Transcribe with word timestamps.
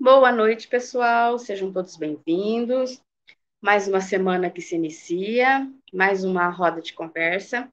Boa 0.00 0.30
noite, 0.30 0.68
pessoal. 0.68 1.40
Sejam 1.40 1.72
todos 1.72 1.96
bem-vindos. 1.96 3.02
Mais 3.60 3.88
uma 3.88 4.00
semana 4.00 4.48
que 4.48 4.62
se 4.62 4.76
inicia, 4.76 5.68
mais 5.92 6.22
uma 6.22 6.48
roda 6.50 6.80
de 6.80 6.92
conversa. 6.92 7.68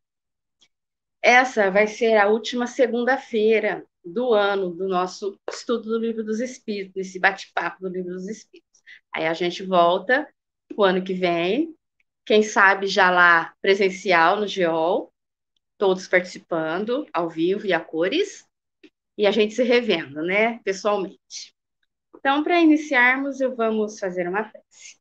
Essa 1.21 1.69
vai 1.69 1.85
ser 1.85 2.17
a 2.17 2.27
última 2.27 2.65
segunda-feira 2.65 3.85
do 4.03 4.33
ano 4.33 4.73
do 4.73 4.87
nosso 4.87 5.39
estudo 5.47 5.83
do 5.83 5.99
Livro 5.99 6.23
dos 6.23 6.39
Espíritos, 6.39 6.95
esse 6.95 7.19
bate-papo 7.19 7.83
do 7.83 7.89
Livro 7.89 8.13
dos 8.13 8.27
Espíritos. 8.27 8.81
Aí 9.13 9.27
a 9.27 9.33
gente 9.35 9.61
volta 9.63 10.27
o 10.75 10.83
ano 10.83 11.03
que 11.03 11.13
vem, 11.13 11.75
quem 12.25 12.41
sabe 12.41 12.87
já 12.87 13.11
lá 13.11 13.53
presencial 13.61 14.39
no 14.39 14.47
GEOL, 14.47 15.13
todos 15.77 16.07
participando 16.07 17.05
ao 17.13 17.29
vivo 17.29 17.67
e 17.67 17.73
a 17.73 17.79
cores, 17.79 18.47
e 19.15 19.27
a 19.27 19.31
gente 19.31 19.53
se 19.53 19.61
revendo, 19.61 20.23
né, 20.23 20.59
pessoalmente. 20.63 21.54
Então, 22.25 22.43
para 22.43 22.59
iniciarmos, 22.59 23.39
eu 23.39 23.55
vamos 23.55 23.99
fazer 23.99 24.27
uma 24.27 24.43
prece. 24.49 24.97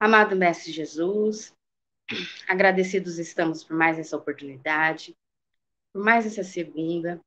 Amado 0.00 0.34
Mestre 0.34 0.72
Jesus, 0.72 1.54
agradecidos 2.48 3.20
estamos 3.20 3.62
por 3.62 3.76
mais 3.76 4.00
essa 4.00 4.16
oportunidade, 4.16 5.16
por 5.92 6.02
mais 6.02 6.26
essa 6.26 6.42
segunda, 6.42 7.20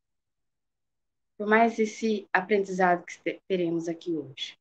por 1.38 1.48
mais 1.48 1.80
esse 1.80 2.28
aprendizado 2.34 3.06
que 3.06 3.40
teremos 3.48 3.88
aqui 3.88 4.18
hoje. 4.18 4.60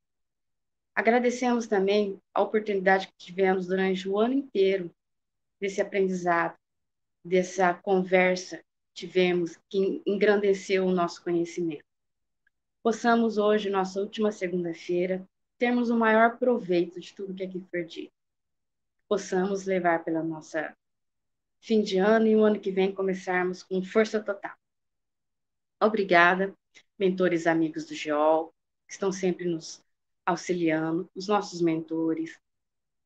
Agradecemos 0.95 1.67
também 1.67 2.23
a 2.33 2.41
oportunidade 2.41 3.09
que 3.09 3.17
tivemos 3.17 3.67
durante 3.67 4.09
o 4.09 4.17
ano 4.17 4.35
inteiro 4.35 4.95
desse 5.59 5.81
aprendizado, 5.81 6.57
dessa 7.25 7.75
conversa 7.75 8.63
tivemos 8.95 9.59
que 9.69 10.03
engrandeceu 10.07 10.87
o 10.87 10.93
nosso 10.93 11.23
conhecimento. 11.23 11.85
Possamos 12.83 13.39
hoje, 13.39 13.71
nossa 13.71 14.01
última 14.01 14.33
segunda-feira, 14.33 15.27
termos 15.59 15.91
o 15.91 15.97
maior 15.97 16.39
proveito 16.39 16.99
de 17.01 17.15
tudo 17.15 17.35
que 17.35 17.45
aqui 17.45 17.65
foi 17.71 17.85
dito. 17.85 18.13
Possamos 19.09 19.65
levar 19.65 20.05
pela 20.05 20.23
nossa 20.23 20.77
fim 21.61 21.81
de 21.81 21.99
ano 21.99 22.27
e 22.27 22.35
o 22.35 22.45
ano 22.45 22.59
que 22.59 22.73
vem 22.73 22.93
começarmos 22.93 23.63
com 23.63 23.83
força 23.83 24.21
total. 24.21 24.57
Obrigada, 25.81 26.53
mentores 26.99 27.47
amigos 27.47 27.87
do 27.87 27.95
GEOL, 27.95 28.53
que 28.87 28.93
estão 28.93 29.13
sempre 29.13 29.45
nos 29.45 29.83
auxiliando, 30.27 31.09
os 31.15 31.29
nossos 31.29 31.61
mentores, 31.61 32.39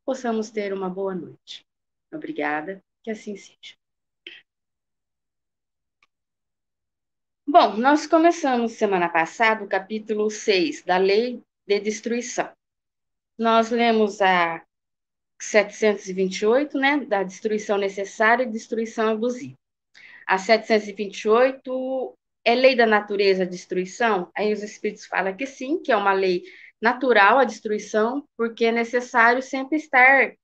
possamos 0.04 0.50
ter 0.50 0.72
uma 0.72 0.88
boa 0.88 1.14
noite. 1.14 1.66
Obrigada, 2.12 2.82
que 3.02 3.10
assim 3.10 3.36
seja. 3.36 3.76
Bom, 7.48 7.76
nós 7.76 8.08
começamos 8.08 8.72
semana 8.72 9.08
passada 9.08 9.62
o 9.62 9.68
capítulo 9.68 10.28
6 10.28 10.82
da 10.82 10.96
Lei 10.96 11.40
de 11.64 11.78
Destruição. 11.78 12.50
Nós 13.38 13.70
lemos 13.70 14.20
a 14.20 14.64
728, 15.40 16.76
né, 16.76 17.04
da 17.04 17.22
destruição 17.22 17.78
necessária 17.78 18.42
e 18.42 18.50
destruição 18.50 19.10
abusiva. 19.10 19.54
A 20.26 20.38
728 20.38 22.18
é 22.44 22.54
lei 22.56 22.74
da 22.74 22.84
natureza 22.84 23.44
a 23.44 23.46
destruição? 23.46 24.28
Aí 24.36 24.52
os 24.52 24.64
espíritos 24.64 25.06
falam 25.06 25.36
que 25.36 25.46
sim, 25.46 25.80
que 25.80 25.92
é 25.92 25.96
uma 25.96 26.12
lei 26.12 26.42
natural 26.82 27.38
a 27.38 27.44
destruição, 27.44 28.26
porque 28.36 28.64
é 28.64 28.72
necessário 28.72 29.40
sempre 29.40 29.76
estar 29.76 30.34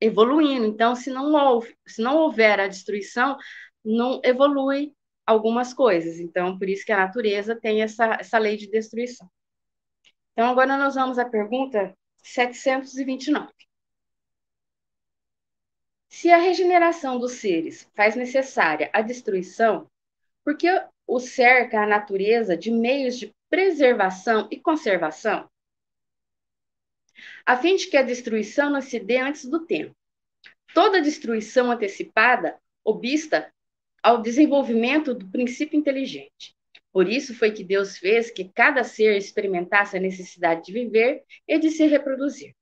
evoluindo. 0.00 0.66
Então, 0.66 0.96
se 0.96 1.10
não, 1.10 1.32
houve, 1.32 1.76
se 1.86 2.02
não 2.02 2.16
houver 2.16 2.58
a 2.58 2.66
destruição, 2.66 3.38
não 3.84 4.20
evolui 4.24 4.92
algumas 5.28 5.74
coisas. 5.74 6.18
Então, 6.18 6.58
por 6.58 6.66
isso 6.66 6.86
que 6.86 6.92
a 6.92 6.96
natureza 6.96 7.54
tem 7.54 7.82
essa, 7.82 8.16
essa 8.18 8.38
lei 8.38 8.56
de 8.56 8.66
destruição. 8.66 9.30
Então, 10.32 10.48
agora 10.48 10.78
nós 10.78 10.94
vamos 10.94 11.18
à 11.18 11.24
pergunta 11.26 11.94
729. 12.22 13.52
Se 16.08 16.30
a 16.30 16.38
regeneração 16.38 17.18
dos 17.18 17.32
seres 17.32 17.86
faz 17.94 18.16
necessária 18.16 18.88
a 18.90 19.02
destruição, 19.02 19.86
por 20.42 20.56
que 20.56 20.68
o 21.06 21.20
cerca 21.20 21.82
a 21.82 21.86
natureza 21.86 22.56
de 22.56 22.70
meios 22.70 23.18
de 23.18 23.34
preservação 23.50 24.48
e 24.50 24.58
conservação, 24.58 25.46
a 27.44 27.54
fim 27.58 27.76
de 27.76 27.86
que 27.88 27.98
a 27.98 28.02
destruição 28.02 28.70
não 28.70 28.80
se 28.80 28.98
dê 28.98 29.18
antes 29.18 29.44
do 29.44 29.66
tempo. 29.66 29.94
Toda 30.72 31.02
destruição 31.02 31.70
antecipada 31.70 32.58
obsta 32.82 33.52
ao 34.02 34.22
desenvolvimento 34.22 35.14
do 35.14 35.28
princípio 35.28 35.78
inteligente. 35.78 36.56
Por 36.92 37.08
isso 37.08 37.34
foi 37.34 37.50
que 37.52 37.62
Deus 37.62 37.98
fez 37.98 38.30
que 38.30 38.50
cada 38.52 38.82
ser 38.82 39.16
experimentasse 39.16 39.96
a 39.96 40.00
necessidade 40.00 40.64
de 40.64 40.72
viver 40.72 41.22
e 41.46 41.58
de 41.58 41.70
se 41.70 41.86
reproduzir. 41.86 42.54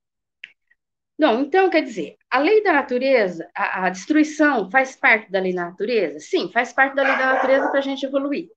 Não, 1.18 1.40
então 1.40 1.70
quer 1.70 1.82
dizer, 1.82 2.16
a 2.30 2.38
lei 2.38 2.62
da 2.62 2.72
natureza, 2.72 3.48
a, 3.56 3.86
a 3.86 3.90
destruição 3.90 4.70
faz 4.70 4.94
parte 4.94 5.30
da 5.30 5.40
lei 5.40 5.54
da 5.54 5.64
natureza? 5.66 6.20
Sim, 6.20 6.50
faz 6.52 6.72
parte 6.72 6.94
da 6.94 7.02
lei 7.02 7.16
da 7.16 7.32
natureza 7.34 7.68
para 7.70 7.78
a 7.78 7.82
gente 7.82 8.04
evoluir. 8.04 8.50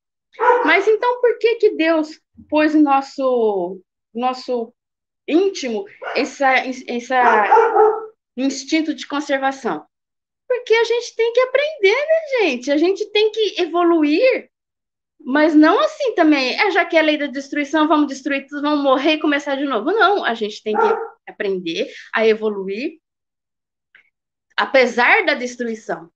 Mas 0.66 0.88
então 0.88 1.22
por 1.22 1.38
que 1.40 1.56
que 1.56 1.76
Deus 1.76 2.20
pôs 2.50 2.76
no 2.76 2.82
nosso 2.82 3.82
nosso 4.14 4.74
íntimo 5.28 5.86
essa, 6.16 6.52
essa 6.88 7.94
instinto 8.36 8.94
de 8.94 9.08
conservação? 9.08 9.86
Porque 10.50 10.74
a 10.74 10.84
gente 10.84 11.16
tem 11.16 11.32
que 11.32 11.42
aprender, 11.42 11.96
né, 11.96 12.40
gente? 12.40 12.72
A 12.72 12.78
gente 12.78 13.06
tem 13.12 13.32
que 13.32 13.62
evoluir, 13.62 14.50
mas 15.20 15.54
não 15.54 15.80
assim 15.80 16.16
também, 16.16 16.60
é, 16.60 16.72
já 16.72 16.84
que 16.84 16.98
é 16.98 17.00
a 17.00 17.04
lei 17.04 17.20
da 17.20 17.28
destruição, 17.28 17.88
vamos 17.88 18.08
destruir 18.08 18.48
tudo, 18.48 18.64
vamos 18.64 18.84
morrer 18.84 19.14
e 19.14 19.20
começar 19.20 19.56
de 19.56 19.66
novo. 19.66 19.92
Não, 19.92 20.26
a 20.26 20.34
gente 20.34 20.64
tem 20.64 20.76
que 20.76 21.32
aprender 21.32 21.94
a 22.12 22.26
evoluir, 22.26 23.00
apesar 24.58 25.24
da 25.24 25.36
destruição, 25.36 26.10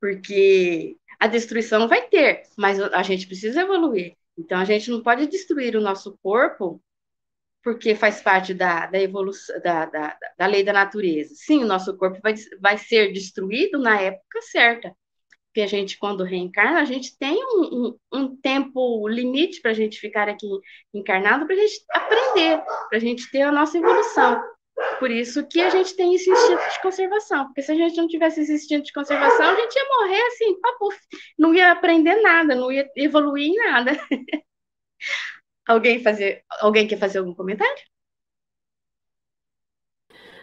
porque 0.00 0.96
a 1.18 1.26
destruição 1.26 1.88
vai 1.88 2.06
ter, 2.08 2.44
mas 2.56 2.80
a 2.80 3.02
gente 3.02 3.26
precisa 3.26 3.62
evoluir. 3.62 4.16
Então, 4.38 4.56
a 4.56 4.64
gente 4.64 4.88
não 4.88 5.02
pode 5.02 5.26
destruir 5.26 5.74
o 5.74 5.80
nosso 5.80 6.16
corpo 6.22 6.80
porque 7.62 7.94
faz 7.94 8.22
parte 8.22 8.54
da, 8.54 8.86
da 8.86 9.00
evolução, 9.00 9.60
da, 9.60 9.86
da, 9.86 10.16
da 10.38 10.46
lei 10.46 10.62
da 10.62 10.72
natureza. 10.72 11.34
Sim, 11.34 11.64
o 11.64 11.66
nosso 11.66 11.96
corpo 11.96 12.18
vai, 12.22 12.34
vai 12.60 12.78
ser 12.78 13.12
destruído 13.12 13.78
na 13.78 14.00
época 14.00 14.40
certa. 14.42 14.94
Porque 15.48 15.62
a 15.62 15.66
gente, 15.66 15.98
quando 15.98 16.22
reencarna, 16.22 16.80
a 16.80 16.84
gente 16.84 17.18
tem 17.18 17.36
um, 17.36 17.64
um, 17.72 17.98
um 18.12 18.36
tempo 18.36 19.08
limite 19.08 19.60
para 19.60 19.72
a 19.72 19.74
gente 19.74 19.98
ficar 19.98 20.28
aqui 20.28 20.46
encarnado, 20.94 21.44
para 21.44 21.56
a 21.56 21.58
gente 21.58 21.84
aprender, 21.90 22.62
para 22.88 22.98
a 22.98 23.00
gente 23.00 23.30
ter 23.30 23.42
a 23.42 23.52
nossa 23.52 23.76
evolução. 23.76 24.40
Por 24.98 25.10
isso 25.10 25.46
que 25.46 25.60
a 25.60 25.68
gente 25.68 25.94
tem 25.94 26.14
esse 26.14 26.30
instinto 26.30 26.70
de 26.72 26.80
conservação, 26.80 27.46
porque 27.46 27.62
se 27.62 27.72
a 27.72 27.74
gente 27.74 27.96
não 27.96 28.06
tivesse 28.06 28.40
esse 28.40 28.52
instinto 28.54 28.84
de 28.84 28.92
conservação, 28.92 29.50
a 29.50 29.54
gente 29.56 29.74
ia 29.74 29.84
morrer 29.88 30.22
assim, 30.28 30.60
papo, 30.60 30.88
não 31.38 31.54
ia 31.54 31.72
aprender 31.72 32.16
nada, 32.22 32.54
não 32.54 32.70
ia 32.70 32.88
evoluir 32.96 33.48
em 33.48 33.56
nada. 33.56 33.92
alguém 35.70 36.02
fazer, 36.02 36.44
alguém 36.60 36.86
quer 36.86 36.98
fazer 36.98 37.18
algum 37.18 37.34
comentário? 37.34 37.82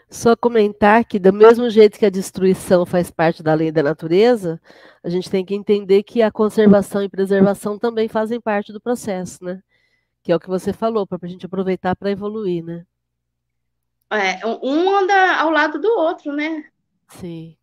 Só 0.10 0.38
comentar 0.38 1.04
que, 1.04 1.20
do 1.20 1.34
mesmo 1.34 1.70
jeito 1.70 2.00
que 2.00 2.06
a 2.06 2.10
destruição 2.10 2.86
faz 2.86 3.12
parte 3.12 3.44
da 3.44 3.54
lei 3.54 3.74
da 3.74 3.84
natureza, 3.84 4.60
a 5.04 5.10
gente 5.10 5.30
tem 5.30 5.44
que 5.44 5.54
entender 5.54 6.02
que 6.04 6.22
a 6.22 6.32
conservação 6.32 7.04
e 7.04 7.10
preservação 7.10 7.78
também 7.78 8.08
fazem 8.08 8.40
parte 8.40 8.72
do 8.72 8.80
processo, 8.80 9.44
né? 9.44 9.62
Que 10.24 10.32
é 10.32 10.36
o 10.36 10.40
que 10.40 10.48
você 10.48 10.72
falou, 10.72 11.06
para 11.06 11.20
a 11.22 11.28
gente 11.28 11.46
aproveitar 11.46 11.94
para 11.94 12.12
evoluir, 12.12 12.64
né? 12.64 12.86
É, 14.10 14.46
um 14.46 14.96
anda 14.96 15.36
ao 15.42 15.50
lado 15.50 15.78
do 15.78 15.90
outro, 15.90 16.32
né? 16.32 16.64
Sim. 17.10 17.58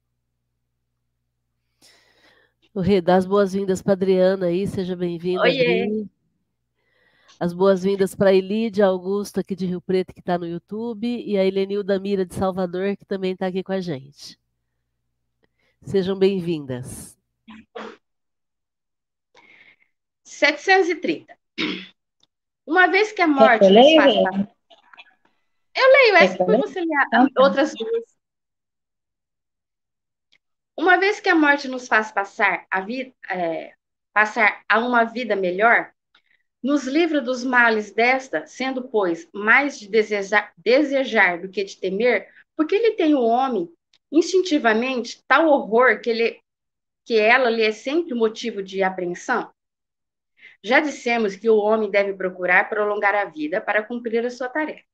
O 2.75 2.81
Rei, 2.81 3.00
dá 3.00 3.16
as 3.16 3.25
boas-vindas 3.25 3.81
para 3.81 3.94
Adriana 3.94 4.46
aí, 4.46 4.67
seja 4.67 4.94
bem-vinda. 4.94 5.43
Oiê. 5.43 6.05
As 7.38 7.52
boas-vindas 7.52 8.14
para 8.14 8.31
a 8.31 8.34
Elídia 8.34 8.86
Augusto, 8.86 9.40
aqui 9.40 9.56
de 9.56 9.66
Rio 9.66 9.81
Preto, 9.81 10.14
que 10.14 10.20
está 10.20 10.38
no 10.38 10.46
YouTube, 10.46 11.06
e 11.06 11.36
a 11.36 11.44
Helenilda 11.44 11.98
Mira, 11.98 12.25
de 12.25 12.34
Salvador, 12.34 12.96
que 12.96 13.04
também 13.04 13.32
está 13.32 13.46
aqui 13.46 13.62
com 13.62 13.72
a 13.72 13.81
gente. 13.81 14.38
Sejam 15.82 16.19
bem-vindas. 16.19 17.19
730. 20.22 21.36
Uma 22.66 22.86
vez 22.86 23.12
que 23.12 23.20
a 23.20 23.26
morte 23.26 23.69
nos 23.69 23.94
faz 23.94 24.54
eu 25.75 25.92
leio 25.92 26.16
essa, 26.16 26.38
depois 26.38 26.60
você 26.60 26.81
lê 26.81 26.86
tá. 27.10 27.26
outras 27.38 27.75
duas. 27.75 28.04
Uma 30.76 30.98
vez 30.98 31.20
que 31.20 31.28
a 31.28 31.34
morte 31.34 31.69
nos 31.69 31.88
faz 31.88 32.12
passar 32.12 32.66
a 32.70 32.81
vida, 32.81 33.12
é, 33.28 33.75
passar 34.12 34.62
a 34.69 34.78
uma 34.78 35.04
vida 35.04 35.34
melhor, 35.34 35.92
nos 36.64 36.87
livra 36.87 37.20
dos 37.20 37.44
males 37.44 37.93
desta, 37.93 38.46
sendo, 38.46 38.88
pois, 38.88 39.28
mais 39.34 39.78
de 39.78 39.87
desejar, 39.87 40.50
desejar 40.56 41.38
do 41.43 41.50
que 41.50 41.62
de 41.62 41.76
temer, 41.76 42.26
porque 42.56 42.75
ele 42.75 42.93
tem 42.93 43.14
o 43.14 43.20
homem, 43.20 43.70
instintivamente, 44.11 45.22
tal 45.28 45.46
horror 45.46 46.00
que, 46.00 46.08
ele, 46.08 46.40
que 47.05 47.19
ela 47.19 47.50
lhe 47.50 47.62
é 47.62 47.70
sempre 47.70 48.14
motivo 48.14 48.62
de 48.62 48.82
apreensão? 48.82 49.52
Já 50.62 50.81
dissemos 50.81 51.37
que 51.37 51.50
o 51.50 51.58
homem 51.58 51.90
deve 51.90 52.14
procurar 52.14 52.70
prolongar 52.70 53.14
a 53.14 53.26
vida 53.26 53.60
para 53.60 53.82
cumprir 53.82 54.25
a 54.25 54.31
sua 54.31 54.49
tarefa. 54.49 54.87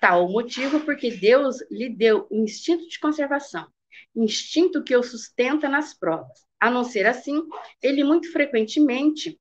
Tal 0.00 0.26
o 0.26 0.32
motivo 0.32 0.78
porque 0.84 1.10
Deus 1.10 1.56
lhe 1.72 1.88
deu 1.88 2.28
o 2.30 2.36
instinto 2.36 2.88
de 2.88 3.00
conservação, 3.00 3.66
instinto 4.14 4.84
que 4.84 4.96
o 4.96 5.02
sustenta 5.02 5.68
nas 5.68 5.92
provas. 5.92 6.46
A 6.60 6.70
não 6.70 6.84
ser 6.84 7.06
assim, 7.06 7.42
ele 7.82 8.04
muito 8.04 8.30
frequentemente 8.30 9.36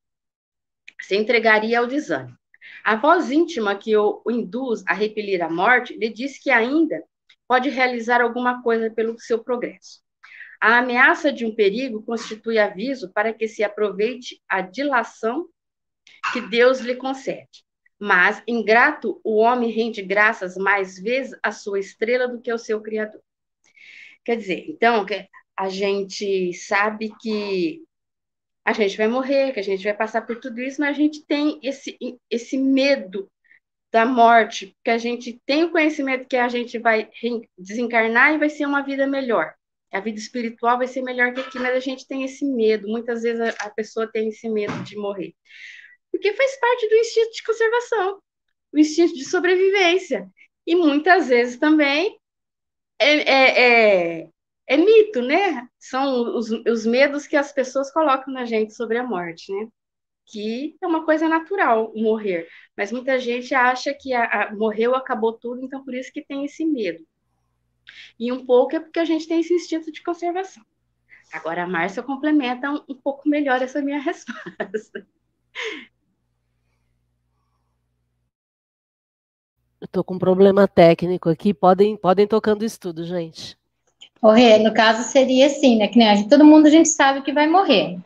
se 1.01 1.15
entregaria 1.15 1.79
ao 1.79 1.87
desânimo. 1.87 2.37
A 2.83 2.95
voz 2.95 3.31
íntima 3.31 3.75
que 3.75 3.95
o 3.95 4.21
induz 4.29 4.83
a 4.87 4.93
repelir 4.93 5.41
a 5.41 5.49
morte 5.49 5.97
lhe 5.97 6.09
diz 6.09 6.41
que 6.41 6.49
ainda 6.49 7.03
pode 7.47 7.69
realizar 7.69 8.21
alguma 8.21 8.61
coisa 8.61 8.89
pelo 8.89 9.19
seu 9.19 9.43
progresso. 9.43 10.01
A 10.61 10.77
ameaça 10.77 11.31
de 11.31 11.45
um 11.45 11.55
perigo 11.55 12.03
constitui 12.03 12.57
aviso 12.57 13.11
para 13.13 13.33
que 13.33 13.47
se 13.47 13.63
aproveite 13.63 14.41
a 14.47 14.61
dilação 14.61 15.47
que 16.33 16.41
Deus 16.41 16.79
lhe 16.79 16.95
concede. 16.95 17.63
Mas, 17.97 18.41
ingrato, 18.47 19.19
o 19.23 19.37
homem 19.37 19.71
rende 19.71 20.01
graças 20.01 20.55
mais 20.55 20.97
vezes 20.99 21.37
à 21.43 21.51
sua 21.51 21.79
estrela 21.79 22.27
do 22.27 22.41
que 22.41 22.51
ao 22.51 22.57
seu 22.57 22.81
Criador. 22.81 23.21
Quer 24.23 24.35
dizer, 24.35 24.65
então, 24.69 25.05
a 25.57 25.69
gente 25.69 26.53
sabe 26.53 27.11
que 27.21 27.83
a 28.69 28.73
gente 28.73 28.97
vai 28.97 29.07
morrer, 29.07 29.51
que 29.51 29.59
a 29.59 29.63
gente 29.63 29.83
vai 29.83 29.95
passar 29.95 30.21
por 30.21 30.39
tudo 30.39 30.61
isso, 30.61 30.79
mas 30.79 30.91
a 30.91 30.93
gente 30.93 31.25
tem 31.25 31.59
esse, 31.63 31.97
esse 32.29 32.55
medo 32.55 33.27
da 33.91 34.05
morte, 34.05 34.67
porque 34.75 34.91
a 34.91 34.97
gente 34.99 35.41
tem 35.43 35.63
o 35.63 35.71
conhecimento 35.71 36.27
que 36.27 36.37
a 36.37 36.47
gente 36.47 36.77
vai 36.77 37.09
desencarnar 37.57 38.35
e 38.35 38.37
vai 38.37 38.47
ser 38.47 38.67
uma 38.67 38.83
vida 38.83 39.07
melhor. 39.07 39.55
A 39.91 39.99
vida 39.99 40.19
espiritual 40.19 40.77
vai 40.77 40.85
ser 40.85 41.01
melhor 41.01 41.33
que 41.33 41.41
aqui, 41.41 41.57
mas 41.57 41.75
a 41.75 41.79
gente 41.79 42.07
tem 42.07 42.23
esse 42.23 42.45
medo. 42.45 42.87
Muitas 42.87 43.23
vezes 43.23 43.41
a, 43.41 43.65
a 43.65 43.69
pessoa 43.71 44.07
tem 44.11 44.29
esse 44.29 44.47
medo 44.47 44.83
de 44.83 44.95
morrer. 44.95 45.33
Porque 46.11 46.31
faz 46.33 46.59
parte 46.59 46.87
do 46.87 46.95
instinto 46.95 47.31
de 47.31 47.43
conservação, 47.43 48.21
o 48.71 48.77
instinto 48.77 49.15
de 49.15 49.25
sobrevivência. 49.25 50.29
E 50.67 50.75
muitas 50.75 51.27
vezes 51.27 51.57
também 51.57 52.19
é, 52.99 53.13
é, 53.17 54.19
é 54.19 54.29
é 54.69 54.77
mito, 54.77 55.19
né? 55.23 55.67
São 55.79 56.37
os, 56.37 56.51
os 56.51 56.85
medos 56.85 57.25
que 57.25 57.35
as 57.35 57.51
pessoas 57.51 57.91
colocam 57.91 58.31
na 58.31 58.45
gente 58.45 58.75
sobre 58.75 58.99
a 58.99 59.03
morte, 59.03 59.51
né? 59.51 59.67
Que 60.27 60.77
é 60.79 60.85
uma 60.85 61.03
coisa 61.03 61.27
natural 61.27 61.91
morrer, 61.95 62.47
mas 62.77 62.91
muita 62.91 63.17
gente 63.17 63.55
acha 63.55 63.91
que 63.95 64.13
a, 64.13 64.25
a, 64.25 64.55
morreu, 64.55 64.93
acabou 64.93 65.33
tudo, 65.33 65.65
então 65.65 65.83
por 65.83 65.95
isso 65.95 66.13
que 66.13 66.23
tem 66.23 66.45
esse 66.45 66.63
medo. 66.63 67.03
E 68.19 68.31
um 68.31 68.45
pouco 68.45 68.75
é 68.75 68.79
porque 68.79 68.99
a 68.99 69.05
gente 69.05 69.27
tem 69.27 69.39
esse 69.39 69.55
instinto 69.55 69.91
de 69.91 70.03
conservação. 70.03 70.63
Agora 71.33 71.63
a 71.63 71.67
Márcia 71.67 72.03
complementa 72.03 72.69
um, 72.69 72.83
um 72.89 72.95
pouco 72.95 73.27
melhor 73.27 73.59
essa 73.63 73.81
minha 73.81 73.97
resposta. 73.99 75.07
Eu 79.81 79.87
tô 79.87 80.03
com 80.03 80.13
um 80.13 80.19
problema 80.19 80.67
técnico 80.67 81.27
aqui, 81.27 81.55
podem, 81.55 81.97
podem 81.97 82.27
tocando 82.27 82.63
estudo, 82.63 83.03
gente. 83.03 83.58
Morrer, 84.21 84.59
no 84.59 84.73
caso, 84.73 85.03
seria 85.03 85.45
assim, 85.45 85.77
né? 85.77 85.87
Que 85.87 85.97
nem 85.97 86.09
a 86.09 86.15
gente, 86.15 86.29
todo 86.29 86.43
mundo 86.43 86.67
a 86.67 86.69
gente 86.69 86.89
sabe 86.89 87.21
que 87.21 87.31
vai 87.31 87.47
morrer. 87.47 87.97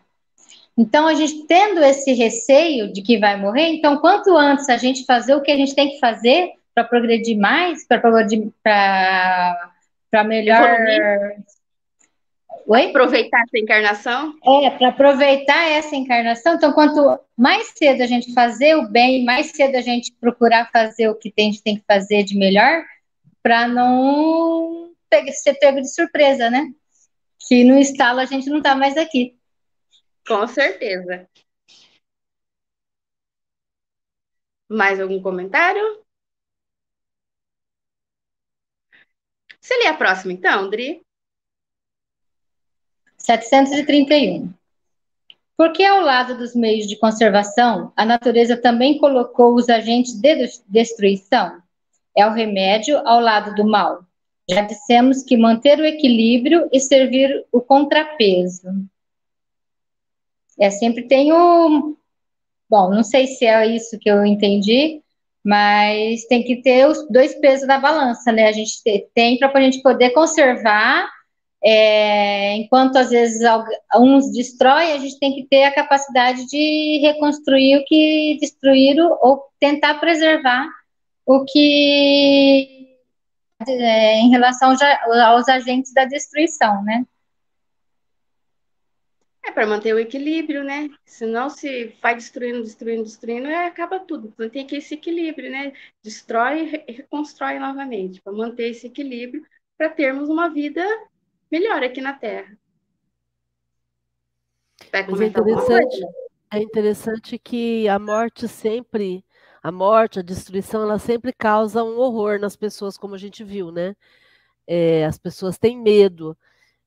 Então, 0.78 1.08
a 1.08 1.14
gente 1.14 1.46
tendo 1.46 1.84
esse 1.84 2.14
receio 2.14 2.92
de 2.92 3.02
que 3.02 3.18
vai 3.18 3.40
morrer, 3.40 3.68
então, 3.68 3.98
quanto 3.98 4.36
antes 4.36 4.70
a 4.70 4.78
gente 4.78 5.06
fazer 5.06 5.36
o 5.36 5.42
que 5.42 5.52
a 5.52 5.56
gente 5.56 5.76
tem 5.76 5.90
que 5.90 6.00
fazer 6.00 6.52
para 6.74 6.84
progredir 6.84 7.38
mais, 7.38 7.86
para 7.88 8.02
melhor. 10.24 10.78
Oi? 12.66 12.86
Aproveitar 12.86 13.42
essa 13.42 13.58
encarnação? 13.58 14.34
É, 14.64 14.70
para 14.70 14.88
aproveitar 14.90 15.70
essa 15.70 15.96
encarnação. 15.96 16.56
Então, 16.56 16.72
quanto 16.72 17.20
mais 17.38 17.74
cedo 17.76 18.02
a 18.02 18.08
gente 18.08 18.34
fazer 18.34 18.76
o 18.76 18.88
bem, 18.88 19.26
mais 19.26 19.48
cedo 19.48 19.76
a 19.76 19.82
gente 19.82 20.14
procurar 20.14 20.72
fazer 20.72 21.10
o 21.10 21.16
que 21.16 21.34
a 21.38 21.42
gente 21.42 21.62
tem 21.62 21.76
que 21.76 21.84
fazer 21.88 22.24
de 22.24 22.38
melhor, 22.38 22.84
para 23.44 23.68
não 23.68 24.93
ser 25.32 25.56
pego 25.56 25.82
de 25.82 25.94
surpresa, 25.94 26.50
né? 26.50 26.74
Que 27.48 27.64
no 27.64 27.78
estalo 27.78 28.20
a 28.20 28.26
gente 28.26 28.50
não 28.50 28.62
tá 28.62 28.76
mais 28.76 28.98
aqui. 28.98 29.38
Com 30.28 30.48
certeza. 30.48 31.28
Mais 34.70 35.00
algum 35.00 35.22
comentário? 35.22 36.04
Você 39.62 39.78
lê 39.78 39.88
a 39.88 39.94
próxima, 39.94 40.34
então, 40.34 40.70
Dri? 40.70 41.02
731. 43.18 44.54
Porque 45.56 45.84
ao 45.84 46.02
lado 46.02 46.38
dos 46.38 46.56
meios 46.56 46.88
de 46.88 46.98
conservação, 46.98 47.94
a 47.96 48.04
natureza 48.04 48.58
também 48.58 48.98
colocou 48.98 49.56
os 49.56 49.70
agentes 49.70 50.14
de 50.14 50.50
destruição? 50.68 51.62
É 52.16 52.26
o 52.28 52.34
remédio 52.34 52.98
ao 53.08 53.20
lado 53.20 53.56
do 53.56 53.66
mal. 53.66 54.06
Já 54.50 54.62
dissemos 54.62 55.24
que 55.24 55.38
manter 55.38 55.80
o 55.80 55.86
equilíbrio 55.86 56.68
e 56.72 56.80
servir 56.80 57.46
o 57.52 57.62
contrapeso. 57.62 58.68
É 60.60 60.70
sempre 60.70 61.08
tem 61.08 61.32
o. 61.32 61.96
Bom, 62.70 62.90
não 62.90 63.04
sei 63.04 63.28
se 63.28 63.46
é 63.46 63.66
isso 63.68 63.98
que 64.00 64.10
eu 64.10 64.26
entendi, 64.26 65.02
mas 65.44 66.26
tem 66.26 66.44
que 66.44 66.62
ter 66.62 66.88
os 66.88 67.08
dois 67.10 67.36
pesos 67.36 67.68
na 67.68 67.78
balança, 67.78 68.32
né? 68.32 68.48
A 68.48 68.52
gente 68.52 68.82
tem 69.14 69.38
para 69.38 69.52
a 69.54 69.62
gente 69.62 69.82
poder 69.82 70.12
conservar, 70.12 71.10
é, 71.64 72.56
enquanto 72.56 72.98
às 72.98 73.10
vezes 73.10 73.42
uns 73.96 74.32
destroem, 74.32 74.94
a 74.94 74.98
gente 74.98 75.20
tem 75.20 75.34
que 75.34 75.46
ter 75.46 75.64
a 75.64 75.74
capacidade 75.74 76.46
de 76.48 77.00
reconstruir 77.02 77.78
o 77.78 77.86
que 77.86 78.38
destruíram 78.42 79.18
ou 79.22 79.44
tentar 79.60 79.96
preservar 79.96 80.68
o 81.26 81.46
que 81.46 82.83
é, 83.68 84.16
em 84.16 84.30
relação 84.30 84.78
já, 84.78 85.00
aos 85.28 85.48
agentes 85.48 85.94
da 85.94 86.06
destruição, 86.06 86.84
né? 86.84 87.06
É 89.46 89.52
para 89.52 89.68
manter 89.68 89.94
o 89.94 90.00
equilíbrio, 90.00 90.64
né? 90.64 90.90
Senão, 91.06 91.50
se 91.50 91.94
vai 92.02 92.16
destruindo, 92.16 92.64
destruindo, 92.64 93.04
destruindo, 93.04 93.48
é, 93.48 93.66
acaba 93.66 94.00
tudo. 94.00 94.30
Então, 94.34 94.50
tem 94.50 94.66
que 94.66 94.78
esse 94.78 94.94
equilíbrio, 94.94 95.52
né? 95.52 95.74
Destrói 96.02 96.84
e 96.88 96.92
reconstrói 96.94 97.60
novamente, 97.60 98.22
para 98.22 98.32
manter 98.32 98.70
esse 98.70 98.88
equilíbrio, 98.88 99.46
para 99.78 99.90
termos 99.90 100.30
uma 100.30 100.50
vida 100.50 100.86
melhor 101.52 101.84
aqui 101.84 102.00
na 102.00 102.14
Terra. 102.14 102.58
Vai 104.92 105.06
comentar 105.06 105.46
é 105.46 105.52
interessante, 105.52 106.02
é 106.52 106.60
interessante 106.60 107.38
que 107.38 107.88
a 107.90 108.00
morte 108.00 108.48
sempre 108.48 109.26
a 109.64 109.72
morte, 109.72 110.20
a 110.20 110.22
destruição, 110.22 110.84
ela 110.84 111.00
sempre 111.00 111.32
causa 111.34 111.84
um 111.84 111.98
horror 111.98 112.38
nas 112.40 112.56
pessoas, 112.56 112.98
como 112.98 113.16
a 113.16 113.18
gente 113.18 113.44
viu, 113.46 113.72
né? 113.72 113.96
É, 114.68 115.06
as 115.06 115.18
pessoas 115.18 115.58
têm 115.58 115.78
medo, 115.82 116.38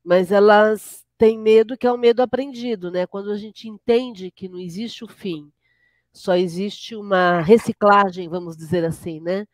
mas 0.04 0.32
elas 0.32 1.04
têm 1.18 1.38
medo 1.38 1.76
que 1.78 1.86
é 1.86 1.92
um 1.92 1.98
medo 1.98 2.22
aprendido, 2.22 2.90
né? 2.90 3.06
Quando 3.06 3.32
a 3.32 3.38
gente 3.38 3.68
entende 3.68 4.30
que 4.30 4.48
não 4.48 4.58
existe 4.60 5.04
o 5.04 5.08
fim, 5.08 5.50
só 6.12 6.36
existe 6.36 6.96
uma 6.96 7.40
reciclagem, 7.42 8.28
vamos 8.28 8.56
dizer 8.56 8.84
assim, 8.84 9.20
né? 9.20 9.46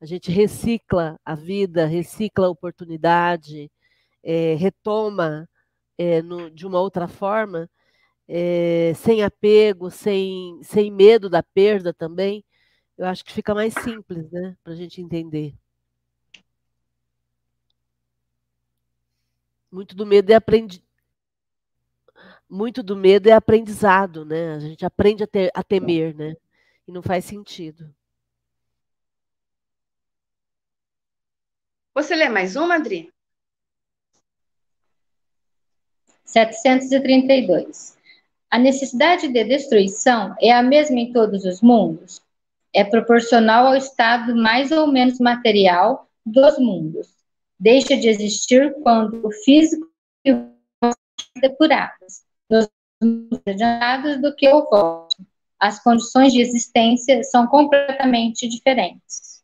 A 0.00 0.06
gente 0.06 0.30
recicla 0.30 1.18
a 1.24 1.34
vida, 1.34 1.86
recicla 1.86 2.46
a 2.46 2.50
oportunidade, 2.50 3.70
é, 4.22 4.54
retoma 4.54 5.48
é, 5.98 6.22
no, 6.22 6.50
de 6.50 6.66
uma 6.66 6.80
outra 6.80 7.08
forma, 7.08 7.68
é, 8.28 8.92
sem 8.96 9.22
apego, 9.24 9.90
sem, 9.90 10.60
sem 10.62 10.90
medo 10.90 11.28
da 11.30 11.42
perda 11.42 11.92
também 11.94 12.44
eu 13.00 13.06
acho 13.06 13.24
que 13.24 13.32
fica 13.32 13.54
mais 13.54 13.72
simples, 13.72 14.30
né, 14.30 14.54
para 14.62 14.74
a 14.74 14.76
gente 14.76 15.00
entender. 15.00 15.54
Muito 19.72 19.96
do 19.96 20.04
medo 20.04 20.30
é 20.30 20.34
aprendi... 20.34 20.84
muito 22.46 22.82
do 22.82 22.94
medo 22.94 23.26
é 23.26 23.32
aprendizado, 23.32 24.26
né? 24.26 24.54
A 24.54 24.58
gente 24.58 24.84
aprende 24.84 25.22
a, 25.22 25.26
ter, 25.26 25.50
a 25.54 25.62
temer, 25.62 26.14
né? 26.14 26.36
E 26.86 26.92
não 26.92 27.02
faz 27.02 27.24
sentido. 27.24 27.94
Você 31.94 32.14
lê 32.14 32.28
mais 32.28 32.54
uma, 32.54 32.74
Adri? 32.74 33.10
732. 36.26 37.96
A 38.50 38.58
necessidade 38.58 39.26
de 39.26 39.44
destruição 39.44 40.36
é 40.38 40.52
a 40.52 40.62
mesma 40.62 41.00
em 41.00 41.14
todos 41.14 41.46
os 41.46 41.62
mundos? 41.62 42.20
É 42.72 42.84
proporcional 42.84 43.66
ao 43.66 43.76
estado 43.76 44.34
mais 44.34 44.70
ou 44.70 44.86
menos 44.86 45.18
material 45.18 46.08
dos 46.24 46.58
mundos. 46.58 47.08
Deixa 47.58 47.96
de 47.96 48.08
existir 48.08 48.74
quando 48.82 49.26
o 49.26 49.30
físico 49.30 49.86
e 50.24 50.32
o 50.32 50.50
depurados, 51.40 52.22
nos 52.48 52.68
mundos 53.02 53.40
adiantados 53.46 54.20
do 54.20 54.34
que 54.34 54.48
o 54.48 54.68
vosso. 54.68 55.26
As 55.58 55.82
condições 55.82 56.32
de 56.32 56.40
existência 56.40 57.22
são 57.24 57.46
completamente 57.46 58.48
diferentes. 58.48 59.42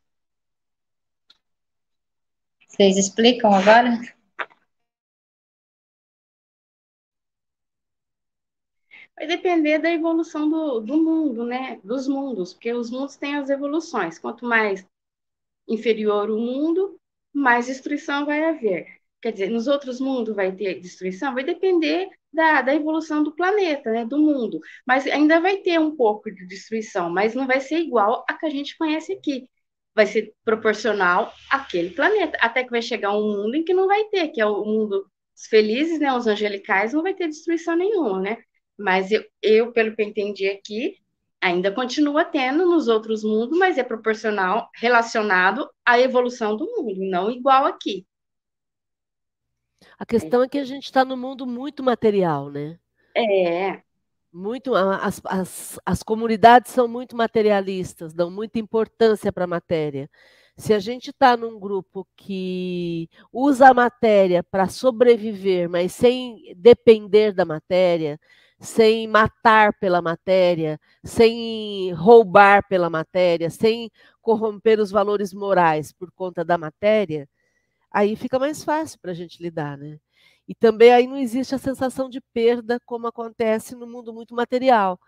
Vocês 2.67 2.97
explicam 2.97 3.53
agora? 3.53 3.99
Vai 9.17 9.27
depender 9.27 9.79
da 9.79 9.89
evolução 9.91 10.47
do, 10.49 10.79
do 10.79 10.97
mundo, 11.03 11.43
né? 11.43 11.79
Dos 11.83 12.07
mundos, 12.07 12.53
porque 12.53 12.71
os 12.71 12.91
mundos 12.91 13.17
têm 13.17 13.35
as 13.35 13.49
evoluções. 13.49 14.19
Quanto 14.19 14.45
mais 14.45 14.85
inferior 15.67 16.29
o 16.29 16.39
mundo, 16.39 16.99
mais 17.33 17.65
destruição 17.65 18.25
vai 18.25 18.43
haver. 18.45 18.85
Quer 19.21 19.31
dizer, 19.31 19.49
nos 19.49 19.67
outros 19.67 19.99
mundos 19.99 20.35
vai 20.35 20.51
ter 20.55 20.79
destruição? 20.79 21.33
Vai 21.33 21.43
depender 21.43 22.07
da, 22.31 22.61
da 22.61 22.75
evolução 22.75 23.23
do 23.23 23.35
planeta, 23.35 23.91
né, 23.91 24.05
do 24.05 24.19
mundo. 24.19 24.59
Mas 24.85 25.07
ainda 25.07 25.39
vai 25.39 25.57
ter 25.57 25.79
um 25.79 25.95
pouco 25.95 26.31
de 26.31 26.45
destruição, 26.45 27.09
mas 27.09 27.33
não 27.33 27.47
vai 27.47 27.59
ser 27.59 27.79
igual 27.79 28.23
a 28.29 28.35
que 28.35 28.45
a 28.45 28.49
gente 28.49 28.77
conhece 28.77 29.13
aqui. 29.13 29.49
Vai 29.95 30.05
ser 30.05 30.33
proporcional 30.45 31.33
àquele 31.49 31.89
planeta, 31.89 32.37
até 32.39 32.63
que 32.63 32.69
vai 32.69 32.81
chegar 32.83 33.17
um 33.17 33.23
mundo 33.23 33.55
em 33.55 33.63
que 33.63 33.73
não 33.73 33.87
vai 33.87 34.03
ter, 34.09 34.27
que 34.29 34.39
é 34.39 34.45
o 34.45 34.63
mundo 34.63 35.09
dos 35.33 35.47
felizes, 35.47 35.99
né, 35.99 36.13
os 36.13 36.27
angelicais, 36.27 36.93
não 36.93 37.01
vai 37.01 37.15
ter 37.15 37.27
destruição 37.27 37.75
nenhuma, 37.75 38.21
né? 38.21 38.37
Mas 38.77 39.11
eu, 39.11 39.23
eu 39.41 39.71
pelo 39.71 39.95
que 39.95 40.01
eu 40.01 40.07
entendi 40.07 40.47
aqui, 40.47 40.97
ainda 41.41 41.71
continua 41.71 42.25
tendo 42.25 42.65
nos 42.65 42.87
outros 42.87 43.23
mundos, 43.23 43.57
mas 43.57 43.77
é 43.77 43.83
proporcional, 43.83 44.69
relacionado 44.75 45.69
à 45.85 45.99
evolução 45.99 46.55
do 46.55 46.65
mundo, 46.65 46.99
não 47.09 47.31
igual 47.31 47.65
aqui. 47.65 48.05
A 49.97 50.05
questão 50.05 50.43
é 50.43 50.47
que 50.47 50.57
a 50.57 50.63
gente 50.63 50.85
está 50.85 51.03
no 51.03 51.17
mundo 51.17 51.45
muito 51.45 51.83
material, 51.83 52.49
né? 52.49 52.77
É. 53.15 53.81
Muito, 54.31 54.75
as, 54.75 55.21
as, 55.25 55.79
as 55.85 56.03
comunidades 56.03 56.71
são 56.71 56.87
muito 56.87 57.15
materialistas, 57.15 58.13
dão 58.13 58.29
muita 58.29 58.59
importância 58.59 59.31
para 59.31 59.45
a 59.45 59.47
matéria. 59.47 60.09
Se 60.55 60.73
a 60.73 60.79
gente 60.79 61.11
está 61.11 61.37
num 61.37 61.59
grupo 61.59 62.07
que 62.15 63.09
usa 63.31 63.69
a 63.69 63.73
matéria 63.73 64.43
para 64.43 64.67
sobreviver, 64.67 65.69
mas 65.69 65.93
sem 65.93 66.53
depender 66.55 67.31
da 67.31 67.45
matéria, 67.45 68.19
sem 68.59 69.07
matar 69.07 69.73
pela 69.79 70.01
matéria, 70.01 70.79
sem 71.03 71.91
roubar 71.93 72.67
pela 72.67 72.89
matéria, 72.89 73.49
sem 73.49 73.91
corromper 74.21 74.79
os 74.79 74.91
valores 74.91 75.33
morais 75.33 75.91
por 75.93 76.11
conta 76.11 76.43
da 76.43 76.57
matéria, 76.57 77.29
aí 77.91 78.15
fica 78.15 78.39
mais 78.39 78.63
fácil 78.63 78.99
para 78.99 79.11
a 79.11 79.13
gente 79.15 79.41
lidar, 79.41 79.77
né? 79.77 79.99
E 80.47 80.55
também 80.55 80.91
aí 80.91 81.07
não 81.07 81.17
existe 81.17 81.53
a 81.55 81.57
sensação 81.57 82.09
de 82.09 82.21
perda 82.33 82.79
como 82.85 83.07
acontece 83.07 83.75
no 83.75 83.85
mundo 83.85 84.13
muito 84.13 84.33
material. 84.33 84.99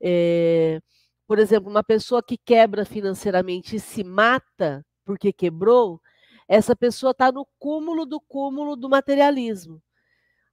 É, 0.00 0.80
por 1.26 1.38
exemplo, 1.38 1.70
uma 1.70 1.84
pessoa 1.84 2.22
que 2.22 2.36
quebra 2.36 2.84
financeiramente 2.84 3.76
e 3.76 3.80
se 3.80 4.02
mata 4.02 4.84
porque 5.04 5.32
quebrou, 5.32 6.00
essa 6.48 6.74
pessoa 6.74 7.12
está 7.12 7.30
no 7.32 7.46
cúmulo 7.58 8.04
do 8.06 8.20
cúmulo 8.20 8.76
do 8.76 8.88
materialismo, 8.88 9.80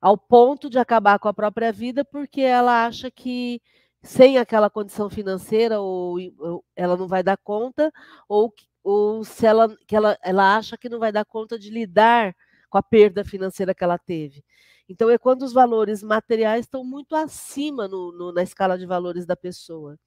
ao 0.02 0.18
ponto 0.18 0.70
de 0.70 0.80
acabar 0.80 1.20
com 1.20 1.28
a 1.28 1.34
própria 1.34 1.72
vida 1.72 2.06
porque 2.06 2.42
ela 2.42 2.86
acha 2.86 3.10
que 3.12 3.62
sem 4.02 4.38
aquela 4.38 4.70
condição 4.70 5.10
financeira 5.10 5.82
ou, 5.82 6.18
ou 6.40 6.64
ela 6.76 6.96
não 6.96 7.08
vai 7.08 7.24
dar 7.24 7.38
conta 7.38 7.92
ou 8.30 8.54
ou 8.88 9.22
se 9.26 9.46
ela, 9.46 9.76
que 9.86 9.98
ela, 9.98 10.18
ela 10.24 10.56
acha 10.56 10.78
que 10.78 10.88
não 10.88 10.98
vai 10.98 11.12
dar 11.12 11.26
conta 11.26 11.60
de 11.60 11.70
lidar 11.70 12.34
com 12.70 12.78
a 12.78 12.82
perda 12.84 13.22
financeira 13.22 13.76
que 13.76 13.84
ela 13.84 13.98
teve. 13.98 14.42
Então, 14.88 15.10
é 15.10 15.18
quando 15.18 15.42
os 15.44 15.52
valores 15.52 16.02
materiais 16.02 16.62
estão 16.66 16.86
muito 16.86 17.14
acima 17.14 17.86
no, 17.86 18.14
no, 18.14 18.32
na 18.32 18.42
escala 18.42 18.78
de 18.78 18.86
valores 18.86 19.26
da 19.26 19.36
pessoa. 19.36 20.00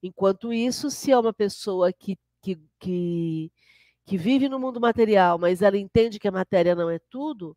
Enquanto 0.00 0.52
isso, 0.52 0.88
se 0.88 1.10
é 1.10 1.18
uma 1.18 1.32
pessoa 1.32 1.92
que, 1.92 2.16
que, 2.40 2.56
que, 2.78 3.52
que 4.04 4.16
vive 4.16 4.48
no 4.48 4.60
mundo 4.60 4.80
material, 4.80 5.36
mas 5.36 5.60
ela 5.60 5.76
entende 5.76 6.20
que 6.20 6.28
a 6.28 6.32
matéria 6.32 6.76
não 6.76 6.88
é 6.88 7.00
tudo, 7.10 7.56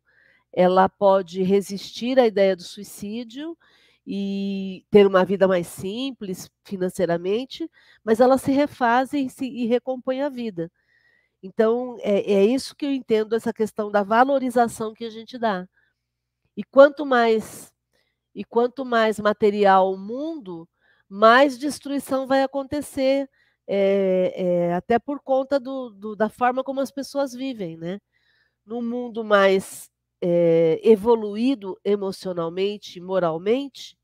ela 0.52 0.88
pode 0.88 1.42
resistir 1.42 2.18
à 2.18 2.26
ideia 2.26 2.56
do 2.56 2.62
suicídio 2.62 3.56
e 4.06 4.84
ter 4.90 5.06
uma 5.06 5.24
vida 5.24 5.46
mais 5.46 5.66
simples 5.66 6.50
financeiramente, 6.64 7.70
mas 8.04 8.20
ela 8.20 8.38
se 8.38 8.50
refaz 8.52 9.12
e, 9.12 9.28
se, 9.28 9.46
e 9.46 9.66
recompõe 9.66 10.22
a 10.22 10.28
vida. 10.28 10.70
Então, 11.42 11.96
é, 12.00 12.32
é 12.32 12.44
isso 12.44 12.76
que 12.76 12.86
eu 12.86 12.92
entendo, 12.92 13.34
essa 13.34 13.52
questão 13.52 13.90
da 13.90 14.02
valorização 14.02 14.94
que 14.94 15.04
a 15.04 15.10
gente 15.10 15.38
dá. 15.38 15.66
E 16.56 16.62
quanto 16.64 17.06
mais 17.06 17.72
e 18.34 18.44
quanto 18.44 18.84
mais 18.84 19.18
material 19.18 19.92
o 19.92 19.98
mundo, 19.98 20.68
mais 21.08 21.58
destruição 21.58 22.26
vai 22.26 22.42
acontecer, 22.42 23.28
é, 23.66 24.32
é, 24.36 24.74
até 24.74 24.98
por 24.98 25.20
conta 25.20 25.58
do, 25.58 25.90
do, 25.90 26.16
da 26.16 26.28
forma 26.28 26.62
como 26.64 26.80
as 26.80 26.90
pessoas 26.90 27.32
vivem, 27.32 27.76
né? 27.76 28.00
No 28.64 28.82
mundo 28.82 29.24
mais 29.24 29.89
é, 30.20 30.80
evoluído 30.82 31.78
emocionalmente, 31.84 33.00
moralmente, 33.00 33.98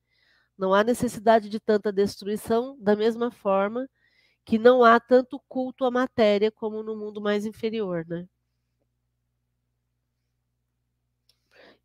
não 0.58 0.74
há 0.74 0.82
necessidade 0.84 1.48
de 1.48 1.60
tanta 1.60 1.92
destruição, 1.92 2.76
da 2.80 2.96
mesma 2.96 3.30
forma 3.30 3.88
que 4.44 4.58
não 4.58 4.84
há 4.84 5.00
tanto 5.00 5.40
culto 5.48 5.84
à 5.84 5.90
matéria 5.90 6.50
como 6.52 6.82
no 6.82 6.96
mundo 6.96 7.20
mais 7.20 7.44
inferior, 7.46 8.06
né? 8.08 8.26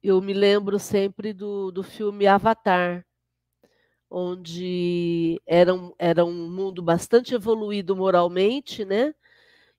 Eu 0.03 0.21
me 0.21 0.33
lembro 0.33 0.79
sempre 0.79 1.33
do, 1.33 1.71
do 1.71 1.83
filme 1.83 2.25
Avatar, 2.27 3.05
onde 4.09 5.41
era 5.45 5.73
um, 5.73 5.93
era 5.97 6.25
um 6.25 6.49
mundo 6.49 6.81
bastante 6.81 7.33
evoluído 7.33 7.95
moralmente, 7.95 8.83
né? 8.83 9.13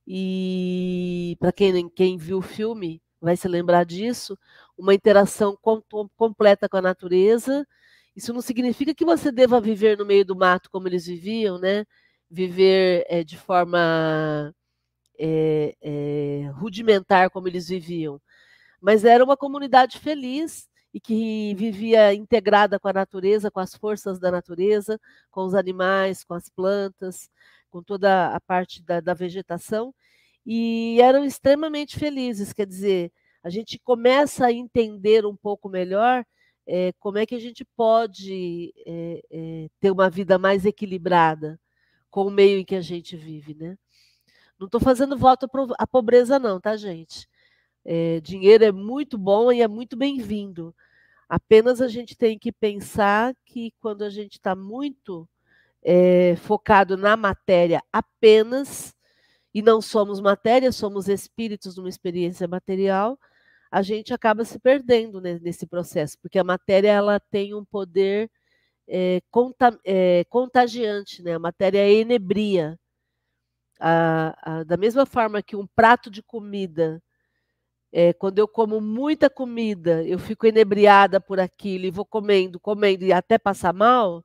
E 0.06 1.36
para 1.40 1.52
quem, 1.52 1.88
quem 1.88 2.16
viu 2.16 2.38
o 2.38 2.42
filme, 2.42 3.01
vai 3.22 3.36
se 3.36 3.46
lembrar 3.48 3.84
disso, 3.84 4.36
uma 4.76 4.94
interação 4.94 5.56
com, 5.62 5.80
completa 6.16 6.68
com 6.68 6.76
a 6.76 6.82
natureza. 6.82 7.66
Isso 8.16 8.32
não 8.32 8.42
significa 8.42 8.94
que 8.94 9.04
você 9.04 9.30
deva 9.32 9.60
viver 9.60 9.96
no 9.96 10.04
meio 10.04 10.24
do 10.24 10.36
mato 10.36 10.68
como 10.70 10.88
eles 10.88 11.06
viviam, 11.06 11.58
né? 11.58 11.86
Viver 12.30 13.06
é, 13.08 13.22
de 13.24 13.38
forma 13.38 14.52
é, 15.18 15.76
é, 15.80 16.50
rudimentar 16.54 17.30
como 17.30 17.48
eles 17.48 17.68
viviam. 17.68 18.20
Mas 18.80 19.04
era 19.04 19.24
uma 19.24 19.36
comunidade 19.36 19.98
feliz 20.00 20.68
e 20.92 21.00
que 21.00 21.54
vivia 21.54 22.12
integrada 22.14 22.78
com 22.78 22.88
a 22.88 22.92
natureza, 22.92 23.50
com 23.50 23.60
as 23.60 23.74
forças 23.74 24.18
da 24.18 24.30
natureza, 24.30 25.00
com 25.30 25.44
os 25.44 25.54
animais, 25.54 26.24
com 26.24 26.34
as 26.34 26.48
plantas, 26.48 27.30
com 27.70 27.82
toda 27.82 28.34
a 28.34 28.40
parte 28.40 28.82
da, 28.82 29.00
da 29.00 29.14
vegetação 29.14 29.94
e 30.44 31.00
eram 31.00 31.24
extremamente 31.24 31.98
felizes. 31.98 32.52
Quer 32.52 32.66
dizer, 32.66 33.12
a 33.42 33.50
gente 33.50 33.78
começa 33.78 34.46
a 34.46 34.52
entender 34.52 35.26
um 35.26 35.36
pouco 35.36 35.68
melhor 35.68 36.24
é, 36.66 36.92
como 36.98 37.18
é 37.18 37.26
que 37.26 37.34
a 37.34 37.40
gente 37.40 37.64
pode 37.76 38.72
é, 38.86 39.22
é, 39.30 39.68
ter 39.80 39.90
uma 39.90 40.08
vida 40.08 40.38
mais 40.38 40.64
equilibrada 40.64 41.58
com 42.10 42.26
o 42.26 42.30
meio 42.30 42.58
em 42.58 42.64
que 42.64 42.76
a 42.76 42.80
gente 42.80 43.16
vive, 43.16 43.54
né? 43.54 43.76
Não 44.58 44.66
estou 44.66 44.80
fazendo 44.80 45.18
voto 45.18 45.48
à 45.78 45.86
pobreza, 45.86 46.38
não, 46.38 46.60
tá, 46.60 46.76
gente? 46.76 47.28
dinheiro 48.22 48.64
é 48.64 48.70
muito 48.70 49.18
bom 49.18 49.50
e 49.50 49.60
é 49.60 49.66
muito 49.66 49.96
bem-vindo. 49.96 50.72
Apenas 51.28 51.80
a 51.80 51.88
gente 51.88 52.16
tem 52.16 52.38
que 52.38 52.52
pensar 52.52 53.34
que 53.44 53.72
quando 53.80 54.02
a 54.02 54.10
gente 54.10 54.34
está 54.34 54.54
muito 54.54 55.28
focado 56.42 56.96
na 56.96 57.16
matéria 57.16 57.82
apenas, 57.92 58.94
e 59.54 59.62
não 59.62 59.80
somos 59.82 60.20
matéria, 60.20 60.72
somos 60.72 61.08
espíritos 61.08 61.76
numa 61.76 61.88
experiência 61.88 62.48
material, 62.48 63.18
a 63.70 63.82
gente 63.82 64.12
acaba 64.12 64.44
se 64.44 64.58
perdendo 64.58 65.20
nesse 65.20 65.66
processo, 65.66 66.18
porque 66.20 66.38
a 66.38 66.44
matéria 66.44 66.90
ela 66.90 67.18
tem 67.20 67.54
um 67.54 67.64
poder 67.64 68.30
é, 68.88 69.22
conta, 69.30 69.78
é, 69.84 70.24
contagiante, 70.24 71.22
né? 71.22 71.34
A 71.34 71.38
matéria 71.38 71.78
é 71.78 71.92
enebria. 71.92 72.78
A, 73.80 74.60
a, 74.60 74.64
da 74.64 74.76
mesma 74.76 75.06
forma 75.06 75.42
que 75.42 75.56
um 75.56 75.66
prato 75.66 76.10
de 76.10 76.22
comida, 76.22 77.02
é, 77.92 78.12
quando 78.12 78.38
eu 78.38 78.48
como 78.48 78.80
muita 78.80 79.30
comida, 79.30 80.04
eu 80.04 80.18
fico 80.18 80.46
enebriada 80.46 81.20
por 81.20 81.40
aquilo 81.40 81.86
e 81.86 81.90
vou 81.90 82.04
comendo, 82.06 82.60
comendo 82.60 83.04
e 83.04 83.12
até 83.12 83.38
passar 83.38 83.72
mal, 83.72 84.24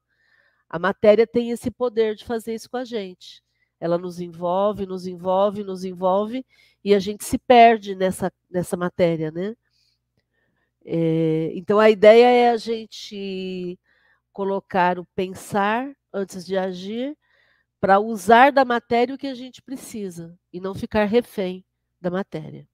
a 0.69 0.79
matéria 0.79 1.27
tem 1.27 1.51
esse 1.51 1.71
poder 1.71 2.15
de 2.15 2.25
fazer 2.25 2.55
isso 2.55 2.69
com 2.69 2.77
a 2.77 2.85
gente 2.85 3.41
ela 3.79 3.97
nos 3.97 4.19
envolve, 4.19 4.85
nos 4.85 5.07
envolve, 5.07 5.63
nos 5.63 5.83
envolve, 5.83 6.45
e 6.83 6.93
a 6.95 6.99
gente 6.99 7.23
se 7.25 7.37
perde 7.37 7.95
nessa, 7.95 8.31
nessa 8.49 8.75
matéria, 8.77 9.31
né? 9.31 9.55
É, 10.85 11.51
então 11.53 11.79
a 11.79 11.89
ideia 11.89 12.27
é 12.27 12.49
a 12.49 12.57
gente 12.57 13.77
colocar 14.31 14.97
o 14.97 15.05
pensar 15.07 15.93
antes 16.13 16.45
de 16.45 16.57
agir 16.57 17.17
para 17.79 17.99
usar 17.99 18.51
da 18.51 18.63
matéria 18.63 19.13
o 19.13 19.17
que 19.17 19.27
a 19.27 19.35
gente 19.35 19.61
precisa 19.61 20.37
e 20.51 20.59
não 20.59 20.73
ficar 20.73 21.05
refém 21.05 21.63
da 21.99 22.09
matéria. 22.09 22.67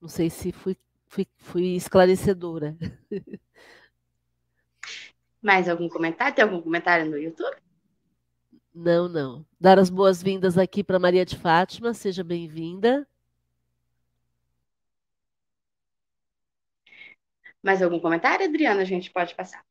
Não 0.00 0.08
sei 0.08 0.30
se 0.30 0.52
fui, 0.52 0.76
fui, 1.06 1.26
fui 1.36 1.74
esclarecedora. 1.76 2.76
Mais 5.42 5.68
algum 5.68 5.88
comentário? 5.88 6.34
Tem 6.34 6.44
algum 6.44 6.60
comentário 6.60 7.10
no 7.10 7.18
YouTube? 7.18 7.56
Não, 8.80 9.08
não. 9.08 9.44
Dar 9.60 9.76
as 9.76 9.90
boas-vindas 9.90 10.56
aqui 10.56 10.84
para 10.84 11.00
Maria 11.00 11.24
de 11.26 11.36
Fátima, 11.36 11.92
seja 11.92 12.22
bem-vinda. 12.22 13.04
Mais 17.60 17.82
algum 17.82 17.98
comentário, 17.98 18.46
Adriana? 18.46 18.82
A 18.82 18.84
gente 18.84 19.10
pode 19.10 19.34
passar. 19.34 19.64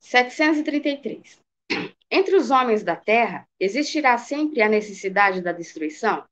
733. 0.00 1.38
Entre 2.10 2.34
os 2.34 2.50
homens 2.50 2.82
da 2.82 2.96
terra, 2.96 3.46
existirá 3.60 4.16
sempre 4.16 4.62
a 4.62 4.70
necessidade 4.70 5.42
da 5.42 5.52
destruição? 5.52 6.26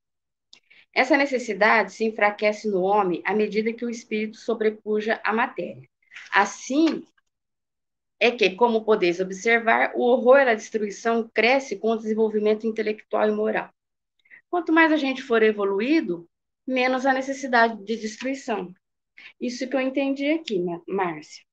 Essa 0.94 1.18
necessidade 1.18 1.92
se 1.92 2.06
enfraquece 2.06 2.70
no 2.70 2.80
homem 2.80 3.20
à 3.22 3.34
medida 3.34 3.70
que 3.70 3.84
o 3.84 3.90
espírito 3.90 4.38
sobrepuja 4.38 5.20
a 5.22 5.34
matéria. 5.34 5.86
Assim, 6.32 7.06
é 8.18 8.30
que, 8.30 8.50
como 8.50 8.84
podeis 8.84 9.20
observar, 9.20 9.92
o 9.94 10.02
horror 10.02 10.48
à 10.48 10.54
destruição 10.54 11.28
cresce 11.32 11.76
com 11.76 11.90
o 11.90 11.96
desenvolvimento 11.96 12.66
intelectual 12.66 13.28
e 13.28 13.32
moral. 13.32 13.70
Quanto 14.48 14.72
mais 14.72 14.92
a 14.92 14.96
gente 14.96 15.22
for 15.22 15.42
evoluído, 15.42 16.28
menos 16.66 17.04
a 17.04 17.12
necessidade 17.12 17.82
de 17.84 17.96
destruição. 17.96 18.74
Isso 19.40 19.68
que 19.68 19.76
eu 19.76 19.80
entendi 19.80 20.30
aqui, 20.30 20.64
Márcia. 20.86 21.44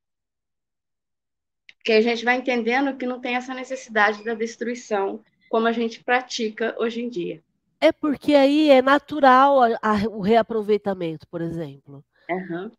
Que 1.83 1.93
a 1.93 2.01
gente 2.01 2.23
vai 2.23 2.37
entendendo 2.37 2.95
que 2.97 3.05
não 3.05 3.19
tem 3.19 3.35
essa 3.35 3.53
necessidade 3.53 4.23
da 4.23 4.33
destruição 4.33 5.23
como 5.49 5.67
a 5.67 5.71
gente 5.71 6.03
pratica 6.03 6.75
hoje 6.79 7.01
em 7.01 7.09
dia. 7.09 7.43
É 7.79 7.91
porque 7.91 8.33
aí 8.33 8.69
é 8.69 8.81
natural 8.81 9.61
a, 9.61 9.77
a, 9.81 9.93
o 10.09 10.21
reaproveitamento, 10.21 11.27
por 11.27 11.41
exemplo. 11.41 12.03
Uhum. 12.29 12.71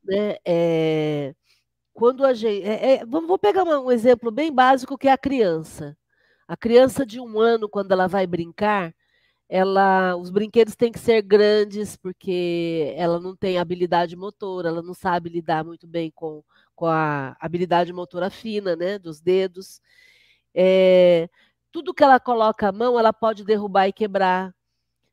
É, 0.44 1.34
quando 1.94 2.26
a 2.26 2.34
gente. 2.34 2.66
É, 2.66 2.96
é, 2.96 3.06
vamos, 3.06 3.28
vou 3.28 3.38
pegar 3.38 3.64
um 3.64 3.90
exemplo 3.90 4.30
bem 4.30 4.52
básico 4.52 4.98
que 4.98 5.08
é 5.08 5.12
a 5.12 5.18
criança. 5.18 5.96
A 6.46 6.56
criança 6.56 7.06
de 7.06 7.20
um 7.20 7.40
ano, 7.40 7.68
quando 7.68 7.92
ela 7.92 8.06
vai 8.08 8.26
brincar, 8.26 8.94
ela, 9.48 10.16
os 10.16 10.30
brinquedos 10.30 10.74
têm 10.76 10.92
que 10.92 10.98
ser 10.98 11.22
grandes 11.22 11.96
porque 11.96 12.92
ela 12.96 13.20
não 13.20 13.36
tem 13.36 13.58
habilidade 13.58 14.16
motora, 14.16 14.68
ela 14.68 14.82
não 14.82 14.94
sabe 14.94 15.30
lidar 15.30 15.64
muito 15.64 15.86
bem 15.86 16.10
com, 16.10 16.42
com 16.74 16.86
a 16.86 17.36
habilidade 17.40 17.92
motora 17.92 18.30
fina, 18.30 18.76
né, 18.76 18.98
dos 18.98 19.20
dedos. 19.20 19.80
É, 20.54 21.28
tudo 21.72 21.94
que 21.94 22.04
ela 22.04 22.20
coloca 22.20 22.68
a 22.68 22.72
mão, 22.72 22.98
ela 22.98 23.12
pode 23.12 23.44
derrubar 23.44 23.88
e 23.88 23.92
quebrar. 23.92 24.54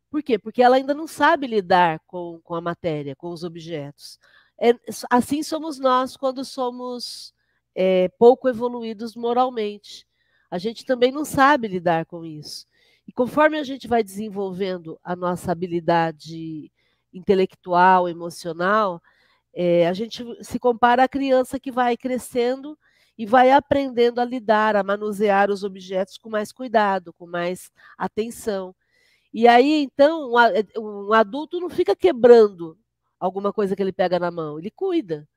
Por 0.09 0.23
quê? 0.23 0.37
Porque 0.39 0.61
ela 0.61 0.75
ainda 0.77 0.93
não 0.93 1.07
sabe 1.07 1.47
lidar 1.47 1.99
com, 2.07 2.39
com 2.43 2.55
a 2.55 2.61
matéria, 2.61 3.15
com 3.15 3.29
os 3.31 3.43
objetos. 3.43 4.19
É, 4.63 4.75
assim 5.09 5.41
somos 5.41 5.79
nós 5.79 6.15
quando 6.15 6.45
somos 6.45 7.33
é, 7.73 8.09
pouco 8.19 8.47
evoluídos 8.47 9.15
moralmente. 9.15 10.05
A 10.51 10.59
gente 10.59 10.85
também 10.85 11.11
não 11.11 11.25
sabe 11.25 11.67
lidar 11.67 12.05
com 12.05 12.23
isso. 12.23 12.67
E 13.07 13.11
conforme 13.11 13.57
a 13.57 13.63
gente 13.63 13.87
vai 13.87 14.03
desenvolvendo 14.03 14.99
a 15.03 15.15
nossa 15.15 15.51
habilidade 15.51 16.71
intelectual, 17.11 18.07
emocional, 18.07 19.01
é, 19.51 19.87
a 19.87 19.93
gente 19.93 20.23
se 20.43 20.59
compara 20.59 21.05
à 21.05 21.07
criança 21.07 21.59
que 21.59 21.71
vai 21.71 21.97
crescendo 21.97 22.77
e 23.17 23.25
vai 23.25 23.51
aprendendo 23.51 24.21
a 24.21 24.25
lidar, 24.25 24.75
a 24.75 24.83
manusear 24.83 25.49
os 25.49 25.63
objetos 25.63 26.19
com 26.19 26.29
mais 26.29 26.51
cuidado, 26.51 27.11
com 27.13 27.25
mais 27.25 27.71
atenção. 27.97 28.75
E 29.33 29.47
aí, 29.47 29.83
então, 29.83 30.31
um 30.77 31.13
adulto 31.13 31.59
não 31.59 31.69
fica 31.69 31.95
quebrando 31.95 32.77
alguma 33.21 33.53
coisa 33.53 33.75
que 33.75 33.81
ele 33.83 33.93
pega 33.93 34.19
na 34.19 34.31
mão, 34.31 34.57
ele 34.57 34.71
cuida. 34.71 35.29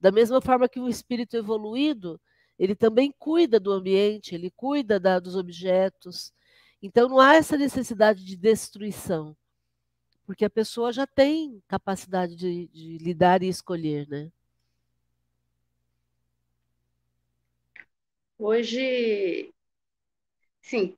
Da 0.00 0.10
mesma 0.10 0.40
forma 0.40 0.68
que 0.68 0.80
o 0.80 0.88
espírito 0.88 1.36
evoluído, 1.36 2.18
ele 2.58 2.74
também 2.74 3.14
cuida 3.18 3.60
do 3.60 3.70
ambiente, 3.70 4.34
ele 4.34 4.50
cuida 4.50 4.98
da, 4.98 5.18
dos 5.20 5.36
objetos, 5.36 6.32
então 6.82 7.10
não 7.10 7.20
há 7.20 7.34
essa 7.34 7.58
necessidade 7.58 8.24
de 8.24 8.36
destruição, 8.36 9.36
porque 10.24 10.46
a 10.46 10.50
pessoa 10.50 10.92
já 10.92 11.06
tem 11.06 11.62
capacidade 11.68 12.34
de, 12.34 12.68
de 12.68 12.96
lidar 12.98 13.42
e 13.42 13.48
escolher, 13.48 14.08
né? 14.08 14.32
Hoje, 18.38 19.52
sim, 20.62 20.96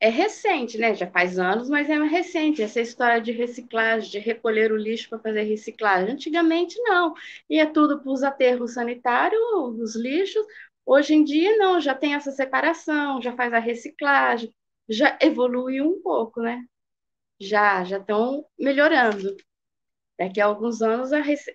é 0.00 0.08
recente, 0.08 0.78
né? 0.78 0.94
Já 0.94 1.06
faz 1.10 1.38
anos, 1.38 1.68
mas 1.68 1.88
é 1.90 1.96
recente 2.02 2.62
essa 2.62 2.80
história 2.80 3.20
de 3.20 3.32
reciclagem, 3.32 4.10
de 4.10 4.18
recolher 4.18 4.72
o 4.72 4.76
lixo 4.76 5.08
para 5.10 5.18
fazer 5.18 5.42
reciclagem. 5.42 6.14
Antigamente 6.14 6.80
não, 6.82 7.14
ia 7.48 7.66
tudo 7.70 8.00
para 8.02 8.10
os 8.10 8.22
aterros 8.22 8.74
sanitários, 8.74 9.40
os 9.78 9.94
lixos. 9.96 10.44
Hoje 10.86 11.14
em 11.14 11.22
dia 11.24 11.56
não, 11.58 11.80
já 11.80 11.94
tem 11.94 12.14
essa 12.14 12.32
separação, 12.32 13.20
já 13.22 13.32
faz 13.36 13.52
a 13.52 13.58
reciclagem, 13.58 14.52
já 14.88 15.18
evoluiu 15.20 15.84
um 15.86 16.02
pouco, 16.02 16.40
né? 16.40 16.64
Já, 17.40 17.84
já 17.84 17.98
estão 17.98 18.46
melhorando. 18.58 19.36
Daqui 20.18 20.40
a 20.40 20.46
alguns 20.46 20.82
anos 20.82 21.10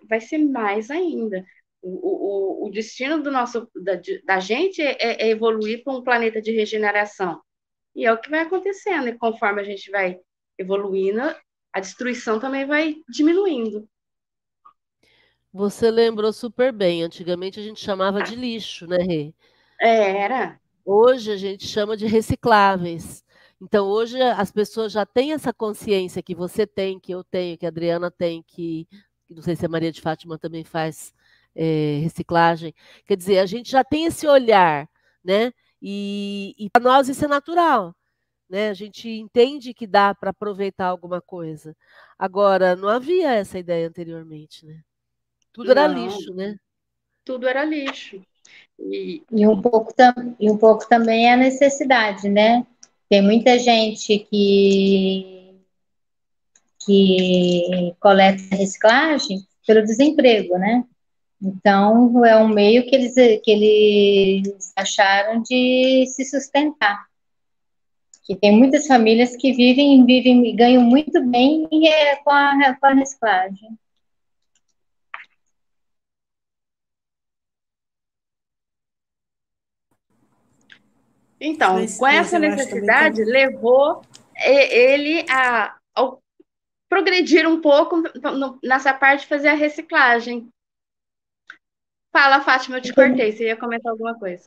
vai 0.08 0.21
ser 0.21 0.39
mais 0.39 0.89
ainda. 0.91 1.45
O, 1.81 2.63
o, 2.65 2.67
o 2.67 2.71
destino 2.71 3.21
do 3.21 3.31
nosso, 3.31 3.69
da, 3.75 3.99
da 4.25 4.39
gente 4.39 4.81
é, 4.81 4.97
é 5.27 5.29
evoluir 5.29 5.84
para 5.84 5.93
um 5.93 6.03
planeta 6.03 6.41
de 6.41 6.51
regeneração. 6.51 7.41
E 7.95 8.05
é 8.05 8.12
o 8.12 8.19
que 8.19 8.29
vai 8.29 8.41
acontecendo. 8.41 9.08
E 9.08 9.17
conforme 9.17 9.62
a 9.62 9.63
gente 9.63 9.89
vai 9.89 10.19
evoluindo, 10.58 11.21
a 11.73 11.79
destruição 11.79 12.39
também 12.39 12.65
vai 12.65 12.95
diminuindo. 13.08 13.88
Você 15.53 15.89
lembrou 15.89 16.34
super 16.34 16.73
bem. 16.73 17.03
Antigamente 17.03 17.60
a 17.60 17.63
gente 17.63 17.79
chamava 17.79 18.21
de 18.21 18.36
lixo, 18.36 18.86
né, 18.88 18.97
Rê? 18.97 19.34
É, 19.79 20.17
era. 20.17 20.60
Hoje 20.84 21.31
a 21.31 21.38
gente 21.38 21.65
chama 21.65 21.95
de 21.95 22.05
recicláveis. 22.05 23.23
Então, 23.62 23.88
hoje 23.88 24.21
as 24.21 24.51
pessoas 24.51 24.91
já 24.91 25.05
têm 25.05 25.31
essa 25.31 25.53
consciência 25.53 26.21
que 26.21 26.36
você 26.36 26.67
tem, 26.67 26.99
que 26.99 27.13
eu 27.13 27.23
tenho, 27.23 27.58
que 27.58 27.65
a 27.65 27.69
Adriana 27.69 28.12
tem, 28.12 28.43
que 28.43 28.86
não 29.29 29.41
sei 29.41 29.55
se 29.55 29.65
a 29.65 29.69
Maria 29.69 29.91
de 29.91 30.01
Fátima 30.01 30.38
também 30.38 30.63
faz 30.63 31.13
é, 31.55 31.99
reciclagem. 32.03 32.73
Quer 33.05 33.17
dizer, 33.17 33.39
a 33.39 33.45
gente 33.45 33.71
já 33.71 33.84
tem 33.84 34.05
esse 34.05 34.27
olhar, 34.27 34.88
né? 35.23 35.51
E, 35.88 36.56
e 36.58 36.67
para 36.67 36.82
nós 36.82 37.08
isso 37.08 37.24
é 37.24 37.28
natural. 37.28 37.95
Né? 38.50 38.69
A 38.69 38.74
gente 38.74 39.08
entende 39.08 39.71
que 39.71 39.86
dá 39.86 40.15
para 40.15 40.32
aproveitar 40.32 40.88
alguma 40.88 41.21
coisa. 41.21 41.78
Agora, 42.17 42.76
não 42.76 42.89
havia 42.89 43.34
essa 43.34 43.60
ideia 43.60 43.88
anteriormente, 43.88 44.65
né? 44.65 44.82
Tudo 45.54 45.76
não, 45.76 45.84
era 45.84 45.88
lixo, 45.88 46.34
né? 46.34 46.56
Tudo 47.24 47.48
era 47.48 47.63
lixo. 47.63 48.19
E, 48.80 49.21
e, 49.32 49.48
um 49.48 49.62
pouco 49.62 49.93
e 50.39 50.50
um 50.50 50.58
pouco 50.58 50.89
também 50.89 51.32
a 51.32 51.38
necessidade, 51.38 52.30
né? 52.30 52.65
Tem 53.08 53.21
muita 53.21 53.60
gente 53.60 54.19
que, 54.19 55.62
que 56.84 57.95
coleta 58.00 58.56
reciclagem 58.56 59.48
pelo 59.67 59.84
desemprego, 59.84 60.58
né? 60.58 60.84
Então, 61.47 62.25
é 62.25 62.36
um 62.38 62.47
meio 62.47 62.88
que 62.88 62.95
eles, 62.95 63.13
que 63.13 63.51
eles 63.51 64.73
acharam 64.75 65.43
de 65.43 66.08
se 66.08 66.25
sustentar. 66.25 67.05
Que 68.23 68.36
tem 68.36 68.58
muitas 68.58 68.88
famílias 68.88 69.36
que 69.36 69.53
vivem, 69.53 70.03
vivem 70.03 70.47
e 70.47 70.53
ganham 70.53 70.81
muito 70.81 71.23
bem 71.23 71.67
e 71.71 71.88
é 71.88 72.15
com 72.15 72.31
a, 72.31 72.75
com 72.81 72.88
a 72.88 72.93
reciclagem. 72.93 73.77
Então, 81.39 81.75
mas, 81.75 81.99
com 81.99 82.08
essa 82.08 82.39
necessidade, 82.39 83.23
levou 83.23 84.01
ele 84.36 85.23
a, 85.29 85.75
a, 85.95 86.17
progredir 86.89 87.47
um 87.47 87.62
pouco 87.62 88.01
nessa 88.63 88.91
parte 88.95 89.21
de 89.21 89.27
fazer 89.27 89.49
a 89.49 89.53
reciclagem. 89.53 90.49
Fala, 92.15 92.39
Fátima, 92.39 92.78
eu 92.78 92.82
te 92.82 92.93
cortei, 92.93 93.34
você 93.34 93.47
ia 93.47 93.58
comentar 93.58 93.91
alguma 93.91 94.17
coisa. 94.17 94.45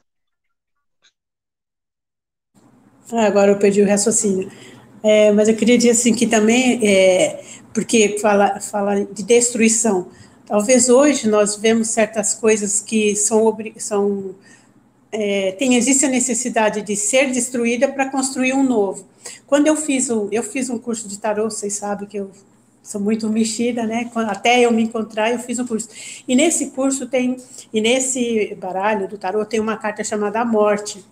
Ah, 3.13 3.27
agora 3.27 3.53
eu 3.53 3.59
perdi 3.59 3.83
o 3.83 3.87
raciocínio. 3.87 4.51
É, 5.03 5.31
mas 5.33 5.51
eu 5.51 5.55
queria 5.55 5.77
dizer 5.77 5.91
assim 5.91 6.15
que 6.15 6.27
também, 6.27 6.81
é, 6.83 7.45
porque 7.75 8.19
fala, 8.23 8.59
fala 8.59 9.05
de 9.05 9.23
destruição. 9.23 10.09
Talvez 10.47 10.89
hoje 10.89 11.29
nós 11.29 11.57
vemos 11.57 11.89
certas 11.89 12.33
coisas 12.33 12.81
que 12.81 13.15
são, 13.15 13.55
são 13.77 14.35
é, 15.13 15.53
tem, 15.53 15.75
existe 15.75 16.07
a 16.07 16.09
necessidade 16.09 16.81
de 16.81 16.97
ser 16.97 17.31
destruída 17.31 17.87
para 17.87 18.09
construir 18.09 18.55
um 18.55 18.63
novo. 18.63 19.07
Quando 19.47 19.67
eu 19.67 19.77
fiz 19.77 20.09
um, 20.09 20.27
eu 20.33 20.43
fiz 20.43 20.71
um 20.71 20.79
curso 20.79 21.07
de 21.07 21.19
tarô, 21.19 21.51
vocês 21.51 21.75
sabem 21.75 22.09
que 22.09 22.17
eu 22.17 22.31
sou 22.89 22.99
muito 22.99 23.29
mexida, 23.29 23.87
né? 23.87 24.11
Até 24.29 24.61
eu 24.61 24.73
me 24.73 24.83
encontrar, 24.83 25.31
eu 25.31 25.39
fiz 25.39 25.59
um 25.59 25.67
curso. 25.67 25.91
E 26.27 26.35
nesse 26.35 26.71
curso 26.71 27.07
tem, 27.07 27.37
e 27.71 27.83
nesse 27.83 28.57
baralho 28.59 29.07
do 29.07 29.19
tarô 29.19 29.45
tem 29.45 29.61
uma 29.61 29.77
carta 29.77 30.03
chamada 30.03 30.41
a 30.41 30.45
morte. 30.45 31.05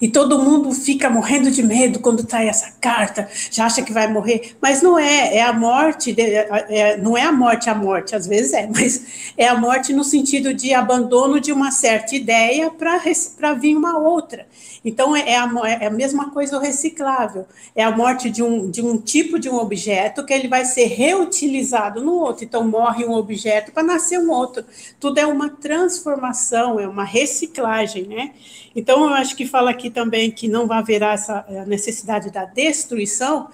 E 0.00 0.08
todo 0.08 0.38
mundo 0.38 0.72
fica 0.72 1.08
morrendo 1.08 1.50
de 1.50 1.62
medo 1.62 2.00
quando 2.00 2.24
tá 2.24 2.42
essa 2.42 2.72
carta, 2.80 3.28
já 3.50 3.66
acha 3.66 3.82
que 3.82 3.92
vai 3.92 4.06
morrer, 4.10 4.56
mas 4.60 4.82
não 4.82 4.98
é, 4.98 5.36
é 5.36 5.42
a 5.42 5.52
morte, 5.52 6.14
é, 6.18 6.68
é, 6.68 6.96
não 6.96 7.16
é 7.16 7.22
a 7.22 7.32
morte 7.32 7.70
a 7.70 7.74
morte, 7.74 8.14
às 8.14 8.26
vezes 8.26 8.52
é, 8.52 8.66
mas 8.72 9.32
é 9.36 9.46
a 9.46 9.54
morte 9.54 9.92
no 9.92 10.04
sentido 10.04 10.52
de 10.52 10.74
abandono 10.74 11.40
de 11.40 11.52
uma 11.52 11.70
certa 11.70 12.14
ideia 12.14 12.70
para 12.70 13.52
vir 13.54 13.76
uma 13.76 13.98
outra. 13.98 14.46
Então, 14.84 15.14
é, 15.14 15.30
é 15.30 15.36
a, 15.36 15.48
é 15.80 15.86
a 15.86 15.90
mesma 15.90 16.30
coisa 16.30 16.56
o 16.56 16.60
reciclável. 16.60 17.46
É 17.74 17.84
a 17.84 17.90
morte 17.90 18.28
de 18.28 18.42
um, 18.42 18.70
de 18.70 18.82
um 18.82 18.98
tipo 18.98 19.38
de 19.38 19.48
um 19.48 19.56
objeto 19.56 20.24
que 20.24 20.32
ele 20.32 20.48
vai 20.48 20.64
ser 20.64 20.86
reutilizado 20.86 22.02
no 22.02 22.14
outro. 22.14 22.44
Então, 22.44 22.66
morre 22.66 23.04
um 23.04 23.12
objeto 23.12 23.70
para 23.72 23.82
nascer 23.82 24.18
um 24.18 24.30
outro. 24.30 24.64
Tudo 24.98 25.18
é 25.18 25.26
uma 25.26 25.48
transformação, 25.50 26.80
é 26.80 26.88
uma 26.88 27.04
reciclagem, 27.04 28.04
né? 28.08 28.32
Então, 28.74 29.04
eu 29.04 29.14
acho 29.14 29.36
que 29.36 29.46
fala 29.62 29.70
aqui 29.70 29.90
também 29.90 30.30
que 30.30 30.48
não 30.48 30.66
vai 30.66 30.78
haver 30.78 31.02
essa 31.02 31.46
necessidade 31.66 32.30
da 32.30 32.44
destruição, 32.44 33.48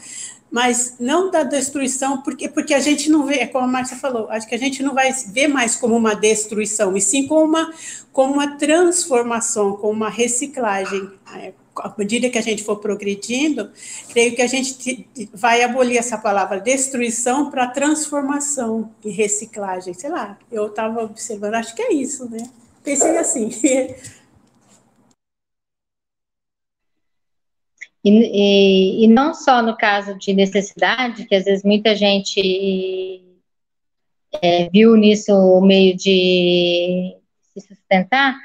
mas 0.51 0.95
não 0.99 1.31
da 1.31 1.43
destruição, 1.43 2.23
porque, 2.23 2.49
porque 2.49 2.73
a 2.73 2.81
gente 2.81 3.11
não 3.11 3.27
vê, 3.27 3.41
é 3.41 3.47
como 3.47 3.67
a 3.67 3.69
Márcia 3.69 3.99
falou, 3.99 4.31
acho 4.31 4.49
que 4.49 4.55
a 4.55 4.59
gente 4.59 4.83
não 4.83 4.95
vai 4.95 5.13
ver 5.13 5.49
mais 5.49 5.77
como 5.77 5.95
uma 5.95 6.15
destruição, 6.15 6.97
e 6.97 7.01
sim 7.03 7.27
como 7.27 7.45
uma, 7.45 7.75
como 8.11 8.33
uma 8.33 8.57
transformação, 8.57 9.77
como 9.77 9.93
uma 9.93 10.09
reciclagem. 10.09 11.11
É, 11.37 11.53
à 11.77 11.95
medida 11.97 12.29
que 12.31 12.39
a 12.39 12.43
gente 12.43 12.65
for 12.65 12.77
progredindo, 12.77 13.71
creio 14.09 14.35
que 14.35 14.43
a 14.43 14.49
gente 14.49 15.07
vai 15.33 15.63
abolir 15.63 15.99
essa 15.99 16.19
palavra 16.19 16.59
destruição 16.59 17.51
para 17.51 17.69
transformação 17.69 18.91
e 19.05 19.11
reciclagem. 19.11 19.95
Sei 19.95 20.11
lá, 20.11 20.37
eu 20.51 20.67
estava 20.67 21.05
observando, 21.05 21.55
acho 21.55 21.77
que 21.77 21.83
é 21.83 21.93
isso, 21.93 22.29
né? 22.29 22.51
Pensei 22.83 23.17
assim. 23.19 23.51
E, 28.05 28.11
e, 28.11 29.05
e, 29.05 29.09
não 29.09 29.35
só 29.35 29.61
no 29.61 29.77
caso 29.77 30.17
de 30.17 30.33
necessidade, 30.33 31.27
que 31.27 31.35
às 31.35 31.45
vezes 31.45 31.65
muita 31.65 31.97
gente 31.97 33.23
é, 34.41 34.69
viu 34.71 34.97
nisso 34.97 35.33
o 35.33 35.61
meio 35.61 35.97
de 35.97 37.17
se 37.53 37.61
sustentar, 37.61 38.39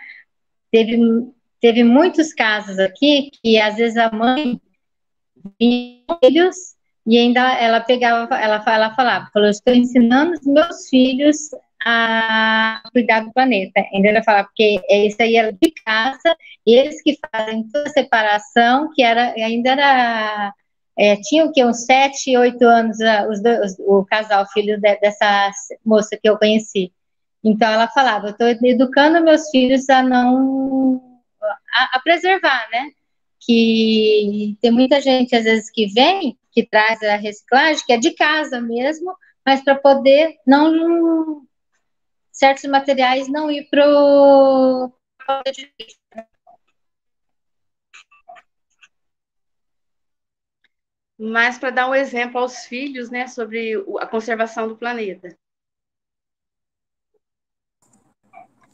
teve, 0.72 0.98
teve 1.62 1.84
muitos 1.84 2.34
casos 2.34 2.80
aqui 2.80 3.30
que 3.42 3.60
às 3.60 3.76
vezes 3.76 3.98
a 3.98 4.12
mãe 4.12 4.60
tinha 5.60 6.18
filhos 6.24 6.56
e 7.06 7.18
ainda 7.18 7.54
ela 7.60 7.82
pegava, 7.82 8.36
ela, 8.36 8.64
ela 8.66 8.96
falava, 8.96 9.30
falou, 9.32 9.50
estou 9.50 9.74
ensinando 9.74 10.34
os 10.34 10.46
meus 10.46 10.88
filhos 10.90 11.50
a 11.86 12.82
cuidar 12.92 13.22
do 13.22 13.34
planeta. 13.34 13.84
Ainda 13.94 14.10
ela 14.10 14.24
fala, 14.24 14.44
porque 14.44 14.82
isso 14.90 15.18
aí 15.22 15.36
era 15.36 15.52
de 15.52 15.72
casa, 15.86 16.36
e 16.66 16.74
eles 16.76 17.02
que 17.02 17.18
fazem 17.32 17.68
toda 17.68 17.90
a 17.90 17.94
separação, 17.94 18.90
que 18.94 19.04
era, 19.04 19.34
ainda 19.34 19.72
era, 19.72 20.54
é, 20.98 21.16
tinha 21.18 21.46
o 21.46 21.52
que, 21.52 21.64
uns 21.64 21.86
sete, 21.86 22.36
oito 22.38 22.64
anos, 22.66 22.98
os 23.30 23.42
dois, 23.42 23.76
o 23.80 24.06
casal, 24.06 24.46
filho 24.54 24.80
de, 24.80 24.96
dessa 24.98 25.52
moça 25.86 26.18
que 26.22 26.30
eu 26.30 26.38
conheci. 26.38 26.92
Então 27.44 27.70
ela 27.70 27.88
falava, 27.90 28.28
eu 28.28 28.48
estou 28.48 28.70
educando 28.70 29.24
meus 29.24 29.50
filhos 29.50 29.90
a 29.90 30.02
não, 30.02 31.02
a, 31.74 31.98
a 31.98 32.00
preservar, 32.00 32.68
né? 32.72 32.92
Que 33.46 34.58
tem 34.62 34.72
muita 34.72 35.02
gente, 35.02 35.36
às 35.36 35.44
vezes, 35.44 35.70
que 35.70 35.88
vem, 35.88 36.38
que 36.54 36.66
traz 36.66 37.04
a 37.04 37.18
reciclagem, 37.18 37.84
que 37.86 37.92
é 37.92 37.98
de 37.98 38.12
casa 38.12 38.62
mesmo, 38.62 39.14
mas 39.46 39.62
para 39.62 39.76
poder 39.76 40.36
não 40.48 41.42
certos 42.34 42.66
materiais 42.66 43.30
não 43.30 43.50
ir 43.50 43.70
para 43.70 43.88
o 43.88 44.92
mas 51.18 51.58
para 51.58 51.70
dar 51.70 51.90
um 51.90 51.96
exemplo 51.96 52.40
aos 52.40 52.66
filhos, 52.66 53.10
né, 53.10 53.28
sobre 53.28 53.76
a 54.02 54.08
conservação 54.08 54.68
do 54.68 54.76
planeta. 54.76 55.38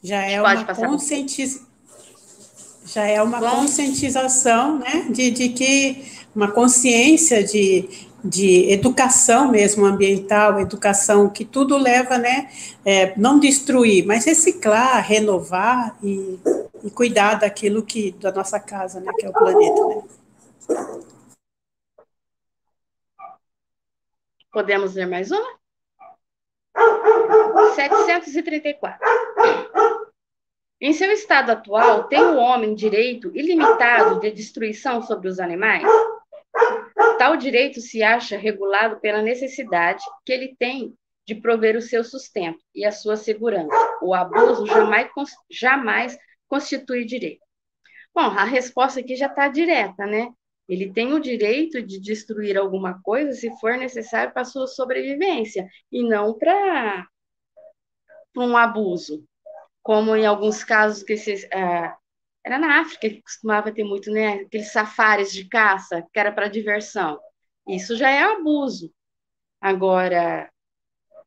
Já 0.02 0.22
é 0.22 0.40
uma 0.40 0.74
conscientização, 0.74 1.68
já 2.86 3.04
é 3.04 3.22
uma 3.22 3.38
conscientização, 3.38 4.78
né, 4.78 5.08
de, 5.10 5.30
de 5.30 5.50
que 5.50 6.04
uma 6.34 6.50
consciência 6.50 7.44
de 7.44 8.09
de 8.24 8.70
educação 8.70 9.50
mesmo 9.50 9.84
ambiental, 9.84 10.60
educação 10.60 11.28
que 11.28 11.44
tudo 11.44 11.76
leva, 11.76 12.18
né, 12.18 12.50
é, 12.84 13.18
não 13.18 13.38
destruir, 13.38 14.06
mas 14.06 14.24
reciclar, 14.24 15.02
renovar 15.04 15.96
e, 16.02 16.38
e, 16.84 16.90
cuidar 16.90 17.34
daquilo 17.34 17.82
que 17.82 18.12
da 18.12 18.32
nossa 18.32 18.60
casa, 18.60 19.00
né, 19.00 19.12
que 19.18 19.26
é 19.26 19.28
o 19.28 19.32
planeta, 19.32 19.86
né. 19.86 20.02
Podemos 24.52 24.94
ler 24.94 25.06
mais 25.06 25.30
uma? 25.30 25.60
734. 27.74 28.98
Em 30.80 30.92
seu 30.92 31.10
estado 31.12 31.50
atual, 31.50 32.04
tem 32.04 32.22
o 32.22 32.36
homem 32.36 32.74
direito 32.74 33.30
ilimitado 33.34 34.18
de 34.18 34.30
destruição 34.30 35.02
sobre 35.02 35.28
os 35.28 35.38
animais? 35.38 35.84
Tal 37.20 37.36
direito 37.36 37.82
se 37.82 38.02
acha 38.02 38.38
regulado 38.38 38.98
pela 38.98 39.20
necessidade 39.20 40.02
que 40.24 40.32
ele 40.32 40.56
tem 40.58 40.96
de 41.26 41.34
prover 41.34 41.76
o 41.76 41.82
seu 41.82 42.02
sustento 42.02 42.58
e 42.74 42.82
a 42.82 42.90
sua 42.90 43.14
segurança. 43.14 43.76
O 44.00 44.14
abuso 44.14 44.64
jamais, 44.64 45.10
jamais 45.50 46.18
constitui 46.48 47.04
direito. 47.04 47.44
Bom, 48.14 48.22
a 48.22 48.44
resposta 48.44 49.00
aqui 49.00 49.16
já 49.16 49.26
está 49.26 49.48
direta, 49.48 50.06
né? 50.06 50.30
Ele 50.66 50.90
tem 50.94 51.12
o 51.12 51.20
direito 51.20 51.82
de 51.82 52.00
destruir 52.00 52.56
alguma 52.56 53.02
coisa 53.02 53.32
se 53.32 53.50
for 53.60 53.76
necessário 53.76 54.32
para 54.32 54.46
sua 54.46 54.66
sobrevivência, 54.66 55.68
e 55.92 56.02
não 56.02 56.32
para 56.32 57.06
um 58.34 58.56
abuso. 58.56 59.22
Como 59.82 60.16
em 60.16 60.24
alguns 60.24 60.64
casos 60.64 61.02
que 61.02 61.18
se, 61.18 61.46
era 62.44 62.58
na 62.58 62.80
África 62.80 63.08
que 63.08 63.22
costumava 63.22 63.72
ter 63.72 63.84
muito, 63.84 64.10
né? 64.10 64.34
Aqueles 64.42 64.72
safaris 64.72 65.32
de 65.32 65.48
caça, 65.48 66.02
que 66.12 66.18
era 66.18 66.32
para 66.32 66.48
diversão. 66.48 67.18
Isso 67.68 67.96
já 67.96 68.10
é 68.10 68.22
abuso. 68.22 68.92
Agora, 69.60 70.50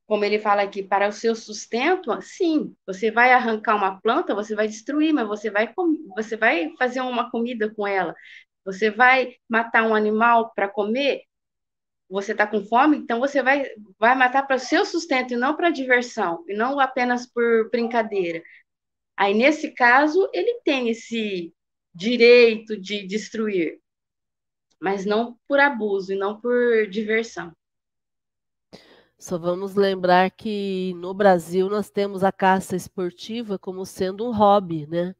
como 0.07 0.25
ele 0.25 0.39
fala 0.39 0.63
aqui, 0.63 0.83
para 0.83 1.07
o 1.07 1.11
seu 1.13 1.35
sustento, 1.35 2.19
sim, 2.21 2.75
você 2.85 3.11
vai 3.11 3.33
arrancar 3.33 3.75
uma 3.75 3.99
planta, 4.01 4.35
você 4.35 4.55
vai 4.55 4.67
destruir, 4.67 5.13
mas 5.13 5.27
você 5.27 5.49
vai, 5.49 5.73
você 6.15 6.37
vai 6.37 6.73
fazer 6.77 7.01
uma 7.01 7.31
comida 7.31 7.73
com 7.73 7.87
ela. 7.87 8.15
Você 8.65 8.89
vai 8.91 9.35
matar 9.49 9.83
um 9.83 9.95
animal 9.95 10.53
para 10.55 10.69
comer, 10.69 11.21
você 12.09 12.31
está 12.33 12.45
com 12.45 12.63
fome, 12.65 12.97
então 12.97 13.19
você 13.19 13.41
vai, 13.41 13.65
vai 13.99 14.15
matar 14.15 14.43
para 14.45 14.55
o 14.57 14.59
seu 14.59 14.85
sustento 14.85 15.33
e 15.33 15.37
não 15.37 15.55
para 15.55 15.69
diversão, 15.71 16.43
e 16.47 16.55
não 16.55 16.79
apenas 16.79 17.25
por 17.25 17.69
brincadeira. 17.71 18.43
Aí, 19.15 19.33
nesse 19.33 19.71
caso, 19.71 20.29
ele 20.33 20.61
tem 20.63 20.89
esse 20.89 21.53
direito 21.93 22.79
de 22.79 23.05
destruir, 23.05 23.79
mas 24.79 25.05
não 25.05 25.37
por 25.47 25.59
abuso 25.59 26.13
e 26.13 26.15
não 26.15 26.39
por 26.39 26.87
diversão. 26.89 27.53
Só 29.17 29.37
vamos 29.37 29.75
lembrar 29.75 30.31
que 30.31 30.93
no 30.95 31.13
Brasil 31.13 31.69
nós 31.69 31.89
temos 31.89 32.23
a 32.23 32.31
caça 32.31 32.75
esportiva 32.75 33.57
como 33.57 33.85
sendo 33.85 34.27
um 34.27 34.33
hobby, 34.35 34.85
né? 34.87 35.15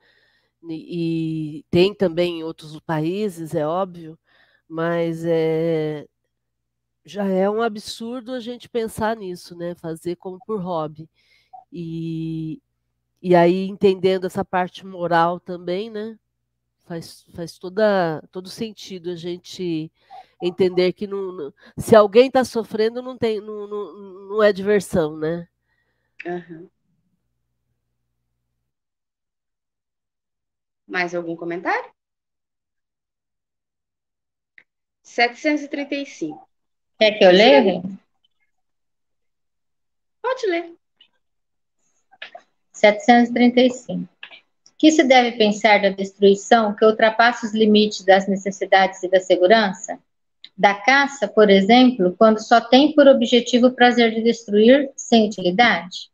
E, 0.70 1.60
e 1.60 1.64
tem 1.70 1.94
também 1.94 2.40
em 2.40 2.44
outros 2.44 2.78
países, 2.82 3.56
é 3.56 3.66
óbvio, 3.66 4.20
mas 4.68 5.24
é, 5.26 6.06
já 7.06 7.26
é 7.26 7.50
um 7.50 7.62
absurdo 7.62 8.34
a 8.34 8.40
gente 8.40 8.68
pensar 8.68 9.16
nisso, 9.16 9.56
né? 9.56 9.76
Fazer 9.76 10.16
como 10.18 10.40
por 10.46 10.60
hobby. 10.62 11.10
E, 11.72 12.62
e 13.24 13.34
aí, 13.36 13.70
entendendo 13.70 14.28
essa 14.28 14.44
parte 14.44 14.86
moral 14.86 15.40
também, 15.40 15.90
né? 15.90 16.20
Faz, 16.84 17.24
faz 17.34 17.58
toda, 17.58 18.22
todo 18.30 18.50
sentido 18.50 19.12
a 19.12 19.16
gente 19.16 19.90
entender 20.42 20.92
que 20.92 21.08
não, 21.08 21.32
não 21.32 21.54
se 21.78 21.96
alguém 21.96 22.28
está 22.28 22.44
sofrendo, 22.44 23.02
não, 23.02 23.18
tem, 23.18 23.40
não, 23.40 23.66
não, 23.66 23.94
não 24.28 24.44
é 24.44 24.52
diversão, 24.52 25.16
né? 25.16 25.48
Uhum. 26.26 26.70
Mais 30.86 31.16
algum 31.16 31.38
comentário? 31.38 31.94
735. 35.02 36.50
Quer 37.00 37.18
que 37.18 37.24
eu 37.24 37.32
leia? 37.32 37.82
Pode 40.22 40.46
ler. 40.48 40.83
735. 42.84 44.10
Que 44.78 44.92
se 44.92 45.04
deve 45.04 45.38
pensar 45.38 45.82
da 45.82 45.88
destruição 45.90 46.76
que 46.76 46.84
ultrapassa 46.84 47.46
os 47.46 47.54
limites 47.54 48.04
das 48.04 48.28
necessidades 48.28 49.02
e 49.02 49.08
da 49.10 49.22
segurança? 49.22 49.98
Da 50.58 50.74
caça, 50.74 51.26
por 51.26 51.50
exemplo, 51.50 52.14
quando 52.18 52.40
só 52.40 52.60
tem 52.60 52.94
por 52.94 53.08
objetivo 53.08 53.68
o 53.68 53.72
prazer 53.72 54.14
de 54.14 54.22
destruir 54.22 54.92
sem 54.98 55.28
utilidade? 55.28 56.12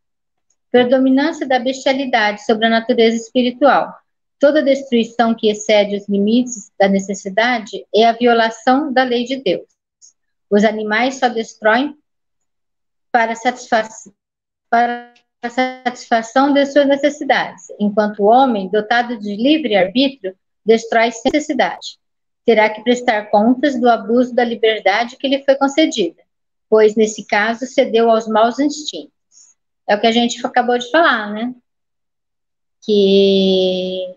Predominância 0.71 1.47
da 1.47 1.58
bestialidade 1.58 2.45
sobre 2.45 2.67
a 2.67 2.69
natureza 2.69 3.17
espiritual. 3.17 3.91
toda 4.39 4.63
destruição 4.63 5.36
que 5.36 5.49
excede 5.49 5.97
os 5.97 6.08
limites 6.08 6.71
da 6.79 6.88
necessidade 6.88 7.86
é 7.93 8.05
a 8.05 8.13
violação 8.13 8.93
da 8.93 9.03
lei 9.03 9.25
de 9.25 9.36
Deus. 9.36 9.67
Os 10.49 10.63
animais 10.63 11.15
só 11.15 11.27
destroem 11.27 11.93
para, 13.12 13.34
para 14.69 15.13
a 15.41 15.49
satisfação 15.49 16.54
de 16.54 16.65
suas 16.65 16.88
necessidades, 16.88 17.67
enquanto 17.80 18.19
o 18.19 18.25
homem, 18.25 18.69
dotado 18.69 19.17
de 19.17 19.36
livre 19.36 19.75
arbítrio, 19.75 20.36
destrói 20.65 21.12
sem 21.12 21.32
necessidade. 21.34 21.97
Terá 22.45 22.69
que 22.69 22.84
prestar 22.84 23.30
contas 23.30 23.80
do 23.80 23.89
abuso 23.89 24.34
da 24.34 24.43
liberdade 24.43 25.15
que 25.17 25.28
lhe 25.28 25.43
foi 25.43 25.56
concedida, 25.56 26.21
pois, 26.69 26.95
nesse 26.95 27.25
caso, 27.25 27.65
cedeu 27.65 28.10
aos 28.10 28.28
maus 28.28 28.60
instintos. 28.60 29.12
É 29.88 29.95
o 29.95 30.02
que 30.02 30.08
a 30.08 30.12
gente 30.12 30.45
acabou 30.45 30.78
de 30.78 30.89
falar, 30.91 31.32
né? 31.32 31.54
Que 32.82 34.15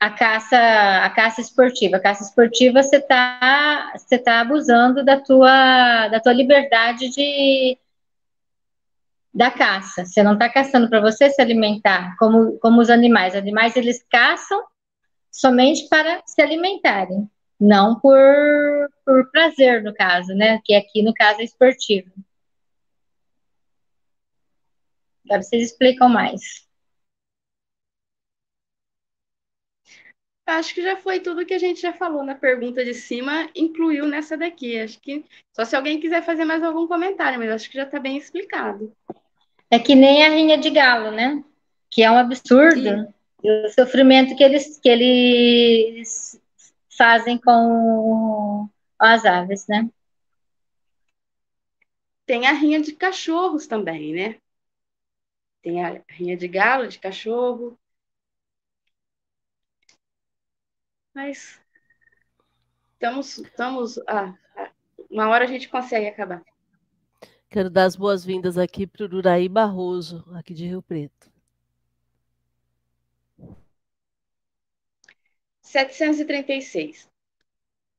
a 0.00 0.10
caça, 0.10 0.56
a 1.04 1.10
caça 1.10 1.40
esportiva, 1.40 1.96
a 1.96 2.00
caça 2.00 2.22
esportiva 2.22 2.82
você 2.82 2.96
está 2.96 3.92
você 3.96 4.18
tá 4.18 4.40
abusando 4.40 5.04
da 5.04 5.20
tua 5.20 6.08
da 6.08 6.20
tua 6.20 6.32
liberdade 6.32 7.08
de 7.08 7.76
da 9.32 9.50
caça. 9.50 10.04
Você 10.04 10.22
não 10.22 10.34
está 10.34 10.48
caçando 10.48 10.88
para 10.88 11.00
você 11.00 11.30
se 11.30 11.40
alimentar, 11.40 12.16
como, 12.18 12.58
como 12.58 12.80
os 12.80 12.90
animais. 12.90 13.34
Os 13.34 13.40
animais, 13.40 13.76
eles 13.76 14.04
caçam 14.10 14.62
somente 15.30 15.88
para 15.88 16.22
se 16.26 16.40
alimentarem, 16.42 17.30
não 17.60 17.98
por, 18.00 18.18
por 19.04 19.30
prazer, 19.30 19.82
no 19.82 19.94
caso, 19.94 20.34
né? 20.34 20.60
Que 20.64 20.74
aqui, 20.74 21.02
no 21.02 21.14
caso, 21.14 21.40
é 21.40 21.44
esportivo. 21.44 22.10
Agora 25.24 25.42
vocês 25.42 25.70
explicam 25.70 26.08
mais. 26.08 26.67
Acho 30.48 30.74
que 30.74 30.80
já 30.80 30.96
foi 30.96 31.20
tudo 31.20 31.44
que 31.44 31.52
a 31.52 31.58
gente 31.58 31.78
já 31.78 31.92
falou 31.92 32.24
na 32.24 32.34
pergunta 32.34 32.82
de 32.82 32.94
cima, 32.94 33.50
incluiu 33.54 34.06
nessa 34.06 34.34
daqui. 34.34 34.80
Acho 34.80 34.98
que 34.98 35.22
só 35.54 35.62
se 35.62 35.76
alguém 35.76 36.00
quiser 36.00 36.24
fazer 36.24 36.46
mais 36.46 36.62
algum 36.62 36.88
comentário, 36.88 37.38
mas 37.38 37.50
acho 37.50 37.68
que 37.68 37.76
já 37.76 37.82
está 37.82 38.00
bem 38.00 38.16
explicado. 38.16 38.90
É 39.70 39.78
que 39.78 39.94
nem 39.94 40.24
a 40.24 40.30
rinha 40.30 40.56
de 40.56 40.70
galo, 40.70 41.10
né? 41.10 41.44
Que 41.90 42.02
é 42.02 42.10
um 42.10 42.16
absurdo. 42.16 43.12
O 43.42 43.68
sofrimento 43.68 44.34
que 44.34 44.42
eles, 44.42 44.78
que 44.78 44.88
eles 44.88 46.40
fazem 46.96 47.36
com 47.36 48.66
as 48.98 49.26
aves, 49.26 49.66
né? 49.68 49.86
Tem 52.24 52.46
a 52.46 52.52
rinha 52.52 52.80
de 52.80 52.92
cachorros 52.92 53.66
também, 53.66 54.14
né? 54.14 54.36
Tem 55.62 55.84
a 55.84 56.02
rinha 56.08 56.38
de 56.38 56.48
galo, 56.48 56.88
de 56.88 56.98
cachorro. 56.98 57.78
Mas 61.14 61.60
estamos, 62.92 63.38
estamos, 63.38 63.98
ah, 64.06 64.34
ah, 64.56 64.70
uma 65.10 65.28
hora 65.28 65.44
a 65.44 65.48
gente 65.48 65.68
consegue 65.68 66.06
acabar. 66.06 66.42
Quero 67.50 67.70
dar 67.70 67.84
as 67.84 67.96
boas-vindas 67.96 68.58
aqui 68.58 68.86
para 68.86 69.06
o 69.06 69.16
Uraí 69.16 69.48
Barroso, 69.48 70.24
aqui 70.34 70.52
de 70.52 70.66
Rio 70.66 70.82
Preto. 70.82 71.32
736. 75.62 77.08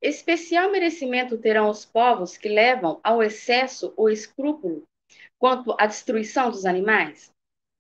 Especial 0.02 0.72
merecimento 0.72 1.38
terão 1.38 1.70
os 1.70 1.86
povos 1.86 2.38
que 2.38 2.48
levam 2.48 3.00
ao 3.04 3.22
excesso 3.22 3.94
ou 3.98 4.10
escrúpulo 4.10 4.88
quanto 5.38 5.76
à 5.80 5.86
destruição 5.86 6.50
dos 6.50 6.66
animais? 6.66 7.34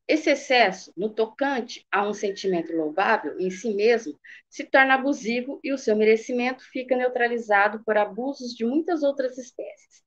Esse 0.09 0.31
excesso, 0.31 0.91
no 0.97 1.07
tocante 1.07 1.85
a 1.91 2.09
um 2.09 2.15
sentimento 2.15 2.75
louvável 2.75 3.39
em 3.39 3.51
si 3.51 3.71
mesmo, 3.75 4.19
se 4.49 4.63
torna 4.63 4.95
abusivo 4.95 5.59
e 5.63 5.71
o 5.71 5.77
seu 5.77 5.95
merecimento 5.95 6.63
fica 6.71 6.97
neutralizado 6.97 7.83
por 7.83 7.95
abusos 7.95 8.55
de 8.55 8.65
muitas 8.65 9.03
outras 9.03 9.37
espécies. 9.37 10.03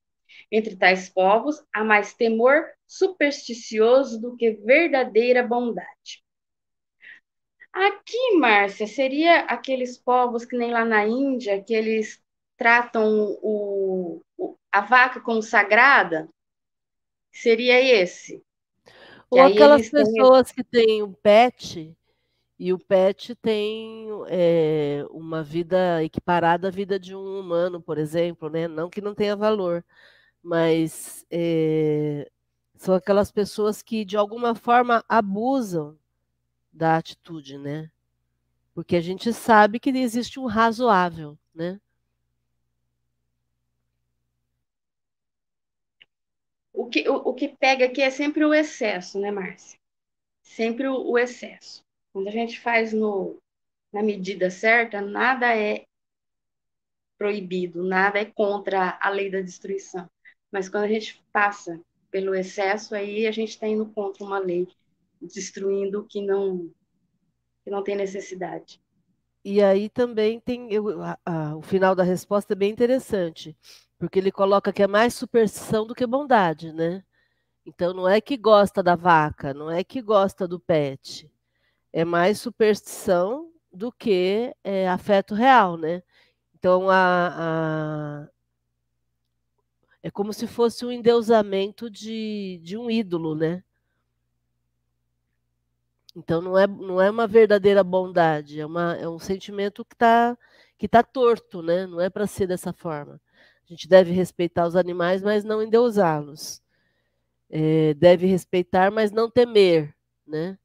Entre 0.51 0.75
tais 0.75 1.09
povos, 1.09 1.65
há 1.73 1.85
mais 1.85 2.15
temor 2.15 2.65
supersticioso 2.85 4.21
do 4.21 4.37
que 4.37 4.51
verdadeira 4.51 5.41
bondade. 5.41 6.25
Aqui, 7.73 8.37
Márcia, 8.38 8.88
seria 8.88 9.43
aqueles 9.43 9.97
povos 9.97 10.45
que 10.45 10.57
nem 10.57 10.73
lá 10.73 10.85
na 10.85 11.07
Índia, 11.07 11.62
que 11.62 11.73
eles 11.73 12.21
tratam 12.57 13.38
o, 13.41 14.21
a 14.73 14.81
vaca 14.81 15.21
como 15.21 15.41
sagrada? 15.41 16.29
Seria 17.31 17.81
esse? 17.81 18.43
Ou 19.33 19.40
aquelas 19.40 19.88
pessoas 19.88 20.53
têm... 20.53 20.55
que 20.55 20.64
têm 20.64 21.03
um 21.03 21.12
pet 21.12 21.97
e 22.59 22.73
o 22.73 22.79
pet 22.79 23.35
tem 23.35 24.09
é, 24.29 25.05
uma 25.11 25.42
vida 25.42 26.05
equiparada 26.05 26.68
à 26.68 26.71
vida 26.71 26.99
de 26.99 27.16
um 27.16 27.40
humano, 27.40 27.81
por 27.81 27.99
exemplo, 27.99 28.49
né? 28.49 28.68
Não 28.68 28.90
que 28.90 29.01
não 29.01 29.14
tenha 29.14 29.35
valor, 29.35 29.85
mas 30.42 31.25
é, 31.31 32.31
são 32.77 32.95
aquelas 32.95 33.33
pessoas 33.33 33.83
que 33.83 34.05
de 34.05 34.16
alguma 34.16 34.55
forma 34.55 35.05
abusam 35.09 35.99
da 36.73 36.97
atitude, 36.97 37.59
né? 37.59 37.90
Porque 38.75 38.97
a 38.97 39.01
gente 39.01 39.33
sabe 39.33 39.81
que 39.81 39.90
existe 39.90 40.38
um 40.38 40.47
razoável, 40.47 41.38
né? 41.55 41.81
O 46.83 46.87
que, 46.88 47.09
o, 47.09 47.14
o 47.14 47.33
que 47.33 47.47
pega 47.47 47.85
aqui 47.85 48.03
é 48.03 48.11
sempre 48.11 48.45
o 48.45 48.53
excesso, 48.53 49.21
né, 49.21 49.31
Márcia? 49.31 49.79
Sempre 50.42 50.88
o, 50.88 51.12
o 51.12 51.16
excesso. 51.16 51.85
Quando 52.12 52.27
a 52.27 52.33
gente 52.33 52.59
faz 52.59 52.92
no, 52.92 53.40
na 53.92 54.03
medida 54.03 54.51
certa, 54.51 55.01
nada 55.01 55.57
é 55.57 55.85
proibido, 57.16 57.85
nada 57.85 58.18
é 58.18 58.25
contra 58.25 58.99
a 59.01 59.09
lei 59.11 59.31
da 59.31 59.40
destruição. 59.40 60.11
Mas 60.51 60.68
quando 60.68 60.83
a 60.83 60.88
gente 60.88 61.23
passa 61.33 61.81
pelo 62.11 62.35
excesso, 62.35 62.97
aí 62.97 63.29
a 63.29 63.31
gente 63.31 63.51
está 63.51 63.68
indo 63.68 63.87
contra 63.87 64.25
uma 64.25 64.40
lei, 64.40 64.66
destruindo 65.21 66.01
o 66.01 66.05
que 66.05 66.21
não, 66.21 66.68
que 67.62 67.71
não 67.71 67.85
tem 67.85 67.95
necessidade. 67.95 68.82
E 69.45 69.63
aí 69.63 69.89
também 69.89 70.39
tem 70.39 70.73
eu, 70.73 71.03
a, 71.03 71.19
a, 71.27 71.57
o 71.57 71.63
final 71.63 71.95
da 71.95 72.03
resposta 72.03 72.53
é 72.53 72.57
bem 72.57 72.71
interessante. 72.71 73.57
Porque 73.99 74.19
ele 74.19 74.33
coloca 74.33 74.73
que 74.73 74.83
é 74.83 74.87
mais 74.87 75.15
superstição 75.15 75.87
do 75.87 75.95
que 75.95 76.07
bondade, 76.07 76.73
né? 76.73 77.05
Então 77.67 77.93
não 77.95 78.09
é 78.09 78.21
que 78.21 78.37
gosta 78.37 78.83
da 78.83 78.97
vaca, 78.97 79.55
não 79.55 79.71
é 79.71 79.85
que 79.85 80.03
gosta 80.03 80.47
do 80.49 80.59
pet. 80.59 81.31
É 81.93 82.05
mais 82.05 82.41
superstição 82.41 83.51
do 83.73 83.93
que 83.93 84.55
é, 84.65 84.89
afeto 84.89 85.35
real, 85.35 85.77
né? 85.77 86.03
Então 86.55 86.91
a, 86.91 88.25
a, 88.25 88.29
é 90.03 90.11
como 90.11 90.33
se 90.33 90.47
fosse 90.47 90.85
um 90.85 90.93
endeusamento 90.93 91.89
de, 91.91 92.61
de 92.63 92.77
um 92.77 92.91
ídolo, 92.91 93.35
né? 93.35 93.63
Então 96.14 96.42
não 96.42 96.59
é, 96.59 96.66
não 96.66 97.01
é 97.01 97.11
uma 97.11 97.27
verdadeira 97.27 97.83
bondade, 97.83 98.61
é, 98.61 98.66
uma, 98.66 98.94
é 98.96 99.09
um 99.09 99.18
sentimento 99.18 99.85
que 99.85 99.94
está 99.94 100.37
que 100.79 100.88
tá 100.88 101.03
torto, 101.03 101.62
né? 101.62 101.87
Não 101.87 102.01
é 102.01 102.11
para 102.11 102.27
ser 102.27 102.46
dessa 102.46 102.72
forma. 102.72 103.20
A 103.64 103.68
gente 103.68 103.88
deve 103.88 104.12
respeitar 104.12 104.66
os 104.66 104.75
animais, 104.77 105.22
mas 105.22 105.44
não 105.44 105.62
endeusá-los. 105.62 106.61
É, 107.48 107.94
deve 107.94 108.27
respeitar, 108.27 108.90
mas 108.90 109.12
não 109.12 109.31
temer, 109.31 109.94
né? 110.27 110.59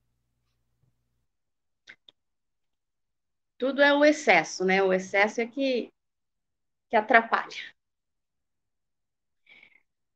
Tudo 3.57 3.81
é 3.81 3.93
o 3.93 4.03
excesso, 4.03 4.65
né? 4.65 4.81
O 4.81 4.91
excesso 4.91 5.41
é 5.41 5.47
que, 5.47 5.89
que 6.89 6.95
atrapalha. 6.95 7.76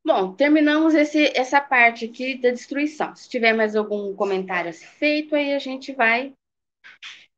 Bom, 0.04 0.34
terminamos 0.34 0.94
esse, 0.94 1.32
essa 1.36 1.60
parte 1.60 2.06
aqui 2.06 2.36
da 2.36 2.50
destruição. 2.50 3.14
Se 3.14 3.28
tiver 3.28 3.52
mais 3.52 3.76
algum 3.76 4.14
comentário 4.16 4.70
a 4.70 4.72
ser 4.72 4.86
feito, 4.86 5.34
aí 5.36 5.54
a 5.54 5.58
gente 5.60 5.92
vai 5.92 6.34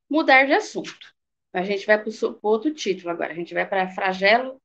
mudar 0.09 0.46
de 0.46 0.53
assunto. 0.55 1.14
A 1.53 1.62
gente 1.62 1.87
vai 1.87 2.03
para 2.03 2.11
outro 2.42 2.72
título 2.72 3.11
agora. 3.11 3.33
A 3.33 3.37
gente 3.37 3.53
vai 3.53 3.68
para 3.68 3.90
flagelo, 3.90 4.61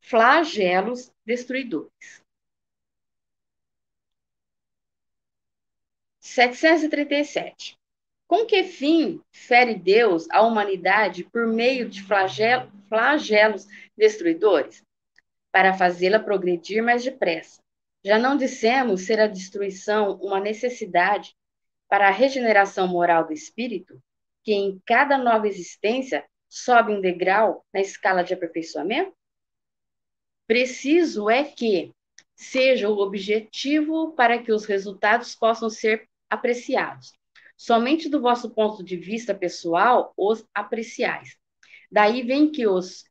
flagelos 0.00 1.12
destruidores. 1.26 2.22
737. 6.20 7.76
Com 8.28 8.46
que 8.46 8.62
fim 8.62 9.20
fere 9.32 9.74
Deus 9.74 10.30
a 10.30 10.40
humanidade 10.40 11.24
por 11.24 11.46
meio 11.46 11.88
de 11.88 12.00
flagelo, 12.02 12.70
flagelos 12.88 13.66
destruidores? 13.96 14.82
Para 15.52 15.74
fazê-la 15.74 16.18
progredir 16.18 16.82
mais 16.82 17.04
depressa. 17.04 17.60
Já 18.04 18.18
não 18.18 18.36
dissemos 18.36 19.02
ser 19.02 19.20
a 19.20 19.28
destruição 19.28 20.16
uma 20.16 20.40
necessidade 20.40 21.36
para 21.88 22.08
a 22.08 22.10
regeneração 22.10 22.88
moral 22.88 23.26
do 23.26 23.32
espírito, 23.32 24.02
que 24.42 24.52
em 24.52 24.80
cada 24.84 25.16
nova 25.18 25.46
existência 25.46 26.24
sobe 26.48 26.92
um 26.92 27.00
degrau 27.00 27.64
na 27.72 27.80
escala 27.80 28.24
de 28.24 28.34
aperfeiçoamento? 28.34 29.14
Preciso 30.46 31.30
é 31.30 31.44
que 31.44 31.92
seja 32.34 32.88
o 32.88 32.98
objetivo 32.98 34.12
para 34.12 34.42
que 34.42 34.52
os 34.52 34.64
resultados 34.64 35.34
possam 35.34 35.70
ser 35.70 36.08
apreciados. 36.28 37.12
somente 37.56 38.08
do 38.08 38.20
vosso 38.20 38.50
ponto 38.50 38.82
de 38.82 38.96
vista 38.96 39.32
pessoal 39.32 40.12
os 40.16 40.44
apreciais. 40.52 41.36
Daí 41.90 42.22
vem 42.22 42.50
que 42.50 42.66
os 42.66 43.04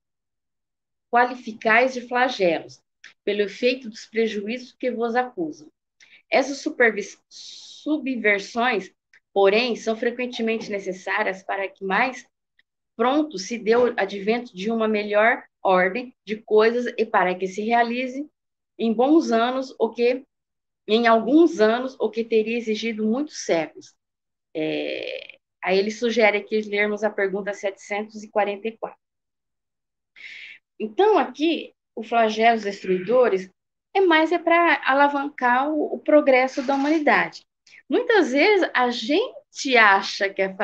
qualificais 1.12 1.94
de 1.94 2.02
flagelos, 2.08 2.82
pelo 3.24 3.42
efeito 3.42 3.90
dos 3.90 4.06
prejuízos 4.06 4.72
que 4.72 4.90
vos 4.90 5.16
acusam. 5.16 5.70
Essas 6.30 6.64
subversões, 7.30 8.92
porém, 9.34 9.76
são 9.76 9.96
frequentemente 9.96 10.72
necessárias 10.72 11.44
para 11.44 11.68
que 11.68 11.84
mais 11.84 12.26
pronto 12.96 13.38
se 13.38 13.58
dê 13.58 13.76
o 13.76 13.94
advento 13.98 14.56
de 14.56 14.72
uma 14.72 14.88
melhor 14.88 15.44
ordem 15.62 16.16
de 16.26 16.38
coisas 16.38 16.94
e 16.98 17.06
para 17.06 17.36
que 17.36 17.48
se 17.48 17.62
realize 17.62 18.28
em 18.80 18.94
bons 18.94 19.32
anos 19.32 19.76
o 19.78 19.90
que 19.90 20.26
em 20.88 21.08
alguns 21.08 21.60
anos 21.60 21.96
o 22.00 22.10
que 22.10 22.24
teria 22.24 22.58
exigido 22.58 23.06
muitos 23.06 23.46
séculos. 23.46 23.94
É, 24.56 25.38
aí 25.64 25.78
ele 25.78 25.92
sugere 25.92 26.38
aqui 26.38 26.62
lermos 26.62 27.04
a 27.04 27.10
pergunta 27.10 27.54
744. 27.54 28.98
Então, 30.82 31.16
aqui, 31.20 31.76
o 31.96 32.02
flagelos 32.02 32.64
destruidores 32.64 33.48
é 33.94 34.02
mais 34.02 34.32
é 34.32 34.40
para 34.40 34.82
alavancar 34.84 35.70
o, 35.70 35.94
o, 35.94 36.00
progresso 36.00 36.64
da 36.64 36.74
humanidade. 36.74 37.46
Muitas 37.88 38.32
vezes 38.32 38.68
a 38.74 38.90
gente 38.90 39.78
acha 39.78 40.28
que 40.28 40.42
é 40.42 40.56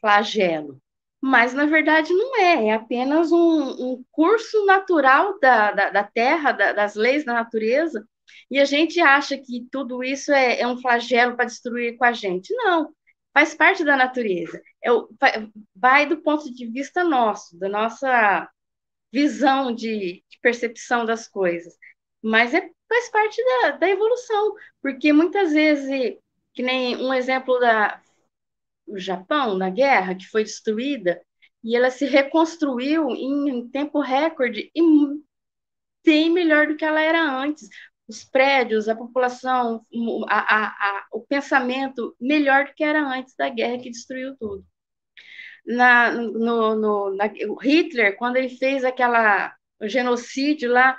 flagelo, 0.00 0.80
mas 1.20 1.52
na 1.52 1.66
verdade 1.66 2.10
não 2.10 2.38
é, 2.38 2.68
é 2.68 2.72
apenas 2.72 3.30
um, 3.30 3.36
um 3.38 4.04
curso 4.10 4.64
natural 4.64 5.38
da, 5.40 5.72
da, 5.72 5.90
da 5.90 6.04
Terra, 6.04 6.52
da, 6.52 6.72
das 6.72 6.94
leis 6.94 7.22
da 7.26 7.34
natureza, 7.34 8.02
e 8.50 8.58
a 8.58 8.64
gente 8.64 8.98
acha 8.98 9.36
que 9.36 9.66
tudo 9.70 10.02
isso 10.02 10.32
é, 10.32 10.60
é 10.60 10.66
um 10.66 10.80
flagelo 10.80 11.36
para 11.36 11.44
destruir 11.44 11.98
com 11.98 12.04
a 12.06 12.12
gente. 12.12 12.54
Não, 12.54 12.94
faz 13.34 13.54
parte 13.54 13.84
da 13.84 13.94
natureza. 13.94 14.58
É, 14.82 14.88
vai 15.74 16.06
do 16.06 16.22
ponto 16.22 16.50
de 16.50 16.66
vista 16.66 17.04
nosso, 17.04 17.58
da 17.58 17.68
nossa 17.68 18.48
visão 19.16 19.74
de, 19.74 20.22
de 20.28 20.38
percepção 20.42 21.06
das 21.06 21.26
coisas. 21.26 21.74
Mas 22.22 22.52
é, 22.52 22.60
faz 22.86 23.10
parte 23.10 23.42
da, 23.44 23.70
da 23.72 23.88
evolução, 23.88 24.54
porque 24.82 25.10
muitas 25.10 25.52
vezes, 25.54 26.18
que 26.52 26.62
nem 26.62 26.96
um 26.96 27.14
exemplo 27.14 27.58
da 27.58 28.02
o 28.86 28.98
Japão, 28.98 29.56
na 29.56 29.68
guerra, 29.70 30.14
que 30.14 30.26
foi 30.26 30.44
destruída, 30.44 31.20
e 31.64 31.74
ela 31.74 31.90
se 31.90 32.04
reconstruiu 32.04 33.08
em 33.10 33.68
tempo 33.68 34.00
recorde 34.00 34.70
e 34.74 34.82
bem 36.04 36.30
melhor 36.30 36.68
do 36.68 36.76
que 36.76 36.84
ela 36.84 37.00
era 37.00 37.20
antes. 37.20 37.68
Os 38.06 38.22
prédios, 38.22 38.88
a 38.88 38.94
população, 38.94 39.84
a, 40.28 40.38
a, 40.38 40.66
a, 40.68 41.06
o 41.12 41.22
pensamento 41.22 42.14
melhor 42.20 42.66
do 42.66 42.74
que 42.74 42.84
era 42.84 43.02
antes 43.02 43.34
da 43.34 43.48
guerra 43.48 43.82
que 43.82 43.90
destruiu 43.90 44.36
tudo. 44.38 44.64
Na, 45.66 46.12
no, 46.12 46.74
no, 46.76 47.14
na, 47.16 47.26
Hitler, 47.60 48.16
quando 48.16 48.36
ele 48.36 48.50
fez 48.50 48.84
aquela 48.84 49.54
genocídio 49.82 50.70
lá, 50.70 50.98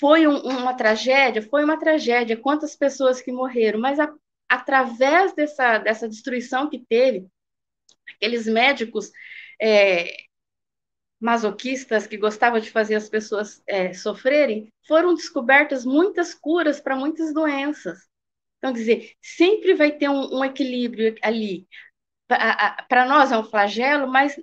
foi 0.00 0.26
um, 0.26 0.36
uma 0.38 0.74
tragédia, 0.74 1.42
foi 1.42 1.64
uma 1.64 1.78
tragédia, 1.78 2.36
quantas 2.36 2.74
pessoas 2.76 3.20
que 3.20 3.32
morreram, 3.32 3.80
mas 3.80 3.98
a, 4.00 4.12
através 4.48 5.34
dessa, 5.34 5.78
dessa 5.78 6.08
destruição 6.08 6.70
que 6.70 6.84
teve, 6.88 7.26
aqueles 8.16 8.46
médicos 8.46 9.10
é, 9.60 10.16
masoquistas 11.20 12.06
que 12.06 12.16
gostavam 12.16 12.60
de 12.60 12.70
fazer 12.70 12.94
as 12.94 13.08
pessoas 13.08 13.62
é, 13.66 13.92
sofrerem, 13.92 14.72
foram 14.86 15.14
descobertas 15.14 15.84
muitas 15.84 16.34
curas 16.34 16.80
para 16.80 16.96
muitas 16.96 17.34
doenças. 17.34 18.08
Então, 18.58 18.72
quer 18.72 18.78
dizer, 18.78 19.12
sempre 19.22 19.74
vai 19.74 19.92
ter 19.92 20.08
um, 20.08 20.38
um 20.38 20.44
equilíbrio 20.44 21.14
ali. 21.22 21.66
Para 22.28 23.06
nós 23.06 23.32
é 23.32 23.38
um 23.38 23.44
flagelo, 23.44 24.06
mas 24.06 24.38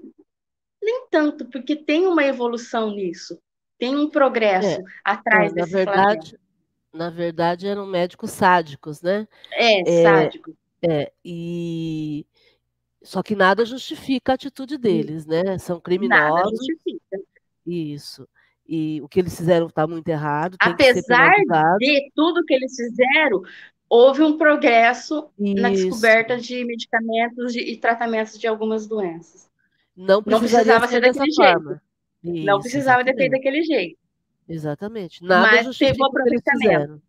nem 0.82 1.08
tanto, 1.10 1.46
porque 1.46 1.76
tem 1.76 2.06
uma 2.08 2.24
evolução 2.24 2.92
nisso, 2.92 3.40
tem 3.78 3.96
um 3.96 4.10
progresso 4.10 4.82
é, 4.82 4.84
atrás 5.04 5.52
é, 5.52 5.56
desse 5.56 5.72
na 5.72 5.78
verdade, 5.78 6.30
flagelo. 6.30 6.46
Na 6.94 7.10
verdade, 7.10 7.68
eram 7.68 7.86
médicos 7.86 8.32
sádicos, 8.32 9.02
né? 9.02 9.28
É, 9.52 9.82
é 9.82 10.04
sádicos. 10.04 10.56
É, 10.82 11.12
e 11.24 12.26
só 13.02 13.22
que 13.22 13.36
nada 13.36 13.66
justifica 13.66 14.32
a 14.32 14.36
atitude 14.36 14.78
deles, 14.78 15.26
né? 15.26 15.58
São 15.58 15.80
criminosos. 15.80 16.36
Nada 16.36 16.50
justifica. 16.50 17.20
Isso. 17.66 18.28
E 18.68 19.00
o 19.02 19.08
que 19.08 19.20
eles 19.20 19.38
fizeram 19.38 19.68
está 19.68 19.86
muito 19.86 20.08
errado. 20.08 20.58
Apesar 20.60 21.32
de 21.78 22.12
tudo 22.16 22.44
que 22.46 22.54
eles 22.54 22.76
fizeram, 22.76 23.44
houve 23.96 24.22
um 24.22 24.38
progresso 24.38 25.30
Isso. 25.40 25.62
na 25.62 25.70
descoberta 25.70 26.38
de 26.38 26.64
medicamentos 26.66 27.54
de, 27.54 27.60
e 27.60 27.78
tratamentos 27.78 28.38
de 28.38 28.48
algumas 28.48 28.88
doenças. 28.88 29.50
Não, 29.96 30.22
Não 30.26 30.40
precisava 30.40 30.88
ser 30.88 31.02
daquele 31.02 31.32
jeito. 31.32 31.82
Isso, 32.24 32.46
Não 32.46 32.60
precisava 32.60 33.02
exatamente. 33.02 33.06
ter 33.06 33.16
feito 33.16 33.32
daquele 33.32 33.64
jeito. 33.64 34.00
Exatamente. 34.48 35.24
Nada 35.24 35.52
Mas 35.52 35.66
justifica 35.66 36.06
o 36.06 36.12
que 36.12 36.30
eles 36.30 36.44
fizeram. 36.44 37.02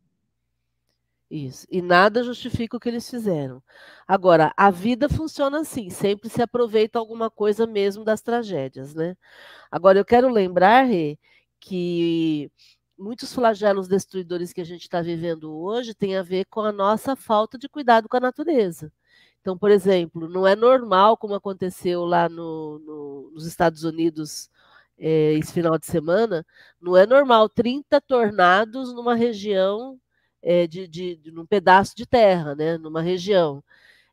Isso. 1.28 1.66
E 1.70 1.82
nada 1.82 2.22
justifica 2.22 2.76
o 2.76 2.80
que 2.80 2.88
eles 2.88 3.10
fizeram. 3.10 3.60
Agora, 4.06 4.52
a 4.56 4.70
vida 4.70 5.08
funciona 5.08 5.60
assim, 5.60 5.90
sempre 5.90 6.28
se 6.28 6.40
aproveita 6.40 6.98
alguma 6.98 7.28
coisa 7.28 7.66
mesmo 7.66 8.04
das 8.04 8.22
tragédias, 8.22 8.94
né? 8.94 9.16
Agora, 9.70 9.98
eu 9.98 10.04
quero 10.04 10.28
lembrar, 10.28 10.84
Rê, 10.84 11.18
que 11.58 12.50
muitos 12.98 13.32
flagelos 13.32 13.88
destruidores 13.88 14.52
que 14.52 14.60
a 14.60 14.64
gente 14.64 14.82
está 14.82 15.02
vivendo 15.02 15.52
hoje 15.52 15.94
têm 15.94 16.16
a 16.16 16.22
ver 16.22 16.46
com 16.46 16.60
a 16.60 16.72
nossa 16.72 17.14
falta 17.16 17.58
de 17.58 17.68
cuidado 17.68 18.08
com 18.08 18.16
a 18.16 18.20
natureza. 18.20 18.92
Então, 19.40 19.56
por 19.56 19.70
exemplo, 19.70 20.28
não 20.28 20.46
é 20.46 20.56
normal, 20.56 21.16
como 21.16 21.34
aconteceu 21.34 22.04
lá 22.04 22.28
no, 22.28 22.78
no, 22.80 23.30
nos 23.32 23.46
Estados 23.46 23.84
Unidos 23.84 24.50
é, 24.98 25.34
esse 25.34 25.52
final 25.52 25.78
de 25.78 25.86
semana, 25.86 26.44
não 26.80 26.96
é 26.96 27.06
normal 27.06 27.48
30 27.48 28.00
tornados 28.00 28.92
numa 28.94 29.14
região 29.14 30.00
é, 30.42 30.66
de, 30.66 30.88
de, 30.88 31.20
num 31.32 31.46
pedaço 31.46 31.94
de 31.96 32.06
terra, 32.06 32.54
né, 32.54 32.78
numa 32.78 33.02
região. 33.02 33.62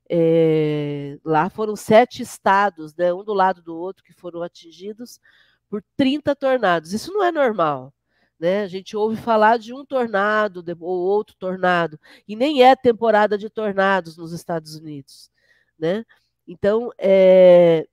É, 0.09 1.17
lá 1.23 1.49
foram 1.49 1.75
sete 1.75 2.21
estados, 2.21 2.95
né, 2.95 3.13
um 3.13 3.23
do 3.23 3.33
lado 3.33 3.61
do 3.61 3.75
outro, 3.75 4.03
que 4.03 4.13
foram 4.13 4.43
atingidos 4.43 5.19
por 5.69 5.83
30 5.97 6.35
tornados. 6.35 6.93
Isso 6.93 7.11
não 7.13 7.23
é 7.23 7.31
normal. 7.31 7.93
Né? 8.43 8.63
A 8.63 8.67
gente 8.67 8.97
ouve 8.97 9.15
falar 9.15 9.57
de 9.57 9.73
um 9.73 9.85
tornado 9.85 10.61
ou 10.81 10.99
outro 10.99 11.33
tornado, 11.37 11.97
e 12.27 12.35
nem 12.35 12.61
é 12.61 12.75
temporada 12.75 13.37
de 13.37 13.49
tornados 13.49 14.17
nos 14.17 14.33
Estados 14.33 14.75
Unidos. 14.75 15.31
Né? 15.79 16.03
Então, 16.45 16.91
é, 16.97 17.87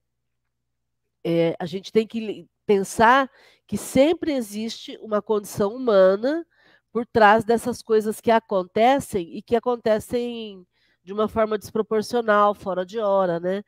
é, 1.23 1.55
a 1.57 1.65
gente 1.67 1.93
tem 1.93 2.05
que 2.05 2.49
pensar 2.67 3.31
que 3.65 3.77
sempre 3.77 4.33
existe 4.33 4.99
uma 5.01 5.23
condição 5.23 5.73
humana 5.73 6.45
por 6.91 7.07
trás 7.07 7.45
dessas 7.45 7.81
coisas 7.81 8.21
que 8.21 8.33
acontecem 8.33 9.37
e 9.37 9.43
que 9.43 9.55
acontecem 9.55 10.67
de 11.05 11.13
uma 11.13 11.29
forma 11.29 11.57
desproporcional, 11.57 12.57
fora 12.57 12.85
de 12.85 12.99
hora, 12.99 13.39
né? 13.39 13.63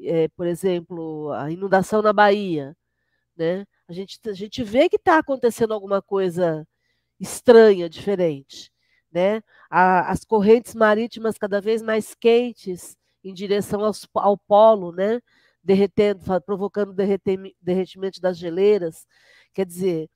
É, 0.00 0.28
por 0.28 0.46
exemplo, 0.46 1.32
a 1.32 1.50
inundação 1.50 2.00
na 2.00 2.12
Bahia, 2.12 2.76
né? 3.36 3.66
A 3.88 3.92
gente, 3.92 4.20
a 4.28 4.32
gente 4.34 4.62
vê 4.62 4.88
que 4.88 4.96
está 4.96 5.18
acontecendo 5.18 5.72
alguma 5.72 6.02
coisa 6.02 6.66
estranha, 7.18 7.88
diferente, 7.88 8.70
né? 9.10 9.42
A, 9.70 10.10
as 10.12 10.24
correntes 10.24 10.74
marítimas 10.74 11.38
cada 11.38 11.60
vez 11.60 11.82
mais 11.82 12.14
quentes 12.14 12.96
em 13.24 13.32
direção 13.32 13.82
aos, 13.84 14.06
ao 14.14 14.36
polo, 14.36 14.92
né? 14.92 15.20
Derretendo, 15.64 16.20
provocando 16.42 16.94
derretimento 16.94 18.20
das 18.20 18.36
geleiras. 18.38 19.06
Quer 19.54 19.66
dizer, 19.66 20.10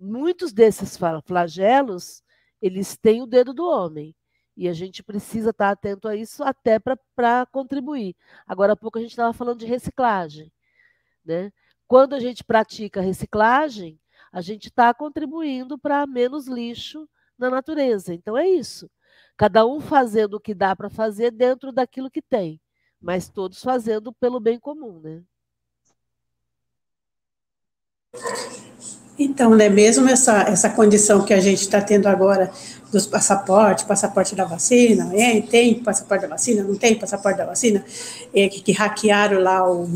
muitos 0.00 0.52
desses 0.52 0.98
flagelos, 1.24 2.22
eles 2.62 2.96
têm 2.96 3.22
o 3.22 3.26
dedo 3.26 3.52
do 3.52 3.66
homem. 3.66 4.14
E 4.56 4.68
a 4.68 4.72
gente 4.72 5.02
precisa 5.04 5.50
estar 5.50 5.70
atento 5.70 6.08
a 6.08 6.16
isso 6.16 6.42
até 6.42 6.78
para 6.80 7.46
contribuir. 7.52 8.16
Agora 8.46 8.72
há 8.72 8.76
pouco 8.76 8.98
a 8.98 9.00
gente 9.00 9.10
estava 9.10 9.32
falando 9.32 9.60
de 9.60 9.66
reciclagem. 9.66 10.50
Né? 11.24 11.52
Quando 11.88 12.14
a 12.14 12.20
gente 12.20 12.44
pratica 12.44 13.00
reciclagem, 13.00 13.98
a 14.30 14.42
gente 14.42 14.68
está 14.68 14.92
contribuindo 14.92 15.78
para 15.78 16.06
menos 16.06 16.46
lixo 16.46 17.08
na 17.38 17.48
natureza. 17.48 18.12
Então 18.12 18.36
é 18.36 18.46
isso. 18.46 18.90
Cada 19.38 19.64
um 19.64 19.80
fazendo 19.80 20.34
o 20.34 20.40
que 20.40 20.54
dá 20.54 20.76
para 20.76 20.90
fazer 20.90 21.30
dentro 21.30 21.72
daquilo 21.72 22.10
que 22.10 22.20
tem, 22.20 22.60
mas 23.00 23.30
todos 23.30 23.62
fazendo 23.62 24.12
pelo 24.12 24.38
bem 24.38 24.58
comum, 24.58 25.00
né? 25.00 25.22
Então, 29.18 29.54
né, 29.54 29.68
mesmo 29.68 30.08
essa, 30.08 30.42
essa 30.42 30.70
condição 30.70 31.24
que 31.24 31.34
a 31.34 31.40
gente 31.40 31.62
está 31.62 31.80
tendo 31.80 32.06
agora 32.06 32.52
dos 32.92 33.06
passaportes, 33.06 33.84
passaporte 33.84 34.34
da 34.34 34.44
vacina, 34.44 35.10
é, 35.14 35.40
tem 35.40 35.82
passaporte 35.82 36.22
da 36.22 36.28
vacina, 36.28 36.62
não 36.62 36.76
tem 36.76 36.98
passaporte 36.98 37.38
da 37.38 37.46
vacina, 37.46 37.84
é, 38.32 38.48
que, 38.48 38.60
que 38.60 38.72
hackearam 38.72 39.40
lá 39.40 39.68
o, 39.68 39.88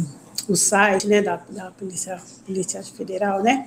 o 0.49 0.57
site 0.57 1.07
né, 1.07 1.23
da, 1.23 1.41
da 1.49 1.71
Polícia, 1.71 2.21
Polícia 2.47 2.83
Federal, 2.83 3.43
né, 3.43 3.67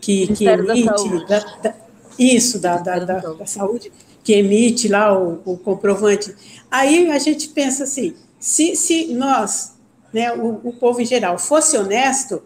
que, 0.00 0.26
que 0.28 0.46
emite, 0.46 1.26
da 1.26 1.38
da, 1.62 1.74
isso, 2.18 2.58
da, 2.58 2.76
da, 2.78 2.98
da, 2.98 3.18
da, 3.18 3.46
saúde, 3.46 3.92
que 4.24 4.32
emite 4.32 4.88
lá 4.88 5.16
o, 5.16 5.40
o 5.44 5.58
comprovante. 5.58 6.34
Aí 6.70 7.10
a 7.10 7.18
gente 7.18 7.48
pensa 7.48 7.84
assim, 7.84 8.14
Se, 8.38 8.76
se 8.76 9.14
nós, 9.14 9.74
né, 10.12 10.32
o, 10.32 10.60
o 10.68 10.72
povo 10.72 11.00
em 11.00 11.06
geral, 11.06 11.38
fosse 11.38 11.76
honesto, 11.76 12.42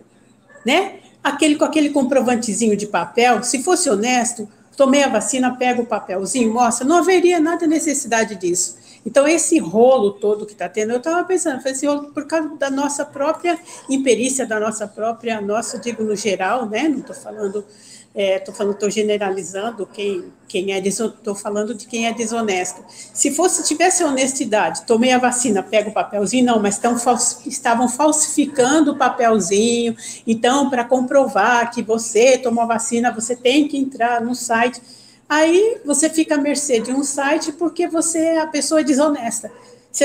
né, 0.65 1.01
aquele 1.23 1.57
com 1.57 1.65
aquele 1.65 1.91
comprovantezinho 1.91 2.77
de 2.77 2.87
papel, 2.87 3.43
se 3.43 3.63
fosse 3.63 3.89
honesto, 3.89 4.49
tomei 4.77 5.03
a 5.03 5.09
vacina, 5.09 5.57
pega 5.57 5.83
o 5.83 5.87
papelzinho, 5.87 6.53
mostra, 6.53 6.87
não 6.87 6.97
haveria 6.97 7.39
nada 7.39 7.67
necessidade 7.67 8.35
disso. 8.35 8.79
Então, 9.05 9.27
esse 9.27 9.59
rolo 9.59 10.13
todo 10.13 10.45
que 10.45 10.53
está 10.53 10.69
tendo, 10.69 10.93
eu 10.93 10.99
estava 10.99 11.25
pensando, 11.25 11.67
esse 11.67 11.87
rolo 11.87 12.11
por 12.13 12.27
causa 12.27 12.55
da 12.57 12.71
nossa 12.71 13.05
própria 13.05 13.59
imperícia, 13.89 14.47
da 14.47 14.61
nossa 14.61 14.87
própria, 14.87 15.41
nossa, 15.41 15.79
digo 15.79 16.03
no 16.03 16.15
geral, 16.15 16.67
né? 16.67 16.89
Não 16.89 16.99
estou 16.99 17.17
falando, 17.17 17.65
estou 18.15 18.55
é, 18.55 18.57
falando, 18.57 18.75
estou 18.75 18.91
generalizando 18.91 19.87
quem, 19.87 20.25
quem 20.47 20.73
é, 20.75 20.79
estou 20.81 21.35
falando 21.35 21.75
de 21.75 21.87
quem 21.87 22.07
é 22.07 22.13
desonesto. 22.13 22.85
Se 22.91 23.31
fosse, 23.31 23.65
tivesse 23.65 24.05
honestidade, 24.05 24.83
tomei 24.83 25.13
a 25.13 25.19
vacina, 25.19 25.63
pega 25.63 25.89
o 25.89 25.95
papelzinho, 25.95 26.45
não, 26.45 26.61
mas 26.61 26.75
estão, 26.75 26.95
estavam 27.47 27.89
falsificando 27.89 28.93
o 28.93 28.99
papelzinho, 28.99 29.97
então, 30.27 30.69
para 30.69 30.85
comprovar 30.85 31.71
que 31.71 31.83
você 31.83 32.37
tomou 32.37 32.65
a 32.65 32.67
vacina, 32.67 33.11
você 33.11 33.35
tem 33.35 33.67
que 33.67 33.79
entrar 33.79 34.21
no 34.21 34.35
site 34.35 34.81
aí 35.31 35.81
você 35.85 36.11
fica 36.11 36.35
à 36.35 36.39
mercê 36.39 36.81
de 36.81 36.93
um 36.93 37.05
site 37.05 37.53
porque 37.53 37.87
você 37.87 38.37
a 38.37 38.49
pessoa 38.49 38.81
é 38.81 38.85
desonesta. 38.85 39.51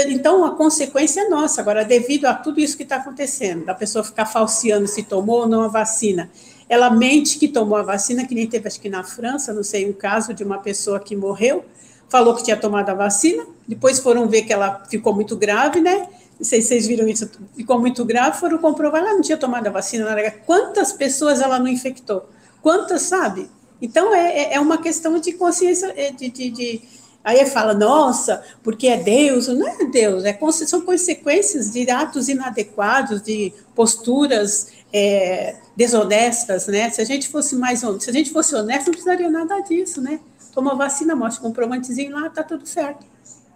Então, 0.08 0.46
a 0.46 0.56
consequência 0.56 1.22
é 1.22 1.30
nossa. 1.30 1.62
Agora, 1.62 1.84
devido 1.84 2.26
a 2.26 2.34
tudo 2.34 2.60
isso 2.60 2.78
que 2.78 2.84
está 2.84 2.98
acontecendo, 2.98 3.66
da 3.66 3.74
pessoa 3.74 4.04
ficar 4.04 4.26
falseando 4.26 4.88
se 4.88 5.04
tomou 5.04 5.42
ou 5.42 5.48
não 5.48 5.62
a 5.62 5.68
vacina, 5.68 6.30
ela 6.68 6.90
mente 6.90 7.38
que 7.38 7.48
tomou 7.48 7.78
a 7.78 7.84
vacina, 7.84 8.26
que 8.26 8.34
nem 8.34 8.48
teve, 8.48 8.68
acho 8.68 8.80
que 8.80 8.90
na 8.90 9.04
França, 9.04 9.54
não 9.54 9.64
sei, 9.64 9.88
um 9.88 9.94
caso 9.94 10.34
de 10.34 10.44
uma 10.44 10.58
pessoa 10.58 11.00
que 11.00 11.16
morreu, 11.16 11.66
falou 12.10 12.36
que 12.36 12.44
tinha 12.44 12.58
tomado 12.58 12.90
a 12.90 12.94
vacina, 12.94 13.46
depois 13.68 14.00
foram 14.00 14.28
ver 14.28 14.44
que 14.44 14.54
ela 14.54 14.84
ficou 14.90 15.14
muito 15.14 15.36
grave, 15.36 15.80
né? 15.82 16.08
Não 16.40 16.46
sei 16.46 16.62
se 16.62 16.70
vocês 16.70 16.88
viram 16.88 17.08
isso, 17.08 17.30
ficou 17.56 17.80
muito 17.80 18.04
grave, 18.04 18.40
foram 18.40 18.58
comprovar, 18.58 19.02
ela 19.02 19.14
não 19.14 19.22
tinha 19.22 19.38
tomado 19.38 19.68
a 19.68 19.70
vacina. 19.72 20.06
Quantas 20.46 20.92
pessoas 20.94 21.40
ela 21.40 21.60
não 21.60 21.68
infectou? 21.68 22.28
Quantas, 22.62 23.04
sabe? 23.04 23.50
Então, 23.82 24.14
é, 24.14 24.38
é, 24.38 24.54
é 24.56 24.60
uma 24.60 24.78
questão 24.78 25.20
de 25.20 25.34
consciência, 25.34 25.94
é, 25.96 26.12
de, 26.12 26.30
de, 26.30 26.50
de 26.50 26.82
Aí 27.26 27.44
fala, 27.48 27.74
nossa, 27.74 28.44
porque 28.62 28.88
é 28.88 28.98
Deus, 28.98 29.48
não 29.48 29.68
é 29.68 29.86
Deus, 29.86 30.24
é, 30.26 30.38
são 30.68 30.82
consequências 30.82 31.72
de 31.72 31.90
atos 31.90 32.30
inadequados, 32.30 33.20
de 33.20 33.52
posturas 33.74 34.68
é, 34.94 35.56
desonestas, 35.76 36.68
né? 36.68 36.88
Se 36.92 37.02
a 37.02 37.04
gente 37.04 37.28
fosse 37.28 37.56
mais 37.56 37.80
se 37.80 38.10
a 38.12 38.14
gente 38.14 38.30
fosse 38.30 38.54
honesto, 38.54 38.86
não 38.86 38.94
precisaria 38.94 39.28
nada 39.28 39.60
disso, 39.62 40.02
né? 40.02 40.20
Toma 40.54 40.76
vacina, 40.76 41.16
mostra 41.16 41.42
um 41.42 41.48
comprovantezinho 41.48 42.14
lá, 42.14 42.30
tá 42.30 42.44
tudo 42.44 42.68
certo, 42.68 43.04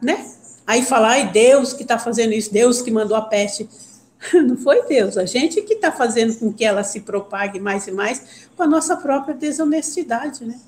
né? 0.02 0.26
Aí 0.66 0.82
falar, 0.82 1.10
ai, 1.10 1.32
Deus 1.32 1.72
que 1.72 1.84
está 1.84 2.00
fazendo 2.00 2.34
isso, 2.34 2.52
Deus 2.52 2.82
que 2.82 2.90
mandou 2.90 3.16
a 3.16 3.22
peste. 3.22 3.70
Não 4.34 4.58
foi 4.58 4.86
Deus, 4.86 5.18
a 5.18 5.26
gente 5.26 5.62
que 5.62 5.76
está 5.76 5.92
fazendo 5.92 6.38
com 6.38 6.54
que 6.54 6.66
ela 6.66 6.84
se 6.84 7.02
propague 7.02 7.60
mais 7.60 7.88
e 7.88 7.92
mais 7.92 8.50
com 8.56 8.64
a 8.64 8.68
nossa 8.68 8.98
própria 8.98 9.34
desonestidade, 9.34 10.46
né? 10.46 10.60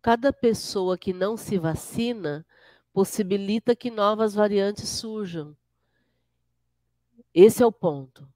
Cada 0.00 0.32
pessoa 0.32 0.96
que 0.96 1.12
não 1.12 1.36
se 1.36 1.58
vacina 1.58 2.46
possibilita 2.92 3.76
que 3.76 3.90
novas 3.90 4.34
variantes 4.34 4.88
surjam. 4.88 5.54
Esse 7.34 7.62
é 7.62 7.66
o 7.66 7.72
ponto. 7.72 8.26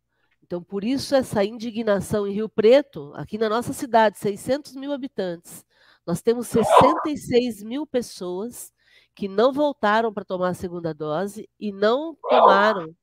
Então, 0.42 0.62
por 0.62 0.84
isso, 0.84 1.14
essa 1.14 1.42
indignação 1.42 2.26
em 2.26 2.34
Rio 2.34 2.50
Preto, 2.50 3.12
aqui 3.14 3.38
na 3.38 3.48
nossa 3.48 3.72
cidade, 3.72 4.18
600 4.18 4.76
mil 4.76 4.92
habitantes, 4.92 5.64
nós 6.06 6.20
temos 6.20 6.48
66 6.48 7.62
mil 7.62 7.86
pessoas 7.86 8.70
que 9.14 9.26
não 9.26 9.52
voltaram 9.52 10.12
para 10.12 10.24
tomar 10.24 10.50
a 10.50 10.54
segunda 10.54 10.92
dose 10.92 11.48
e 11.58 11.72
não 11.72 12.14
tomaram 12.28 12.94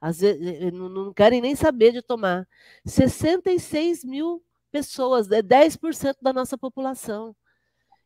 às 0.00 0.20
vezes, 0.20 0.40
eh, 0.42 0.68
eh, 0.68 0.70
não 0.70 1.12
querem 1.12 1.40
nem 1.40 1.54
saber 1.54 1.92
de 1.92 2.02
tomar. 2.02 2.48
66 2.84 4.04
mil 4.04 4.42
pessoas, 4.70 5.30
é 5.30 5.42
10% 5.42 6.18
da 6.22 6.32
nossa 6.32 6.56
população. 6.56 7.36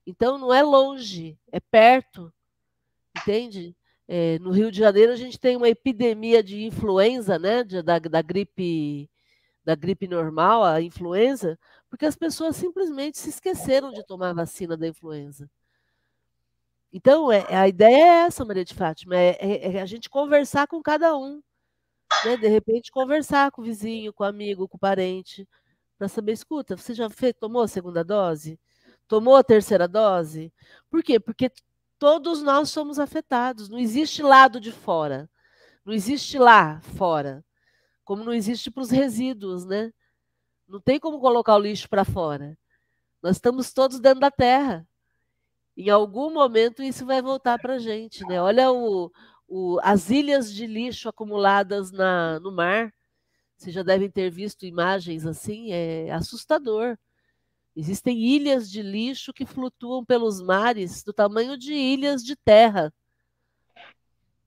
Então, 0.07 0.39
não 0.39 0.53
é 0.53 0.63
longe, 0.63 1.39
é 1.53 1.61
perto, 1.61 2.33
entende? 3.17 3.77
É, 4.09 4.39
no 4.41 4.51
Rio 4.51 4.71
de 4.71 4.79
Janeiro, 4.79 5.13
a 5.13 5.17
gente 5.17 5.39
tem 5.39 5.57
uma 5.57 5.69
epidemia 5.69 6.43
de 6.43 6.65
influenza, 6.65 7.39
né, 7.39 7.65
de, 7.65 7.83
da, 7.83 7.99
da, 7.99 8.23
gripe 8.23 9.11
da 9.65 9.75
gripe 9.75 10.07
normal, 10.09 10.65
a 10.65 10.83
influenza, 10.83 11.59
porque 11.89 12.05
as 12.07 12.17
pessoas 12.17 12.57
simplesmente 12.57 13.19
se 13.19 13.31
esqueceram 13.31 13.93
de 13.93 14.05
tomar 14.05 14.31
a 14.31 14.35
vacina 14.35 14.77
da 14.77 14.89
influenza. 14.89 15.51
Então, 16.93 17.33
é, 17.33 17.55
a 17.55 17.67
ideia 17.69 17.97
é 17.97 18.27
essa, 18.27 18.45
Maria 18.45 18.65
de 18.65 18.75
Fátima, 18.75 19.17
é, 19.17 19.39
é, 19.41 19.77
é 19.77 19.81
a 19.83 19.87
gente 19.87 20.11
conversar 20.11 20.67
com 20.67 20.83
cada 20.83 21.17
um 21.17 21.43
né, 22.25 22.37
de 22.37 22.49
repente 22.49 22.91
conversar 22.91 23.51
com 23.51 23.63
o 23.63 23.65
vizinho, 23.65 24.13
com 24.13 24.25
o 24.25 24.27
amigo, 24.27 24.69
com 24.69 24.77
o 24.77 24.81
parente, 24.81 25.49
para 25.99 26.09
saber, 26.09 26.33
escuta, 26.33 26.77
você 26.77 26.95
já 26.95 27.09
fez, 27.09 27.35
tomou 27.39 27.63
a 27.63 27.69
segunda 27.69 28.05
dose? 28.05 28.59
Tomou 29.07 29.37
a 29.37 29.45
terceira 29.45 29.87
dose? 29.87 30.53
Por 30.91 31.03
quê? 31.03 31.21
Porque 31.21 31.51
todos 31.99 32.43
nós 32.43 32.71
somos 32.71 32.99
afetados, 32.99 33.69
não 33.69 33.79
existe 33.79 34.23
lado 34.23 34.61
de 34.61 34.73
fora, 34.73 35.31
não 35.85 35.93
existe 35.93 36.39
lá 36.39 36.81
fora, 36.81 37.45
como 38.05 38.25
não 38.25 38.33
existe 38.33 38.71
para 38.71 38.83
os 38.83 38.91
resíduos, 38.91 39.65
né? 39.65 39.93
Não 40.69 40.81
tem 40.81 40.99
como 40.99 41.21
colocar 41.21 41.57
o 41.57 41.59
lixo 41.59 41.89
para 41.89 42.05
fora. 42.05 42.59
Nós 43.23 43.37
estamos 43.37 43.73
todos 43.73 44.01
dentro 44.01 44.21
da 44.21 44.31
terra. 44.31 44.87
Em 45.77 45.91
algum 45.91 46.33
momento 46.33 46.83
isso 46.83 47.05
vai 47.05 47.21
voltar 47.21 47.59
para 47.59 47.75
a 47.75 47.79
gente, 47.79 48.25
né? 48.27 48.41
Olha 48.41 48.71
o, 48.71 49.11
o, 49.49 49.79
as 49.83 50.11
ilhas 50.11 50.53
de 50.53 50.67
lixo 50.67 51.09
acumuladas 51.09 51.91
na, 51.91 52.39
no 52.41 52.53
mar. 52.53 52.93
Vocês 53.57 53.75
já 53.75 53.83
devem 53.83 54.11
ter 54.11 54.31
visto 54.31 54.67
imagens 54.67 55.27
assim, 55.27 55.73
é 55.73 56.11
assustador. 56.11 56.99
Existem 57.77 58.19
ilhas 58.19 58.71
de 58.71 58.83
lixo 58.83 59.33
que 59.33 59.47
flutuam 59.47 60.05
pelos 60.05 60.41
mares 60.41 61.03
do 61.03 61.13
tamanho 61.13 61.57
de 61.57 61.73
ilhas 61.73 62.25
de 62.25 62.37
terra. 62.37 62.93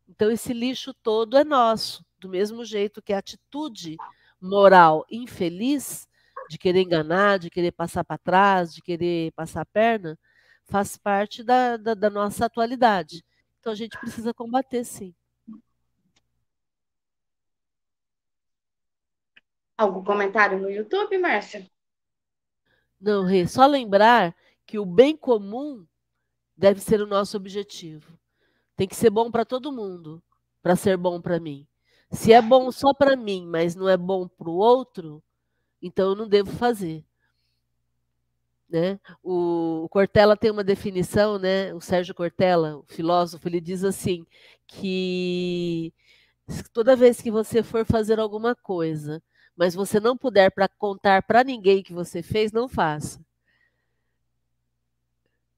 Então, 0.08 0.32
esse 0.32 0.54
lixo 0.54 0.93
todo 0.93 1.38
é 1.38 1.43
nosso, 1.43 2.06
do 2.20 2.30
mesmo 2.30 2.64
jeito 2.64 3.02
que 3.02 3.14
a 3.14 3.20
atitude 3.20 3.98
moral 4.39 5.06
infeliz 5.12 6.08
de 6.50 6.58
querer 6.58 6.82
enganar, 6.82 7.39
de 7.39 7.50
querer 7.50 7.72
passar 7.72 8.04
para 8.04 8.18
trás, 8.18 8.74
de 8.74 8.82
querer 8.82 9.32
passar 9.34 9.62
a 9.62 9.66
perna, 9.66 10.18
faz 10.66 10.98
parte 10.98 11.43
da, 11.43 11.76
da, 11.76 11.93
da 11.93 12.10
nossa 12.10 12.45
atualidade. 12.45 13.24
Então 13.68 13.74
a 13.74 13.76
gente 13.76 13.99
precisa 13.99 14.34
combater, 14.34 14.86
sim. 14.86 15.13
Algum 19.78 20.01
comentário 20.05 20.57
no 20.57 20.72
YouTube, 20.72 21.18
Márcia? 21.18 21.70
Não, 22.97 23.26
Rê, 23.26 23.45
só 23.45 23.65
lembrar 23.65 24.34
que 24.65 24.80
o 24.80 24.86
bem 24.86 25.18
comum 25.18 25.86
deve 26.55 26.80
ser 26.80 27.01
o 27.01 27.05
nosso 27.05 27.36
objetivo. 27.36 28.18
Tem 28.78 28.88
que 28.88 28.95
ser 28.95 29.09
bom 29.09 29.30
para 29.30 29.43
todo 29.43 29.70
mundo, 29.70 30.24
para 30.63 30.78
ser 30.78 30.95
bom 30.95 31.20
para 31.20 31.38
mim. 31.38 31.68
Se 32.09 32.32
é 32.32 32.41
bom 32.41 32.72
só 32.72 32.93
para 32.93 33.18
mim, 33.18 33.45
mas 33.45 33.76
não 33.76 33.89
é 33.89 33.97
bom 33.97 34.30
para 34.30 34.49
o 34.49 34.55
outro, 34.55 35.22
então 35.82 36.11
eu 36.11 36.15
não 36.15 36.30
devo 36.30 36.51
fazer. 36.51 37.05
Né? 38.70 38.99
O, 39.24 39.88
Cortella 39.89 40.36
tem 40.36 40.51
uma 40.51 40.63
definição, 40.63 41.39
né? 41.39 41.74
o 41.74 41.80
Sérgio 41.80 42.13
Cortella, 42.13 42.78
o 42.78 42.84
filósofo, 42.84 43.47
ele 43.47 43.61
diz 43.61 43.84
assim, 43.84 44.26
que 44.68 45.93
toda 46.74 46.95
vez 46.95 47.22
que 47.22 47.32
você 47.32 47.63
for 47.63 47.86
fazer 47.86 48.20
alguma 48.20 48.55
coisa, 48.55 49.24
mas 49.55 49.74
você 49.74 49.99
não 49.99 50.18
puder 50.18 50.51
para 50.51 50.68
contar 50.68 51.24
para 51.24 51.43
ninguém 51.43 51.82
que 51.82 51.93
você 51.93 52.22
fez, 52.22 52.51
não 52.51 52.68
faça. 52.68 53.20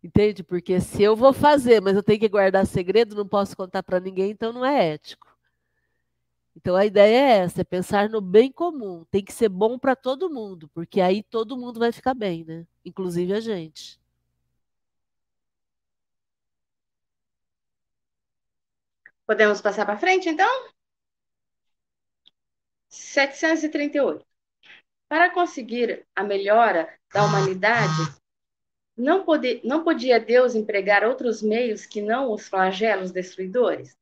Entende? 0.03 0.43
Porque 0.43 0.79
se 0.79 1.03
eu 1.03 1.15
vou 1.15 1.33
fazer, 1.33 1.81
mas 1.81 1.95
eu 1.95 2.03
tenho 2.03 2.19
que 2.19 2.29
guardar 2.29 2.65
segredo, 2.65 3.15
não 3.15 3.27
posso 3.27 3.55
contar 3.57 3.83
para 3.83 3.99
ninguém, 3.99 4.31
então 4.31 4.53
não 4.53 4.65
é 4.65 4.93
ético. 4.93 5.28
Então 6.59 6.75
a 6.75 6.85
ideia 6.85 7.15
é 7.17 7.37
essa, 7.37 7.61
é 7.61 7.63
pensar 7.63 8.09
no 8.09 8.19
bem 8.19 8.51
comum. 8.51 9.05
Tem 9.09 9.23
que 9.23 9.31
ser 9.31 9.47
bom 9.47 9.79
para 9.79 9.95
todo 9.95 10.29
mundo, 10.29 10.67
porque 10.73 10.99
aí 10.99 11.23
todo 11.23 11.57
mundo 11.57 11.79
vai 11.79 11.89
ficar 11.91 12.13
bem, 12.13 12.43
né? 12.43 12.67
Inclusive 12.83 13.33
a 13.33 13.39
gente. 13.39 13.97
Podemos 19.25 19.61
passar 19.61 19.85
para 19.85 19.97
frente, 19.97 20.27
então? 20.27 20.49
738. 22.89 24.25
Para 25.07 25.29
conseguir 25.31 26.05
a 26.15 26.23
melhora 26.23 26.93
da 27.13 27.23
humanidade, 27.23 28.19
não, 28.97 29.23
pode, 29.23 29.61
não 29.63 29.83
podia 29.83 30.19
Deus 30.19 30.55
empregar 30.55 31.05
outros 31.05 31.41
meios 31.41 31.85
que 31.85 32.01
não 32.01 32.33
os 32.33 32.49
flagelos 32.49 33.11
destruidores? 33.11 33.98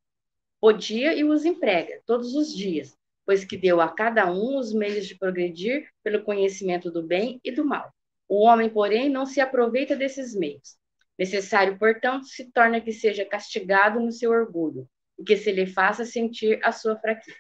Podia 0.60 1.14
e 1.14 1.24
os 1.24 1.46
emprega 1.46 2.02
todos 2.06 2.34
os 2.34 2.56
dias, 2.56 2.98
pois 3.26 3.46
que 3.46 3.58
deu 3.58 3.80
a 3.80 3.90
cada 3.90 4.32
um 4.32 4.58
os 4.58 4.74
meios 4.74 5.06
de 5.06 5.16
progredir 5.16 5.90
pelo 6.04 6.24
conhecimento 6.24 6.90
do 6.90 7.04
bem 7.04 7.40
e 7.44 7.52
do 7.52 7.64
mal. 7.64 7.94
O 8.28 8.42
homem, 8.44 8.70
porém, 8.70 9.10
não 9.10 9.26
se 9.26 9.40
aproveita 9.40 9.96
desses 9.96 10.36
meios. 10.36 10.78
Necessário, 11.18 11.78
portanto, 11.78 12.26
se 12.26 12.52
torna 12.52 12.82
que 12.82 12.92
seja 12.92 13.26
castigado 13.26 14.00
no 14.00 14.12
seu 14.12 14.32
orgulho, 14.32 14.88
e 15.18 15.24
que 15.24 15.36
se 15.36 15.52
lhe 15.52 15.66
faça 15.66 16.06
sentir 16.06 16.60
a 16.64 16.72
sua 16.72 16.96
fraqueza. 16.98 17.38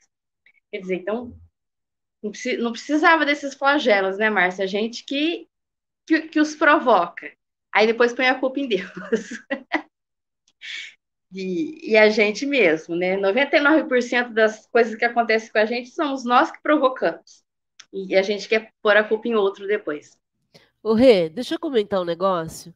Quer 0.71 0.79
dizer, 0.79 0.95
então, 0.95 1.37
não 2.59 2.71
precisava 2.71 3.25
desses 3.25 3.53
flagelos, 3.53 4.17
né, 4.17 4.29
Márcia? 4.29 4.67
Gente 4.67 5.03
que, 5.03 5.47
que, 6.05 6.23
que 6.23 6.39
os 6.39 6.55
provoca. 6.55 7.31
Aí 7.73 7.85
depois 7.85 8.13
põe 8.13 8.27
a 8.27 8.39
culpa 8.39 8.59
em 8.59 8.67
Deus. 8.67 8.91
e, 11.39 11.91
e, 11.91 11.97
a 11.97 12.09
gente 12.09 12.45
mesmo, 12.45 12.95
né? 12.95 13.15
99% 13.17 14.33
das 14.33 14.65
coisas 14.67 14.95
que 14.95 15.05
acontecem 15.05 15.51
com 15.51 15.59
a 15.59 15.65
gente 15.65 15.89
somos 15.91 16.25
nós 16.25 16.51
que 16.51 16.61
provocamos. 16.61 17.43
E 17.93 18.15
a 18.15 18.21
gente 18.21 18.49
quer 18.49 18.71
pôr 18.81 18.97
a 18.97 19.03
culpa 19.03 19.27
em 19.27 19.35
outro 19.35 19.67
depois. 19.67 20.17
Ô, 20.81 20.93
Rê, 20.93 21.29
deixa 21.29 21.55
eu 21.55 21.59
comentar 21.59 22.01
um 22.01 22.05
negócio. 22.05 22.73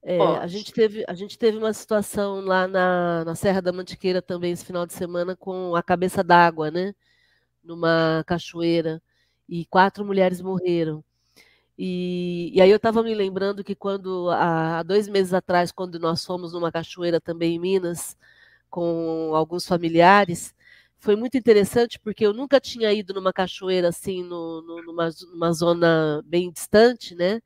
É, 0.00 0.20
a, 0.20 0.46
gente 0.46 0.72
teve, 0.72 1.04
a 1.08 1.14
gente 1.14 1.38
teve 1.38 1.56
uma 1.58 1.72
situação 1.72 2.40
lá 2.40 2.68
na, 2.68 3.24
na 3.24 3.34
Serra 3.34 3.62
da 3.62 3.72
Mantiqueira 3.72 4.20
também 4.20 4.52
esse 4.52 4.64
final 4.64 4.86
de 4.86 4.92
semana 4.92 5.34
com 5.34 5.74
a 5.74 5.82
cabeça 5.82 6.22
d'água, 6.22 6.70
né? 6.70 6.94
Numa 7.62 8.22
cachoeira. 8.26 9.02
E 9.48 9.64
quatro 9.66 10.04
mulheres 10.04 10.40
morreram. 10.40 11.02
E, 11.78 12.50
e 12.54 12.60
aí 12.60 12.70
eu 12.70 12.76
estava 12.76 13.02
me 13.02 13.14
lembrando 13.14 13.64
que 13.64 13.74
quando, 13.74 14.30
há, 14.30 14.82
dois 14.82 15.08
meses 15.08 15.34
atrás, 15.34 15.72
quando 15.72 15.98
nós 15.98 16.24
fomos 16.24 16.52
numa 16.52 16.70
cachoeira 16.72 17.20
também 17.20 17.56
em 17.56 17.58
Minas, 17.58 18.16
com 18.70 19.32
alguns 19.34 19.66
familiares, 19.66 20.54
foi 20.98 21.16
muito 21.16 21.36
interessante 21.38 21.98
porque 22.00 22.26
eu 22.26 22.32
nunca 22.32 22.60
tinha 22.60 22.92
ido 22.92 23.14
numa 23.14 23.32
cachoeira 23.32 23.88
assim, 23.88 24.22
no, 24.22 24.62
no, 24.62 24.82
numa, 24.84 25.10
numa 25.32 25.52
zona 25.52 26.22
bem 26.26 26.50
distante, 26.50 27.14
né? 27.14 27.40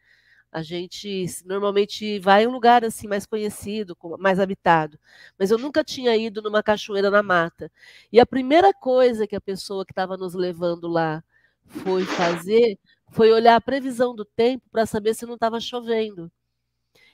A 0.53 0.63
gente 0.63 1.27
normalmente 1.45 2.19
vai 2.21 2.45
em 2.45 2.47
um 2.47 2.53
lugar 2.53 2.85
assim 2.85 3.07
mais 3.07 3.27
conhecido, 3.27 3.97
mais 4.19 4.41
habitado. 4.41 4.99
Mas 5.39 5.51
eu 5.51 5.59
nunca 5.59 5.85
tinha 5.85 6.17
ido 6.17 6.41
numa 6.43 6.63
cachoeira 6.63 7.11
na 7.11 7.23
mata. 7.23 7.71
E 8.13 8.19
a 8.21 8.27
primeira 8.27 8.73
coisa 8.75 9.27
que 9.27 9.37
a 9.37 9.41
pessoa 9.41 9.85
que 9.85 9.93
estava 9.93 10.17
nos 10.17 10.35
levando 10.35 10.89
lá 10.89 11.23
foi 11.67 12.05
fazer 12.05 12.79
foi 13.11 13.33
olhar 13.33 13.57
a 13.57 13.61
previsão 13.61 14.15
do 14.15 14.25
tempo 14.25 14.65
para 14.71 14.87
saber 14.87 15.15
se 15.15 15.27
não 15.27 15.35
estava 15.35 15.61
chovendo. 15.61 16.31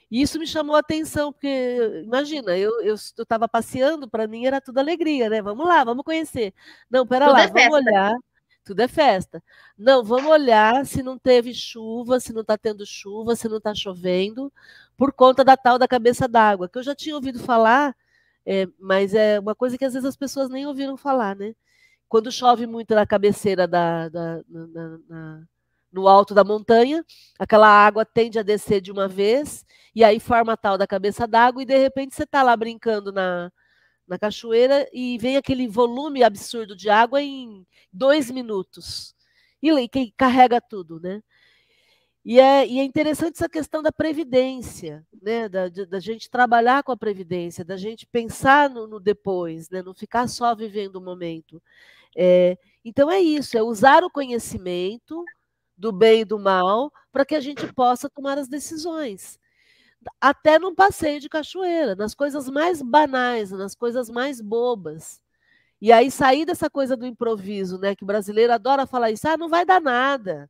E 0.09 0.21
isso 0.21 0.37
me 0.37 0.45
chamou 0.45 0.75
a 0.75 0.79
atenção, 0.79 1.33
porque, 1.33 2.01
imagina, 2.03 2.55
eu 2.57 2.93
estava 2.93 3.47
passeando, 3.47 4.07
para 4.07 4.27
mim 4.27 4.45
era 4.45 4.61
tudo 4.61 4.77
alegria, 4.77 5.29
né? 5.29 5.41
Vamos 5.41 5.65
lá, 5.65 5.83
vamos 5.83 6.03
conhecer. 6.03 6.53
Não, 6.89 7.07
pera 7.07 7.25
tudo 7.25 7.33
lá, 7.33 7.43
é 7.43 7.47
vamos 7.47 7.73
olhar 7.73 8.15
tudo 8.65 8.81
é 8.81 8.87
festa. 8.87 9.41
Não, 9.77 10.03
vamos 10.03 10.29
olhar 10.31 10.85
se 10.85 11.03
não 11.03 11.17
teve 11.17 11.53
chuva, 11.53 12.19
se 12.19 12.33
não 12.33 12.41
está 12.41 12.57
tendo 12.57 12.85
chuva, 12.85 13.35
se 13.35 13.47
não 13.47 13.57
está 13.57 13.73
chovendo, 13.75 14.51
por 14.97 15.13
conta 15.13 15.43
da 15.43 15.55
tal 15.55 15.77
da 15.77 15.87
cabeça 15.87 16.27
d'água, 16.27 16.67
que 16.67 16.77
eu 16.79 16.83
já 16.83 16.95
tinha 16.95 17.15
ouvido 17.15 17.39
falar, 17.39 17.95
é, 18.45 18.67
mas 18.79 19.13
é 19.13 19.39
uma 19.39 19.55
coisa 19.55 19.77
que 19.77 19.85
às 19.85 19.93
vezes 19.93 20.07
as 20.09 20.17
pessoas 20.17 20.49
nem 20.49 20.65
ouviram 20.65 20.97
falar, 20.97 21.35
né? 21.35 21.55
Quando 22.09 22.31
chove 22.31 22.67
muito 22.67 22.95
na 22.95 23.05
cabeceira 23.05 23.67
da, 23.67 24.09
da 24.09 24.41
na, 24.49 24.99
na, 25.07 25.47
no 25.95 26.09
alto 26.09 26.33
da 26.33 26.43
montanha, 26.43 27.05
aquela 27.39 27.69
água 27.69 28.05
tende 28.05 28.37
a 28.37 28.43
descer 28.43 28.81
de 28.81 28.91
uma 28.91 29.07
vez, 29.07 29.65
e 29.95 30.03
aí 30.03 30.19
forma 30.19 30.51
a 30.53 30.57
tal 30.57 30.77
da 30.77 30.85
cabeça 30.85 31.25
d'água, 31.25 31.63
e 31.63 31.65
de 31.65 31.77
repente 31.77 32.13
você 32.13 32.23
está 32.23 32.43
lá 32.43 32.55
brincando 32.57 33.13
na, 33.13 33.49
na 34.05 34.19
cachoeira 34.19 34.87
e 34.91 35.17
vem 35.17 35.37
aquele 35.37 35.67
volume 35.69 36.21
absurdo 36.21 36.75
de 36.75 36.89
água 36.89 37.21
em 37.21 37.65
dois 37.93 38.29
minutos. 38.29 39.15
E 39.61 39.87
que 39.87 40.11
carrega 40.17 40.59
tudo, 40.59 40.99
né? 40.99 41.23
E 42.25 42.39
é, 42.39 42.67
e 42.67 42.79
é 42.79 42.83
interessante 42.83 43.35
essa 43.35 43.47
questão 43.47 43.81
da 43.81 43.91
previdência, 43.91 45.05
né? 45.21 45.47
Da, 45.47 45.69
da 45.69 45.99
gente 45.99 46.29
trabalhar 46.29 46.83
com 46.83 46.91
a 46.91 46.97
previdência, 46.97 47.63
da 47.63 47.77
gente 47.77 48.05
pensar 48.05 48.69
no, 48.69 48.85
no 48.85 48.99
depois, 48.99 49.69
né? 49.69 49.81
não 49.81 49.93
ficar 49.93 50.27
só 50.27 50.53
vivendo 50.53 50.97
o 50.97 51.01
momento. 51.01 51.61
É, 52.17 52.57
então 52.83 53.09
é 53.09 53.19
isso, 53.19 53.57
é 53.57 53.63
usar 53.63 54.03
o 54.03 54.09
conhecimento 54.09 55.23
do 55.77 55.91
bem 55.91 56.21
e 56.21 56.25
do 56.25 56.39
mal 56.39 56.91
para 57.11 57.25
que 57.25 57.35
a 57.35 57.39
gente 57.39 57.71
possa 57.73 58.09
tomar 58.09 58.37
as 58.37 58.47
decisões 58.47 59.39
até 60.19 60.59
num 60.59 60.75
passeio 60.75 61.19
de 61.19 61.29
cachoeira, 61.29 61.95
nas 61.95 62.13
coisas 62.13 62.49
mais 62.49 62.81
banais, 62.81 63.51
nas 63.51 63.75
coisas 63.75 64.09
mais 64.09 64.41
bobas. 64.41 65.21
E 65.81 65.91
aí 65.91 66.09
sair 66.09 66.45
dessa 66.45 66.69
coisa 66.69 66.95
do 66.95 67.05
improviso, 67.05 67.77
né? 67.77 67.95
Que 67.95 68.03
o 68.03 68.07
brasileiro 68.07 68.53
adora 68.53 68.85
falar 68.85 69.11
isso, 69.11 69.27
ah, 69.27 69.37
não 69.37 69.49
vai 69.49 69.65
dar 69.65 69.81
nada. 69.81 70.49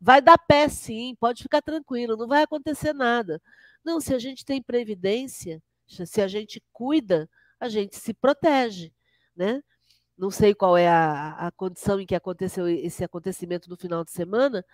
Vai 0.00 0.20
dar 0.20 0.36
pé 0.38 0.68
sim, 0.68 1.16
pode 1.18 1.42
ficar 1.42 1.62
tranquilo, 1.62 2.16
não 2.16 2.26
vai 2.26 2.42
acontecer 2.42 2.92
nada. 2.92 3.40
Não, 3.84 4.00
se 4.00 4.14
a 4.14 4.18
gente 4.18 4.44
tem 4.44 4.62
previdência, 4.62 5.62
se 5.86 6.20
a 6.20 6.28
gente 6.28 6.62
cuida, 6.72 7.28
a 7.60 7.68
gente 7.68 7.96
se 7.96 8.12
protege, 8.12 8.92
né? 9.36 9.62
Não 10.16 10.30
sei 10.30 10.54
qual 10.54 10.76
é 10.76 10.88
a, 10.88 11.46
a 11.46 11.50
condição 11.50 12.00
em 12.00 12.06
que 12.06 12.14
aconteceu 12.14 12.68
esse 12.68 13.02
acontecimento 13.04 13.68
no 13.68 13.76
final 13.76 14.04
de 14.04 14.10
semana, 14.10 14.64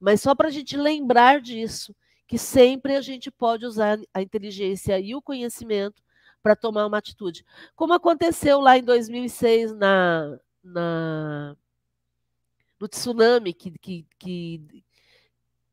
mas 0.00 0.20
só 0.20 0.34
para 0.34 0.48
a 0.48 0.50
gente 0.50 0.76
lembrar 0.76 1.40
disso 1.40 1.94
que 2.26 2.38
sempre 2.38 2.96
a 2.96 3.00
gente 3.00 3.30
pode 3.30 3.66
usar 3.66 3.98
a 4.14 4.22
inteligência 4.22 4.98
e 5.00 5.14
o 5.14 5.22
conhecimento 5.22 6.02
para 6.42 6.56
tomar 6.56 6.86
uma 6.86 6.98
atitude. 6.98 7.44
Como 7.76 7.92
aconteceu 7.92 8.60
lá 8.60 8.78
em 8.78 8.84
2006 8.84 9.72
na, 9.74 10.38
na 10.62 11.56
no 12.80 12.88
tsunami 12.88 13.52
que, 13.52 13.70
que, 13.78 14.06
que, 14.18 14.84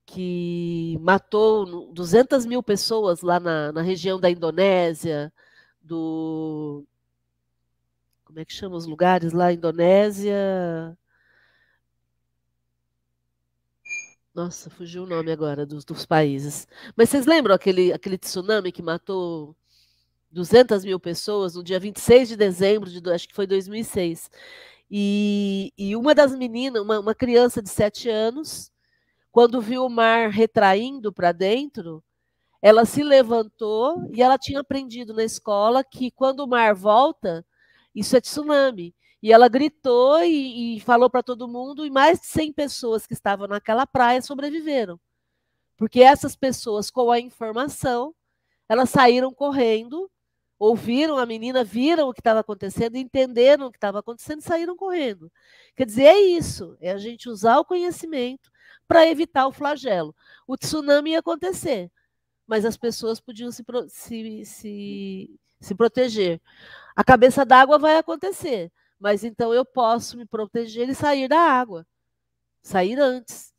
que 0.05 0.97
matou 0.99 1.91
200 1.93 2.45
mil 2.45 2.61
pessoas 2.61 3.21
lá 3.21 3.39
na, 3.39 3.71
na 3.71 3.81
região 3.81 4.19
da 4.19 4.29
Indonésia, 4.29 5.31
do. 5.81 6.85
Como 8.27 8.41
é 8.41 8.45
que 8.45 8.51
chama 8.51 8.75
os 8.75 8.85
lugares 8.85 9.31
lá? 9.31 9.53
Indonésia. 9.53 10.35
Nossa, 14.35 14.69
fugiu 14.69 15.03
o 15.03 15.07
nome 15.07 15.31
agora 15.31 15.65
dos, 15.65 15.85
dos 15.85 16.05
países. 16.05 16.67
Mas 16.93 17.09
vocês 17.09 17.25
lembram 17.25 17.55
aquele, 17.55 17.93
aquele 17.93 18.17
tsunami 18.17 18.69
que 18.73 18.81
matou 18.81 19.55
200 20.29 20.83
mil 20.83 20.99
pessoas 20.99 21.55
no 21.55 21.63
dia 21.63 21.79
26 21.79 22.27
de 22.27 22.35
dezembro 22.35 22.89
de 22.89 23.09
acho 23.09 23.29
que 23.29 23.33
foi 23.33 23.47
2006? 23.47 24.29
E, 24.91 25.71
e 25.77 25.95
uma 25.95 26.13
das 26.13 26.35
meninas, 26.35 26.81
uma, 26.81 26.99
uma 26.99 27.15
criança 27.15 27.61
de 27.61 27.69
7 27.69 28.09
anos, 28.09 28.69
quando 29.31 29.61
viu 29.61 29.85
o 29.85 29.89
mar 29.89 30.31
retraindo 30.31 31.13
para 31.13 31.31
dentro, 31.31 32.03
ela 32.61 32.83
se 32.83 33.03
levantou 33.03 34.05
e 34.13 34.21
ela 34.21 34.37
tinha 34.37 34.59
aprendido 34.59 35.13
na 35.13 35.23
escola 35.23 35.81
que 35.81 36.11
quando 36.11 36.41
o 36.41 36.47
mar 36.47 36.75
volta, 36.75 37.45
isso 37.97 38.15
é 38.15 38.21
tsunami. 38.21 38.95
E 39.21 39.33
ela 39.33 39.47
gritou 39.47 40.21
e, 40.21 40.77
e 40.77 40.79
falou 40.81 41.09
para 41.09 41.23
todo 41.23 41.47
mundo, 41.47 41.85
e 41.85 41.89
mais 41.89 42.19
de 42.19 42.27
100 42.27 42.53
pessoas 42.53 43.07
que 43.07 43.13
estavam 43.13 43.47
naquela 43.47 43.87
praia 43.87 44.21
sobreviveram. 44.21 44.99
Porque 45.75 46.01
essas 46.01 46.35
pessoas, 46.35 46.91
com 46.91 47.11
a 47.11 47.19
informação, 47.19 48.13
elas 48.69 48.91
saíram 48.91 49.33
correndo, 49.33 50.09
ouviram 50.59 51.17
a 51.17 51.25
menina, 51.25 51.63
viram 51.63 52.09
o 52.09 52.13
que 52.13 52.19
estava 52.19 52.41
acontecendo, 52.41 52.95
entenderam 52.95 53.67
o 53.67 53.71
que 53.71 53.77
estava 53.77 53.99
acontecendo 53.99 54.39
e 54.39 54.43
saíram 54.43 54.77
correndo. 54.77 55.31
Quer 55.75 55.85
dizer, 55.85 56.03
é 56.05 56.19
isso, 56.19 56.77
é 56.79 56.91
a 56.91 56.97
gente 56.97 57.29
usar 57.29 57.57
o 57.59 57.65
conhecimento 57.65 58.51
para 58.87 59.07
evitar 59.07 59.47
o 59.47 59.51
flagelo. 59.51 60.15
O 60.47 60.55
tsunami 60.55 61.11
ia 61.11 61.19
acontecer, 61.19 61.91
mas 62.45 62.65
as 62.65 62.77
pessoas 62.77 63.19
podiam 63.19 63.51
se, 63.51 63.63
se, 63.89 64.45
se, 64.45 65.39
se 65.59 65.75
proteger. 65.75 66.41
A 66.95 67.03
cabeça 67.03 67.45
d'água 67.45 67.77
vai 67.77 67.97
acontecer, 67.97 68.71
mas 68.99 69.23
então 69.23 69.53
eu 69.53 69.65
posso 69.65 70.17
me 70.17 70.25
proteger 70.25 70.89
e 70.89 70.95
sair 70.95 71.27
da 71.27 71.39
água. 71.39 71.85
Sair 72.61 72.99
antes. 72.99 73.53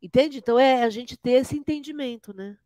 Entende? 0.00 0.38
Então 0.38 0.58
é 0.58 0.82
a 0.82 0.90
gente 0.90 1.16
ter 1.16 1.32
esse 1.32 1.56
entendimento, 1.56 2.34
né? 2.34 2.56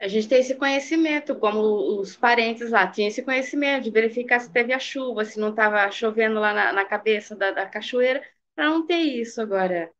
A 0.00 0.08
gente 0.08 0.28
tem 0.28 0.40
esse 0.40 0.54
conhecimento, 0.54 1.34
como 1.36 1.98
os 1.98 2.16
parentes 2.16 2.70
lá 2.70 2.86
tinham 2.86 3.08
esse 3.08 3.22
conhecimento 3.22 3.84
de 3.84 3.90
verificar 3.90 4.40
se 4.40 4.52
teve 4.52 4.72
a 4.72 4.78
chuva, 4.78 5.24
se 5.24 5.38
não 5.38 5.50
estava 5.50 5.90
chovendo 5.90 6.40
lá 6.40 6.52
na, 6.52 6.72
na 6.72 6.84
cabeça 6.84 7.34
da, 7.34 7.50
da 7.52 7.66
cachoeira, 7.66 8.22
para 8.54 8.68
não 8.68 8.86
ter 8.86 8.98
isso 8.98 9.40
agora. 9.40 9.90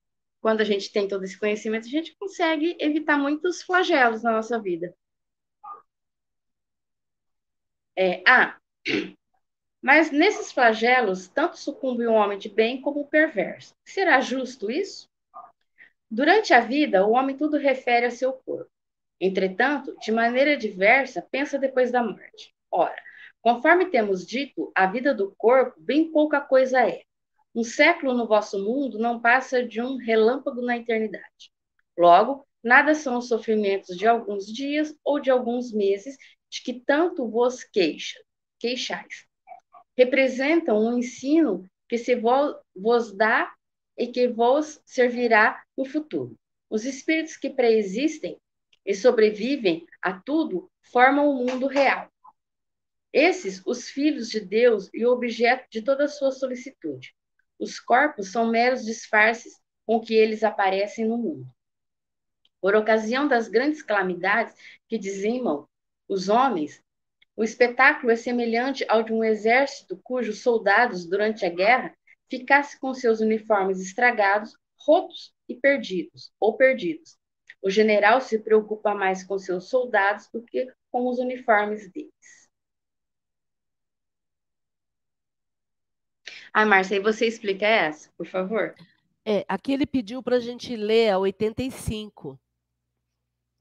Quando 0.41 0.61
a 0.61 0.65
gente 0.65 0.93
tem 0.93 1.09
todo 1.09 1.25
esse 1.25 1.39
conhecimento, 1.39 1.87
a 1.87 1.91
gente 1.91 2.15
consegue 2.17 2.77
evitar 2.79 3.17
muitos 3.17 3.63
flagelos 3.63 4.23
na 4.23 4.33
nossa 4.33 4.61
vida. 4.61 4.95
É, 7.97 8.23
ah, 8.27 8.57
mas 9.83 10.11
nesses 10.11 10.51
flagelos, 10.51 11.29
tanto 11.29 11.59
sucumbe 11.59 12.07
o 12.07 12.13
homem 12.13 12.39
de 12.39 12.49
bem 12.49 12.81
como 12.81 13.01
o 13.01 13.07
perverso. 13.07 13.75
Será 13.85 14.21
justo 14.21 14.71
isso? 14.71 15.09
Durante 16.11 16.55
a 16.55 16.61
vida, 16.61 17.07
o 17.07 17.13
homem 17.13 17.37
tudo 17.37 17.57
refere 17.57 18.07
a 18.07 18.11
seu 18.11 18.33
corpo. 18.33 18.71
Entretanto, 19.21 19.97
de 20.01 20.11
maneira 20.11 20.57
diversa, 20.57 21.27
pensa 21.31 21.59
depois 21.59 21.91
da 21.91 22.03
morte. 22.03 22.55
Ora, 22.71 22.97
conforme 23.41 23.87
temos 23.87 24.27
dito, 24.27 24.73
a 24.75 24.87
vida 24.87 25.15
do 25.15 25.35
corpo 25.37 25.79
bem 25.81 26.11
pouca 26.11 26.41
coisa 26.41 26.89
é. 26.89 27.03
Um 27.55 27.63
século 27.63 28.15
no 28.15 28.27
vosso 28.27 28.59
mundo 28.59 28.99
não 28.99 29.21
passa 29.21 29.63
de 29.63 29.81
um 29.81 29.97
relâmpago 29.97 30.61
na 30.61 30.77
eternidade. 30.77 31.53
Logo, 31.97 32.45
nada 32.63 32.95
são 32.95 33.19
os 33.19 33.29
sofrimentos 33.29 33.97
de 33.97 34.07
alguns 34.07 34.47
dias 34.47 34.95
ou 35.05 35.21
de 35.21 35.31
alguns 35.31 35.73
meses 35.73 36.17
de 36.55 36.63
que 36.63 36.73
tanto 36.73 37.29
vos 37.29 37.65
queixa 37.65 38.17
queixais. 38.61 39.27
Representam 39.97 40.79
um 40.79 40.99
ensino 40.99 41.69
que 41.89 41.99
se 41.99 42.15
vos 42.15 43.13
dá 43.17 43.53
e 43.99 44.07
que 44.07 44.29
vos 44.29 44.81
servirá 44.85 45.63
no 45.77 45.85
futuro. 45.85 46.39
Os 46.71 46.85
espíritos 46.85 47.37
que 47.37 47.51
preexistem 47.51 48.39
e 48.87 48.95
sobrevivem 48.95 49.85
a 50.01 50.13
tudo 50.13 50.71
formam 50.93 51.29
o 51.29 51.45
mundo 51.45 51.67
real. 51.67 52.09
Esses, 53.13 53.61
os 53.67 53.89
filhos 53.89 54.29
de 54.29 54.41
Deus 54.41 54.89
e 54.95 55.05
o 55.05 55.13
objeto 55.13 55.67
de 55.71 55.83
toda 55.83 56.05
a 56.05 56.09
sua 56.09 56.31
solicitude. 56.31 57.15
Os 57.59 57.81
corpos 57.81 58.31
são 58.31 58.49
meros 58.49 58.85
disfarces 58.85 59.61
com 59.85 60.01
que 60.01 60.15
eles 60.15 60.43
aparecem 60.43 61.07
no 61.07 61.19
mundo. 61.19 61.47
Por 62.61 62.75
ocasião 62.75 63.29
das 63.29 63.49
grandes 63.49 63.83
calamidades 63.83 64.55
que 64.89 64.99
dizimam 64.99 65.69
os 66.09 66.29
homens, 66.29 66.83
o 67.37 67.43
espetáculo 67.43 68.13
é 68.13 68.17
semelhante 68.17 68.85
ao 68.89 69.03
de 69.03 69.13
um 69.13 69.25
exército 69.25 70.01
cujos 70.03 70.43
soldados, 70.43 71.05
durante 71.05 71.45
a 71.45 71.49
guerra, 71.49 71.95
ficassem 72.31 72.79
com 72.79 72.95
seus 72.95 73.21
uniformes 73.21 73.81
estragados, 73.81 74.57
rotos 74.79 75.35
e 75.49 75.55
perdidos, 75.55 76.33
ou 76.39 76.57
perdidos. 76.57 77.19
O 77.61 77.71
general 77.71 78.21
se 78.21 78.39
preocupa 78.39 78.95
mais 78.95 79.25
com 79.25 79.39
seus 79.39 79.69
soldados 79.69 80.29
do 80.33 80.43
que 80.43 80.67
com 80.91 81.09
os 81.09 81.19
uniformes 81.19 81.91
deles. 81.91 82.13
Ai, 86.53 86.65
Márcia, 86.65 87.03
você 87.03 87.27
explica 87.27 87.67
essa, 87.67 88.13
por 88.17 88.27
favor? 88.27 88.75
É, 89.25 89.45
aqui 89.49 89.73
ele 89.73 89.87
pediu 89.87 90.23
para 90.23 90.37
a 90.37 90.41
gente 90.41 90.77
ler 90.77 91.11
a 91.11 91.19
85, 91.19 92.39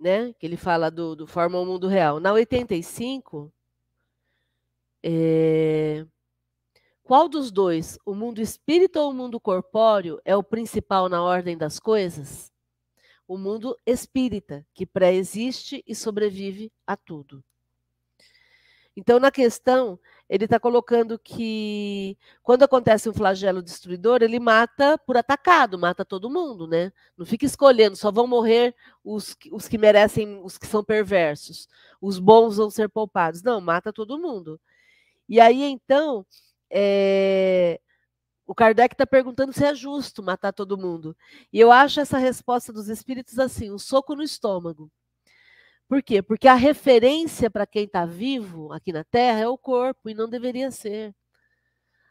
né? 0.04 0.34
Que 0.34 0.46
ele 0.46 0.58
fala 0.58 0.92
do, 0.92 1.16
do 1.16 1.26
Forma 1.26 1.58
o 1.58 1.66
Mundo 1.66 1.88
Real. 1.88 2.20
Na 2.20 2.34
85, 2.34 3.50
é... 5.02 6.06
qual 7.02 7.30
dos 7.30 7.50
dois, 7.50 7.98
o 8.06 8.14
mundo 8.14 8.42
espírita 8.42 9.02
ou 9.02 9.12
o 9.12 9.14
mundo 9.14 9.40
corpóreo, 9.40 10.20
é 10.26 10.36
o 10.36 10.44
principal 10.44 11.08
na 11.08 11.24
ordem 11.24 11.58
das 11.58 11.80
coisas? 11.80 12.52
O 13.26 13.38
mundo 13.38 13.78
espírita, 13.86 14.68
que 14.74 14.86
pré-existe 14.86 15.82
e 15.88 15.96
sobrevive 15.96 16.70
a 16.86 16.98
tudo. 16.98 17.42
Então, 18.96 19.20
na 19.20 19.32
questão, 19.32 20.00
ele 20.30 20.46
está 20.46 20.60
colocando 20.60 21.18
que 21.18 22.18
quando 22.44 22.64
acontece 22.64 23.10
um 23.10 23.14
flagelo 23.14 23.62
destruidor, 23.62 24.22
ele 24.22 24.40
mata 24.40 24.98
por 25.00 25.18
atacado, 25.18 25.80
mata 25.80 26.06
todo 26.06 26.30
mundo, 26.30 26.68
né? 26.68 26.92
Não 27.18 27.26
fica 27.26 27.46
escolhendo, 27.46 27.96
só 27.96 28.12
vão 28.12 28.28
morrer 28.28 28.76
os, 29.04 29.36
os 29.52 29.68
que 29.68 29.78
merecem, 29.78 30.40
os 30.44 30.58
que 30.58 30.68
são 30.68 30.84
perversos. 30.84 31.68
Os 32.00 32.20
bons 32.20 32.58
vão 32.58 32.70
ser 32.70 32.88
poupados. 32.90 33.42
Não, 33.42 33.60
mata 33.60 33.92
todo 33.92 34.20
mundo. 34.20 34.60
E 35.28 35.40
aí, 35.40 35.64
então, 35.64 36.26
é, 36.70 37.80
o 38.46 38.54
Kardec 38.54 38.94
está 38.94 39.06
perguntando 39.08 39.54
se 39.54 39.66
é 39.66 39.74
justo 39.74 40.22
matar 40.22 40.54
todo 40.54 40.78
mundo. 40.78 41.16
E 41.52 41.60
eu 41.60 41.72
acho 41.72 42.00
essa 42.00 42.18
resposta 42.18 42.74
dos 42.74 42.90
espíritos 42.90 43.40
assim, 43.40 43.72
um 43.72 43.80
soco 43.80 44.16
no 44.16 44.24
estômago. 44.24 44.92
Por 45.88 46.02
quê? 46.02 46.22
Porque 46.22 46.48
a 46.48 46.56
referência 46.56 47.50
para 47.50 47.68
quem 47.68 47.84
está 47.84 48.06
vivo 48.06 48.72
aqui 48.74 48.92
na 48.92 49.04
Terra 49.04 49.42
é 49.42 49.48
o 49.48 49.58
corpo 49.58 50.10
e 50.10 50.14
não 50.14 50.28
deveria 50.28 50.72
ser. 50.72 51.16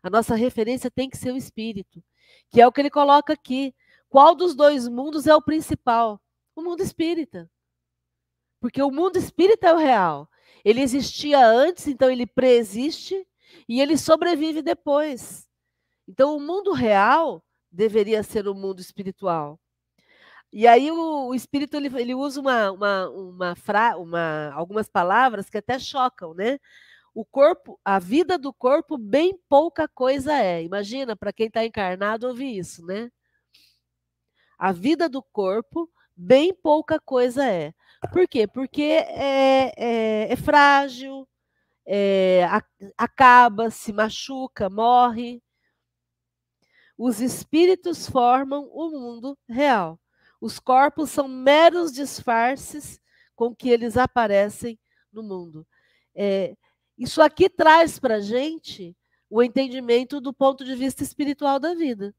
A 0.02 0.10
nossa 0.10 0.34
referência 0.34 0.90
tem 0.90 1.08
que 1.08 1.16
ser 1.16 1.32
o 1.32 1.36
espírito, 1.36 2.02
que 2.50 2.60
é 2.60 2.66
o 2.66 2.72
que 2.72 2.80
ele 2.80 2.90
coloca 2.90 3.32
aqui. 3.32 3.74
Qual 4.08 4.34
dos 4.34 4.54
dois 4.54 4.88
mundos 4.88 5.26
é 5.26 5.34
o 5.34 5.42
principal? 5.42 6.20
O 6.54 6.62
mundo 6.62 6.82
espírita. 6.82 7.50
Porque 8.60 8.82
o 8.82 8.90
mundo 8.90 9.16
espírita 9.16 9.68
é 9.68 9.72
o 9.72 9.78
real. 9.78 10.28
Ele 10.64 10.80
existia 10.80 11.44
antes, 11.44 11.88
então 11.88 12.10
ele 12.10 12.26
preexiste 12.26 13.26
e 13.68 13.80
ele 13.80 13.96
sobrevive 13.96 14.62
depois. 14.62 15.48
Então 16.06 16.36
o 16.36 16.40
mundo 16.40 16.72
real 16.72 17.42
deveria 17.70 18.22
ser 18.22 18.46
o 18.46 18.54
mundo 18.54 18.80
espiritual. 18.80 19.58
E 20.52 20.66
aí 20.66 20.90
o, 20.90 21.28
o 21.28 21.34
espírito 21.34 21.76
ele, 21.76 21.88
ele 22.00 22.14
usa 22.14 22.40
uma, 22.40 22.70
uma, 22.72 23.08
uma, 23.10 23.54
fra, 23.56 23.96
uma 23.96 24.52
algumas 24.52 24.88
palavras 24.88 25.48
que 25.48 25.58
até 25.58 25.78
chocam, 25.78 26.34
né? 26.34 26.58
O 27.14 27.24
corpo, 27.24 27.78
a 27.84 27.98
vida 27.98 28.38
do 28.38 28.52
corpo, 28.52 28.98
bem 28.98 29.38
pouca 29.48 29.88
coisa 29.88 30.34
é. 30.34 30.62
Imagina 30.62 31.16
para 31.16 31.32
quem 31.32 31.46
está 31.48 31.64
encarnado 31.64 32.26
ouvir 32.28 32.58
isso, 32.58 32.84
né? 32.86 33.10
A 34.58 34.72
vida 34.72 35.08
do 35.08 35.22
corpo, 35.22 35.90
bem 36.16 36.54
pouca 36.54 37.00
coisa 37.00 37.44
é. 37.46 37.72
Por 38.12 38.28
quê? 38.28 38.46
Porque 38.46 38.82
é, 38.82 39.72
é, 39.76 40.32
é 40.32 40.36
frágil, 40.36 41.28
é, 41.86 42.46
acaba, 42.98 43.70
se 43.70 43.92
machuca, 43.92 44.68
morre. 44.70 45.42
Os 46.96 47.20
espíritos 47.20 48.08
formam 48.08 48.68
o 48.72 48.90
mundo 48.90 49.38
real. 49.48 50.01
Os 50.42 50.58
corpos 50.58 51.08
são 51.10 51.28
meros 51.28 51.92
disfarces 51.92 53.00
com 53.36 53.54
que 53.54 53.70
eles 53.70 53.96
aparecem 53.96 54.76
no 55.12 55.22
mundo. 55.22 55.64
É, 56.12 56.56
isso 56.98 57.22
aqui 57.22 57.48
traz 57.48 58.00
para 58.00 58.16
a 58.16 58.20
gente 58.20 58.96
o 59.30 59.40
entendimento 59.40 60.20
do 60.20 60.32
ponto 60.32 60.64
de 60.64 60.74
vista 60.74 61.04
espiritual 61.04 61.60
da 61.60 61.74
vida. 61.74 62.12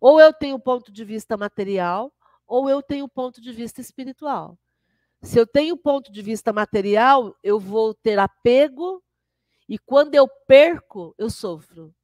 Ou 0.00 0.20
eu 0.20 0.32
tenho 0.32 0.56
o 0.56 0.60
ponto 0.60 0.90
de 0.90 1.04
vista 1.04 1.36
material, 1.36 2.12
ou 2.48 2.68
eu 2.68 2.82
tenho 2.82 3.04
o 3.04 3.08
ponto 3.08 3.40
de 3.40 3.52
vista 3.52 3.80
espiritual. 3.80 4.58
Se 5.22 5.38
eu 5.38 5.46
tenho 5.46 5.76
o 5.76 5.78
ponto 5.78 6.10
de 6.10 6.22
vista 6.22 6.52
material, 6.52 7.32
eu 7.44 7.60
vou 7.60 7.94
ter 7.94 8.18
apego, 8.18 9.00
e 9.68 9.78
quando 9.78 10.16
eu 10.16 10.26
perco, 10.48 11.14
eu 11.16 11.30
sofro. 11.30 11.94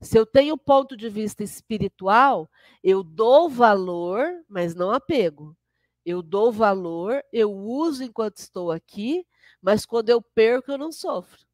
Se 0.00 0.18
eu 0.18 0.26
tenho 0.26 0.58
ponto 0.58 0.96
de 0.96 1.08
vista 1.08 1.42
espiritual, 1.42 2.50
eu 2.82 3.02
dou 3.02 3.48
valor, 3.48 4.26
mas 4.48 4.74
não 4.74 4.90
apego. 4.90 5.56
Eu 6.04 6.22
dou 6.22 6.52
valor, 6.52 7.22
eu 7.32 7.52
uso 7.52 8.04
enquanto 8.04 8.36
estou 8.36 8.70
aqui, 8.70 9.26
mas 9.60 9.86
quando 9.86 10.10
eu 10.10 10.20
perco, 10.20 10.70
eu 10.70 10.78
não 10.78 10.92
sofro. 10.92 11.46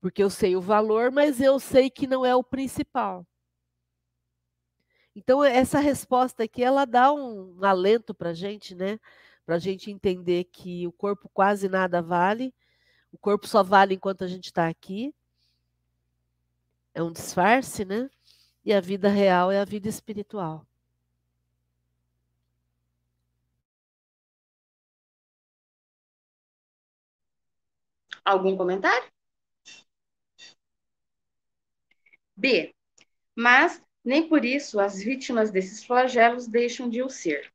Porque 0.00 0.22
eu 0.22 0.30
sei 0.30 0.56
o 0.56 0.60
valor, 0.60 1.12
mas 1.12 1.40
eu 1.40 1.60
sei 1.60 1.90
que 1.90 2.06
não 2.06 2.24
é 2.24 2.34
o 2.34 2.42
principal. 2.42 3.26
Então, 5.14 5.44
essa 5.44 5.78
resposta 5.78 6.44
aqui, 6.44 6.64
ela 6.64 6.86
dá 6.86 7.12
um, 7.12 7.62
alento 7.62 8.14
para 8.14 8.30
a 8.30 8.34
gente, 8.34 8.74
né? 8.74 8.98
Para 9.44 9.56
a 9.56 9.58
gente 9.58 9.90
entender 9.90 10.44
que 10.44 10.86
o 10.86 10.92
corpo 10.92 11.28
quase 11.32 11.68
nada 11.68 12.00
vale, 12.00 12.52
o 13.12 13.18
corpo 13.18 13.46
só 13.46 13.62
vale 13.62 13.94
enquanto 13.94 14.24
a 14.24 14.26
gente 14.26 14.46
está 14.46 14.68
aqui 14.68 15.14
é 16.94 17.02
um 17.02 17.12
disfarce, 17.12 17.84
né? 17.84 18.10
E 18.64 18.72
a 18.72 18.80
vida 18.80 19.08
real 19.08 19.50
é 19.50 19.60
a 19.60 19.64
vida 19.64 19.88
espiritual. 19.88 20.66
Algum 28.24 28.56
comentário? 28.56 29.10
B. 32.36 32.74
Mas 33.34 33.82
nem 34.04 34.28
por 34.28 34.44
isso 34.44 34.80
as 34.80 35.02
vítimas 35.02 35.50
desses 35.50 35.84
flagelos 35.84 36.46
deixam 36.46 36.88
de 36.88 37.02
o 37.02 37.08
ser. 37.08 37.52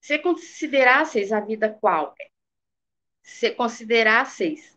Se 0.00 0.18
considerasseis 0.18 1.32
a 1.32 1.40
vida 1.40 1.72
qual 1.72 2.14
se 3.22 3.50
considerasseis 3.52 4.76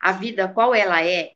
a 0.00 0.12
vida 0.12 0.48
qual 0.48 0.74
ela 0.74 1.04
é, 1.04 1.34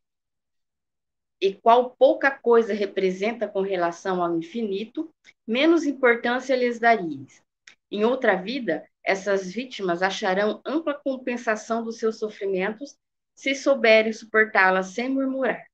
e 1.42 1.52
qual 1.52 1.90
pouca 1.90 2.30
coisa 2.30 2.72
representa 2.72 3.48
com 3.48 3.62
relação 3.62 4.22
ao 4.22 4.38
infinito, 4.38 5.12
menos 5.44 5.84
importância 5.84 6.54
lhes 6.54 6.78
daríeis. 6.78 7.42
Em 7.90 8.04
outra 8.04 8.36
vida, 8.36 8.88
essas 9.04 9.52
vítimas 9.52 10.02
acharão 10.02 10.62
ampla 10.64 10.94
compensação 10.94 11.82
dos 11.82 11.98
seus 11.98 12.16
sofrimentos 12.16 12.96
se 13.34 13.56
souberem 13.56 14.12
suportá-las 14.12 14.94
sem 14.94 15.08
murmurar. 15.08 15.66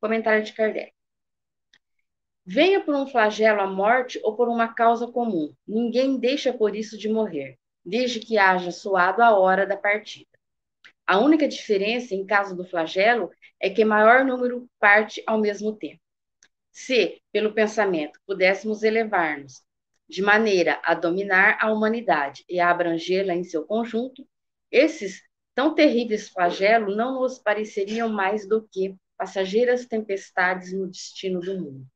Comentário 0.00 0.44
de 0.44 0.52
Kardec. 0.52 0.92
Venha 2.46 2.80
por 2.80 2.94
um 2.94 3.06
flagelo 3.08 3.60
a 3.60 3.66
morte 3.66 4.20
ou 4.22 4.36
por 4.36 4.48
uma 4.48 4.72
causa 4.72 5.08
comum, 5.08 5.52
ninguém 5.66 6.16
deixa 6.16 6.52
por 6.52 6.76
isso 6.76 6.96
de 6.96 7.08
morrer, 7.08 7.58
desde 7.84 8.20
que 8.20 8.38
haja 8.38 8.70
soado 8.70 9.20
a 9.20 9.36
hora 9.36 9.66
da 9.66 9.76
partida. 9.76 10.31
A 11.06 11.18
única 11.18 11.48
diferença, 11.48 12.14
em 12.14 12.24
caso 12.24 12.56
do 12.56 12.64
flagelo, 12.64 13.30
é 13.60 13.68
que 13.68 13.84
maior 13.84 14.24
número 14.24 14.68
parte 14.78 15.22
ao 15.26 15.38
mesmo 15.38 15.76
tempo. 15.76 16.00
Se, 16.70 17.20
pelo 17.32 17.52
pensamento, 17.52 18.18
pudéssemos 18.26 18.82
elevar-nos 18.82 19.62
de 20.08 20.22
maneira 20.22 20.80
a 20.84 20.94
dominar 20.94 21.58
a 21.60 21.72
humanidade 21.72 22.44
e 22.48 22.60
a 22.60 22.70
abrangê-la 22.70 23.34
em 23.34 23.44
seu 23.44 23.64
conjunto, 23.64 24.26
esses 24.70 25.22
tão 25.54 25.74
terríveis 25.74 26.28
flagelos 26.28 26.96
não 26.96 27.20
nos 27.20 27.38
pareceriam 27.38 28.08
mais 28.08 28.48
do 28.48 28.66
que 28.68 28.94
passageiras 29.16 29.86
tempestades 29.86 30.72
no 30.72 30.88
destino 30.88 31.40
do 31.40 31.58
mundo. 31.58 31.86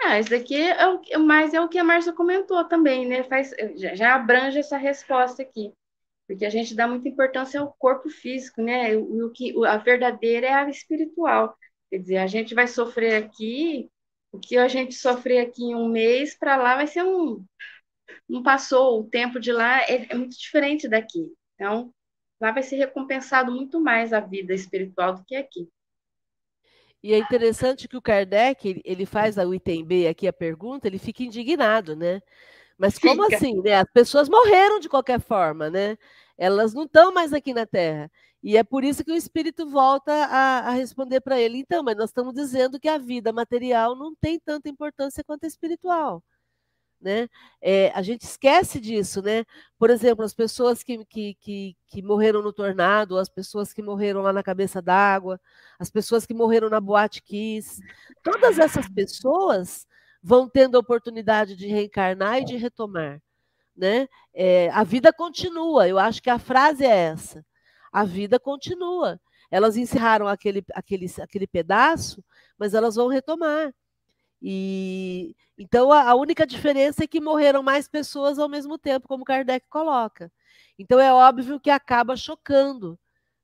Ah, 0.00 0.18
isso 0.20 0.30
daqui 0.30 0.56
é 0.56 0.86
o, 0.86 1.20
mais 1.20 1.54
é 1.54 1.60
o 1.60 1.68
que 1.68 1.78
a 1.78 1.84
Márcia 1.84 2.12
comentou 2.12 2.62
também, 2.68 3.06
né? 3.06 3.22
Faz, 3.24 3.54
já 3.94 4.14
abrange 4.14 4.58
essa 4.58 4.76
resposta 4.76 5.42
aqui 5.42 5.72
porque 6.26 6.44
a 6.44 6.50
gente 6.50 6.74
dá 6.74 6.88
muita 6.88 7.08
importância 7.08 7.60
ao 7.60 7.72
corpo 7.78 8.08
físico, 8.08 8.62
né? 8.62 8.96
O, 8.96 9.26
o 9.26 9.30
que 9.30 9.54
a 9.66 9.76
verdadeira 9.76 10.46
é 10.46 10.52
a 10.54 10.68
espiritual. 10.68 11.56
Quer 11.90 11.98
dizer, 11.98 12.16
a 12.18 12.26
gente 12.26 12.54
vai 12.54 12.66
sofrer 12.66 13.22
aqui, 13.22 13.90
o 14.32 14.38
que 14.38 14.56
a 14.56 14.68
gente 14.68 14.94
sofrer 14.94 15.40
aqui 15.40 15.64
em 15.64 15.74
um 15.74 15.88
mês, 15.88 16.36
para 16.36 16.56
lá 16.56 16.76
vai 16.76 16.86
ser 16.86 17.04
um. 17.04 17.44
Não 18.28 18.42
passou, 18.42 19.00
o 19.00 19.08
tempo 19.08 19.38
de 19.38 19.52
lá 19.52 19.82
é, 19.82 20.06
é 20.10 20.14
muito 20.14 20.36
diferente 20.36 20.88
daqui. 20.88 21.32
Então, 21.54 21.92
lá 22.40 22.50
vai 22.50 22.62
ser 22.62 22.76
recompensado 22.76 23.52
muito 23.52 23.80
mais 23.80 24.12
a 24.12 24.20
vida 24.20 24.54
espiritual 24.54 25.14
do 25.14 25.24
que 25.24 25.36
aqui. 25.36 25.68
E 27.02 27.12
é 27.12 27.18
interessante 27.18 27.86
que 27.86 27.98
o 27.98 28.02
Kardec, 28.02 28.80
ele 28.82 29.04
faz 29.04 29.36
o 29.36 29.52
item 29.52 29.84
B 29.84 30.08
aqui 30.08 30.26
a 30.26 30.32
pergunta, 30.32 30.86
ele 30.86 30.98
fica 30.98 31.22
indignado, 31.22 31.94
né? 31.94 32.22
Mas 32.78 32.98
como 32.98 33.24
fica. 33.24 33.36
assim, 33.36 33.60
né? 33.62 33.74
As 33.74 33.90
pessoas 33.92 34.28
morreram 34.28 34.80
de 34.80 34.88
qualquer 34.88 35.20
forma, 35.20 35.70
né? 35.70 35.96
Elas 36.36 36.74
não 36.74 36.84
estão 36.84 37.12
mais 37.12 37.32
aqui 37.32 37.54
na 37.54 37.66
Terra. 37.66 38.10
E 38.42 38.56
é 38.56 38.64
por 38.64 38.84
isso 38.84 39.04
que 39.04 39.12
o 39.12 39.16
Espírito 39.16 39.66
volta 39.68 40.12
a, 40.12 40.68
a 40.68 40.70
responder 40.72 41.20
para 41.20 41.40
ele. 41.40 41.58
Então, 41.58 41.82
mas 41.82 41.96
nós 41.96 42.10
estamos 42.10 42.34
dizendo 42.34 42.78
que 42.80 42.88
a 42.88 42.98
vida 42.98 43.32
material 43.32 43.96
não 43.96 44.14
tem 44.14 44.38
tanta 44.38 44.68
importância 44.68 45.24
quanto 45.24 45.44
a 45.44 45.46
espiritual 45.46 46.22
né? 47.04 47.28
É, 47.60 47.90
a 47.94 48.02
gente 48.02 48.22
esquece 48.22 48.80
disso, 48.80 49.22
né? 49.22 49.44
Por 49.78 49.90
exemplo, 49.90 50.24
as 50.24 50.32
pessoas 50.34 50.82
que, 50.82 51.04
que, 51.04 51.34
que, 51.34 51.76
que, 51.86 52.02
morreram 52.02 52.42
no 52.42 52.52
tornado, 52.52 53.18
as 53.18 53.28
pessoas 53.28 53.72
que 53.72 53.82
morreram 53.82 54.22
lá 54.22 54.32
na 54.32 54.42
cabeça 54.42 54.80
d'água, 54.80 55.38
as 55.78 55.90
pessoas 55.90 56.24
que 56.26 56.32
morreram 56.32 56.70
na 56.70 56.80
boate 56.80 57.22
Kiss, 57.22 57.80
todas 58.22 58.58
essas 58.58 58.88
pessoas 58.88 59.86
vão 60.24 60.48
tendo 60.48 60.76
a 60.76 60.80
oportunidade 60.80 61.54
de 61.54 61.66
reencarnar 61.66 62.38
e 62.40 62.46
de 62.46 62.56
retomar, 62.56 63.20
né? 63.76 64.08
É, 64.32 64.70
a 64.70 64.82
vida 64.82 65.12
continua. 65.12 65.86
Eu 65.86 65.98
acho 65.98 66.22
que 66.22 66.30
a 66.30 66.38
frase 66.38 66.82
é 66.82 66.88
essa: 66.88 67.44
a 67.92 68.04
vida 68.04 68.40
continua. 68.40 69.20
Elas 69.50 69.76
encerraram 69.76 70.26
aquele, 70.26 70.64
aquele, 70.72 71.06
aquele 71.20 71.46
pedaço, 71.46 72.24
mas 72.58 72.72
elas 72.72 72.96
vão 72.96 73.08
retomar. 73.08 73.74
E 74.40 75.36
então 75.58 75.92
a, 75.92 76.10
a, 76.10 76.14
única 76.14 76.46
diferença 76.46 77.04
é 77.04 77.06
que 77.06 77.20
morreram 77.20 77.62
mais 77.62 77.86
pessoas 77.86 78.38
ao 78.38 78.48
mesmo 78.48 78.78
tempo, 78.78 79.06
como 79.06 79.24
Kardec 79.24 79.68
coloca. 79.68 80.32
Então 80.78 80.98
é 80.98 81.12
óbvio 81.12 81.60
que 81.60 81.70
acaba 81.70 82.16
chocando, 82.16 82.98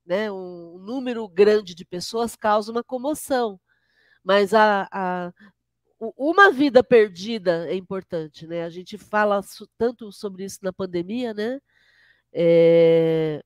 né? 0.07 0.33
Um, 0.33 0.79
número 0.79 1.29
grande 1.29 1.75
de 1.75 1.85
pessoas 1.85 2.35
causa 2.37 2.73
uma 2.73 2.83
comoção, 2.83 3.61
mas 4.25 4.55
a, 4.55 4.89
a 4.91 5.33
uma 6.01 6.51
vida 6.51 6.83
perdida 6.83 7.69
é 7.71 7.75
importante, 7.75 8.47
né? 8.47 8.65
A 8.65 8.71
gente 8.71 8.97
fala 8.97 9.41
tanto 9.77 10.11
sobre 10.11 10.45
isso 10.45 10.59
na 10.63 10.73
pandemia, 10.73 11.35
né? 11.35 11.61
É... 12.33 13.45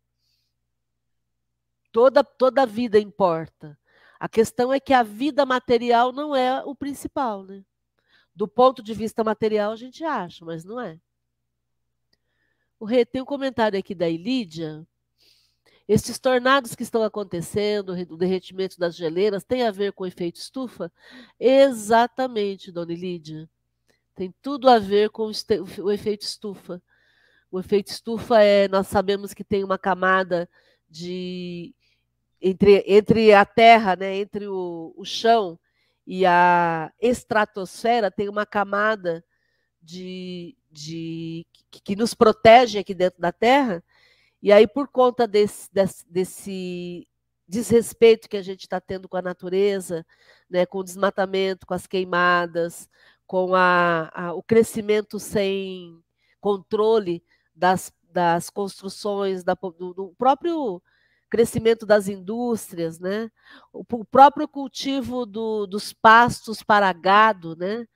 Toda, 1.91 2.23
toda 2.23 2.65
vida 2.65 2.99
importa. 2.99 3.79
A 4.21 4.29
questão 4.29 4.73
é 4.73 4.79
que 4.79 4.93
a 4.93 5.03
vida 5.03 5.45
material 5.45 6.13
não 6.13 6.35
é 6.35 6.63
o 6.65 6.75
principal, 6.75 7.43
né? 7.45 7.65
Do 8.35 8.47
ponto 8.49 8.83
de 8.83 8.95
vista 8.95 9.25
material, 9.25 9.73
a 9.73 9.77
gente 9.77 10.05
acha, 10.05 10.45
mas 10.45 10.65
não 10.65 10.81
é. 10.81 10.99
O 12.79 12.85
Rê, 12.85 13.05
tem 13.05 13.23
um 13.23 13.25
comentário 13.27 13.79
aqui 13.79 13.95
da 13.95 14.09
Ilídia. 14.09 14.87
Esses 15.87 16.19
tornados 16.19 16.75
que 16.75 16.83
estão 16.83 17.03
acontecendo, 17.03 17.91
o 18.11 18.17
derretimento 18.17 18.79
das 18.79 18.97
geleiras, 18.97 19.45
tem 19.45 19.63
a 19.63 19.71
ver 19.71 19.93
com 19.93 20.05
o 20.05 20.07
efeito 20.07 20.37
estufa? 20.37 20.91
Exatamente, 21.39 22.73
dona 22.73 22.93
Ilídia. 22.93 23.49
Tem 24.15 24.35
tudo 24.41 24.69
a 24.69 24.79
ver 24.79 25.11
com 25.11 25.31
o 25.83 25.93
efeito 25.93 26.23
estufa. 26.23 26.83
O 27.51 27.61
efeito 27.61 27.89
estufa 27.89 28.43
é, 28.43 28.67
nós 28.69 28.87
sabemos 28.87 29.35
que 29.35 29.45
tem 29.45 29.63
uma 29.63 29.79
camada 29.79 30.49
de 30.89 31.75
entre, 32.41 32.85
entre 32.87 33.33
a 33.33 33.45
Terra, 33.45 33.97
né, 33.97 34.17
entre 34.17 34.47
o, 34.47 34.95
o 34.97 35.05
chão 35.05 35.59
e 36.07 36.27
a 36.27 36.93
estratosfera, 37.01 38.11
tem 38.11 38.29
uma 38.29 38.45
camada 38.45 39.25
de, 39.83 40.57
de 40.71 41.47
que, 41.71 41.81
que 41.81 41.97
nos 41.97 42.13
protege 42.15 42.79
aqui 42.79 42.95
dentro 42.95 43.21
da 43.21 43.33
Terra, 43.33 43.83
e 44.45 44.53
aí, 44.53 44.67
por 44.67 44.89
conta 44.89 45.27
desse, 45.27 45.73
desse, 45.73 46.05
desse 46.07 47.09
desrespeito 47.49 48.29
que 48.29 48.37
a 48.37 48.43
gente 48.43 48.61
está 48.61 48.79
tendo 48.79 49.09
com 49.09 49.17
a 49.17 49.23
natureza, 49.23 50.05
né, 50.51 50.67
com 50.67 50.81
o 50.81 50.85
desmatamento, 50.85 51.67
com 51.67 51.73
as 51.73 51.87
queimadas, 51.87 52.87
com 53.27 53.55
a, 53.55 54.11
a, 54.13 54.35
o 54.35 54.43
crescimento 54.43 55.19
sem 55.19 55.99
controle 56.43 57.25
das, 57.55 57.91
das 58.03 58.51
construções, 58.51 59.43
da, 59.43 59.55
do, 59.55 59.95
do 59.95 60.15
próprio 60.19 60.83
crescimento 61.31 61.87
das 61.87 62.07
indústrias, 62.07 63.01
né? 63.01 63.31
o, 63.73 64.05
próprio 64.05 64.47
cultivo 64.47 65.25
do, 65.25 65.67
dos 65.67 65.95
pastos 65.95 66.63
para 66.63 66.93
gado, 66.93 67.57
né? 67.57 67.89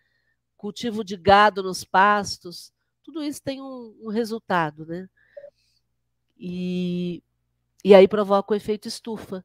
cultivo 0.57 1.05
de 1.05 1.15
gado 1.15 1.63
nos 1.63 1.85
pastos, 1.85 2.73
tudo 3.03 3.23
isso 3.23 3.43
tem 3.43 3.61
um, 3.61 3.95
um 4.01 4.09
resultado. 4.09 4.87
Né? 4.87 5.07
E, 6.39 7.23
e 7.85 7.95
aí 7.95 8.07
provoca 8.07 8.53
o 8.53 8.57
efeito 8.57 8.89
estufa, 8.89 9.45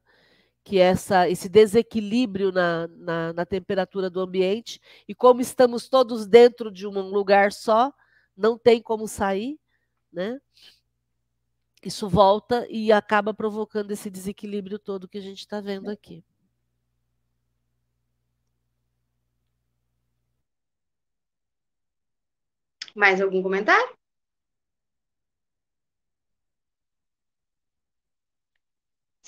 que 0.63 0.79
é 0.79 0.83
essa, 0.83 1.29
esse 1.29 1.49
desequilíbrio 1.49 2.51
na, 2.51 2.87
na, 2.87 3.33
na 3.33 3.45
temperatura 3.45 4.09
do 4.09 4.21
ambiente, 4.21 4.79
e 5.07 5.13
como 5.13 5.41
estamos 5.41 5.89
todos 5.89 6.25
dentro 6.25 6.71
de 6.71 6.87
um 6.87 7.01
lugar 7.09 7.51
só, 7.51 7.93
não 8.35 8.57
tem 8.57 8.81
como 8.81 9.07
sair, 9.07 9.59
né? 10.11 10.39
isso 11.87 12.07
volta 12.07 12.65
e 12.69 12.91
acaba 12.91 13.33
provocando 13.33 13.91
esse 13.91 14.09
desequilíbrio 14.09 14.79
todo 14.79 15.07
que 15.07 15.17
a 15.17 15.21
gente 15.21 15.39
está 15.39 15.59
vendo 15.59 15.89
aqui. 15.89 16.23
Mais 22.95 23.19
algum 23.19 23.41
comentário? 23.41 23.97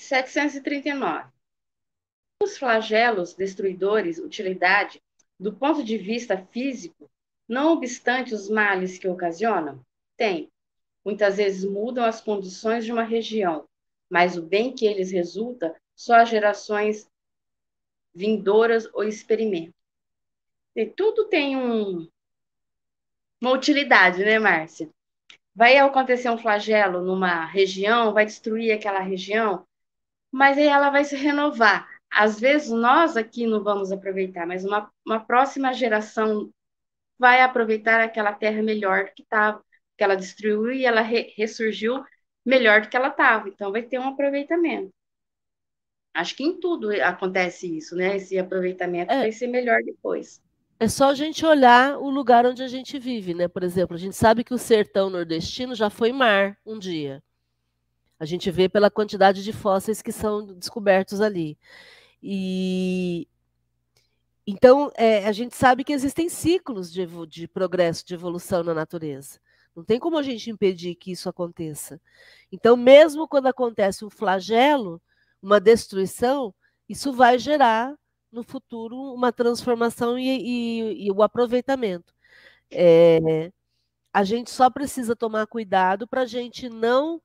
Setecentos 0.06 0.54
e 0.54 0.60
trinta 0.60 0.88
e 0.90 0.94
nove. 0.94 1.28
Os 2.40 2.56
flagelos 2.56 3.34
destruidores, 3.34 4.20
utilidade, 4.20 5.02
do 5.36 5.52
ponto 5.52 5.82
de 5.82 5.98
vista 5.98 6.38
físico, 6.52 7.10
não 7.48 7.72
obstante 7.72 8.32
os 8.32 8.48
males 8.48 8.98
que 8.98 9.08
ocasionam? 9.08 9.84
Tem. 10.16 10.48
Muitas 11.04 11.38
vezes 11.38 11.68
mudam 11.68 12.04
as 12.04 12.20
condições 12.20 12.84
de 12.84 12.92
uma 12.92 13.02
região, 13.02 13.66
mas 14.08 14.36
o 14.36 14.42
bem 14.42 14.72
que 14.72 14.86
eles 14.86 15.10
resulta 15.10 15.74
só 15.96 16.14
as 16.20 16.28
gerações 16.28 17.10
vindouras 18.14 18.88
ou 18.94 19.02
experimentam. 19.02 19.74
E 20.76 20.86
tudo 20.86 21.24
tem 21.24 21.56
um, 21.56 22.08
uma 23.40 23.50
utilidade, 23.50 24.24
né, 24.24 24.38
Márcia? 24.38 24.88
Vai 25.52 25.78
acontecer 25.78 26.30
um 26.30 26.38
flagelo 26.38 27.02
numa 27.02 27.44
região, 27.44 28.12
vai 28.12 28.24
destruir 28.24 28.70
aquela 28.70 29.00
região, 29.00 29.66
mas 30.36 30.58
aí 30.58 30.66
ela 30.66 30.90
vai 30.90 31.02
se 31.02 31.16
renovar. 31.16 31.88
Às 32.10 32.38
vezes 32.38 32.70
nós 32.70 33.16
aqui 33.16 33.46
não 33.46 33.64
vamos 33.64 33.90
aproveitar, 33.90 34.46
mas 34.46 34.66
uma, 34.66 34.92
uma 35.04 35.18
próxima 35.18 35.72
geração 35.72 36.50
vai 37.18 37.40
aproveitar 37.40 38.02
aquela 38.02 38.34
terra 38.34 38.62
melhor 38.62 39.10
que 39.14 39.22
estava 39.22 39.64
que 39.96 40.04
ela 40.04 40.14
destruiu 40.14 40.70
e 40.70 40.84
ela 40.84 41.00
re 41.00 41.32
ressurgiu 41.38 42.04
melhor 42.44 42.82
do 42.82 42.90
que 42.90 42.96
ela 42.98 43.08
estava. 43.08 43.48
Então, 43.48 43.72
vai 43.72 43.82
ter 43.82 43.98
um 43.98 44.08
aproveitamento. 44.08 44.92
Acho 46.12 46.36
que 46.36 46.44
em 46.44 46.60
tudo 46.60 46.90
acontece 47.02 47.74
isso, 47.74 47.96
né? 47.96 48.16
Esse 48.16 48.38
aproveitamento 48.38 49.10
é. 49.10 49.20
vai 49.20 49.32
ser 49.32 49.46
melhor 49.46 49.82
depois. 49.82 50.42
É 50.78 50.86
só 50.86 51.08
a 51.08 51.14
gente 51.14 51.46
olhar 51.46 51.96
o 51.96 52.10
lugar 52.10 52.44
onde 52.44 52.62
a 52.62 52.68
gente 52.68 52.98
vive, 52.98 53.32
né? 53.32 53.48
Por 53.48 53.62
exemplo, 53.62 53.96
a 53.96 53.98
gente 53.98 54.14
sabe 54.14 54.44
que 54.44 54.52
o 54.52 54.58
sertão 54.58 55.08
nordestino 55.08 55.74
já 55.74 55.88
foi 55.88 56.12
mar 56.12 56.58
um 56.66 56.78
dia. 56.78 57.22
A 58.18 58.24
gente 58.24 58.50
vê 58.50 58.68
pela 58.68 58.90
quantidade 58.90 59.44
de 59.44 59.52
fósseis 59.52 60.02
que 60.02 60.12
são 60.12 60.46
descobertos 60.46 61.20
ali. 61.20 61.58
E 62.22 63.28
então 64.46 64.92
é, 64.96 65.26
a 65.26 65.32
gente 65.32 65.56
sabe 65.56 65.84
que 65.84 65.92
existem 65.92 66.28
ciclos 66.28 66.92
de, 66.92 67.06
de 67.26 67.48
progresso, 67.48 68.06
de 68.06 68.14
evolução 68.14 68.62
na 68.62 68.72
natureza. 68.74 69.40
Não 69.74 69.84
tem 69.84 69.98
como 70.00 70.16
a 70.16 70.22
gente 70.22 70.50
impedir 70.50 70.94
que 70.94 71.12
isso 71.12 71.28
aconteça. 71.28 72.00
Então, 72.50 72.76
mesmo 72.76 73.28
quando 73.28 73.46
acontece 73.48 74.04
um 74.06 74.10
flagelo, 74.10 75.02
uma 75.42 75.60
destruição, 75.60 76.54
isso 76.88 77.12
vai 77.12 77.38
gerar 77.38 77.94
no 78.32 78.42
futuro 78.42 78.96
uma 78.96 79.32
transformação 79.32 80.18
e, 80.18 80.28
e, 80.28 81.06
e 81.06 81.10
o 81.12 81.22
aproveitamento. 81.22 82.14
É, 82.70 83.52
a 84.12 84.24
gente 84.24 84.50
só 84.50 84.70
precisa 84.70 85.14
tomar 85.14 85.46
cuidado 85.46 86.08
para 86.08 86.22
a 86.22 86.26
gente 86.26 86.70
não 86.70 87.20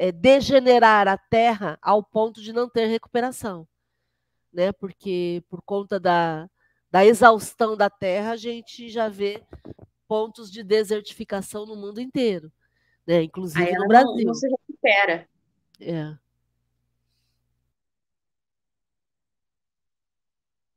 é, 0.00 0.10
degenerar 0.10 1.06
a 1.06 1.18
terra 1.18 1.78
ao 1.82 2.02
ponto 2.02 2.40
de 2.40 2.54
não 2.54 2.66
ter 2.70 2.86
recuperação. 2.86 3.68
Né? 4.50 4.72
Porque 4.72 5.44
por 5.46 5.60
conta 5.60 6.00
da, 6.00 6.48
da 6.90 7.04
exaustão 7.04 7.76
da 7.76 7.90
terra, 7.90 8.30
a 8.30 8.36
gente 8.36 8.88
já 8.88 9.10
vê 9.10 9.44
pontos 10.08 10.50
de 10.50 10.64
desertificação 10.64 11.66
no 11.66 11.76
mundo 11.76 12.00
inteiro, 12.00 12.50
né? 13.06 13.22
inclusive 13.22 13.70
no 13.76 13.86
Brasil. 13.86 14.16
Não, 14.16 14.24
não, 14.24 14.34
se, 14.34 14.48
supera. 14.66 15.28
É. 15.78 16.16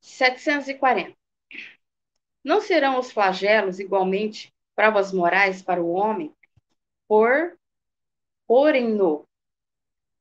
740. 0.02 1.16
Não 2.44 2.60
serão 2.60 3.00
os 3.00 3.10
flagelos 3.10 3.80
igualmente 3.80 4.54
provas 4.76 5.14
morais 5.14 5.62
para 5.62 5.82
o 5.82 5.94
homem 5.94 6.36
por 7.08 7.58
porem-no 8.48 9.28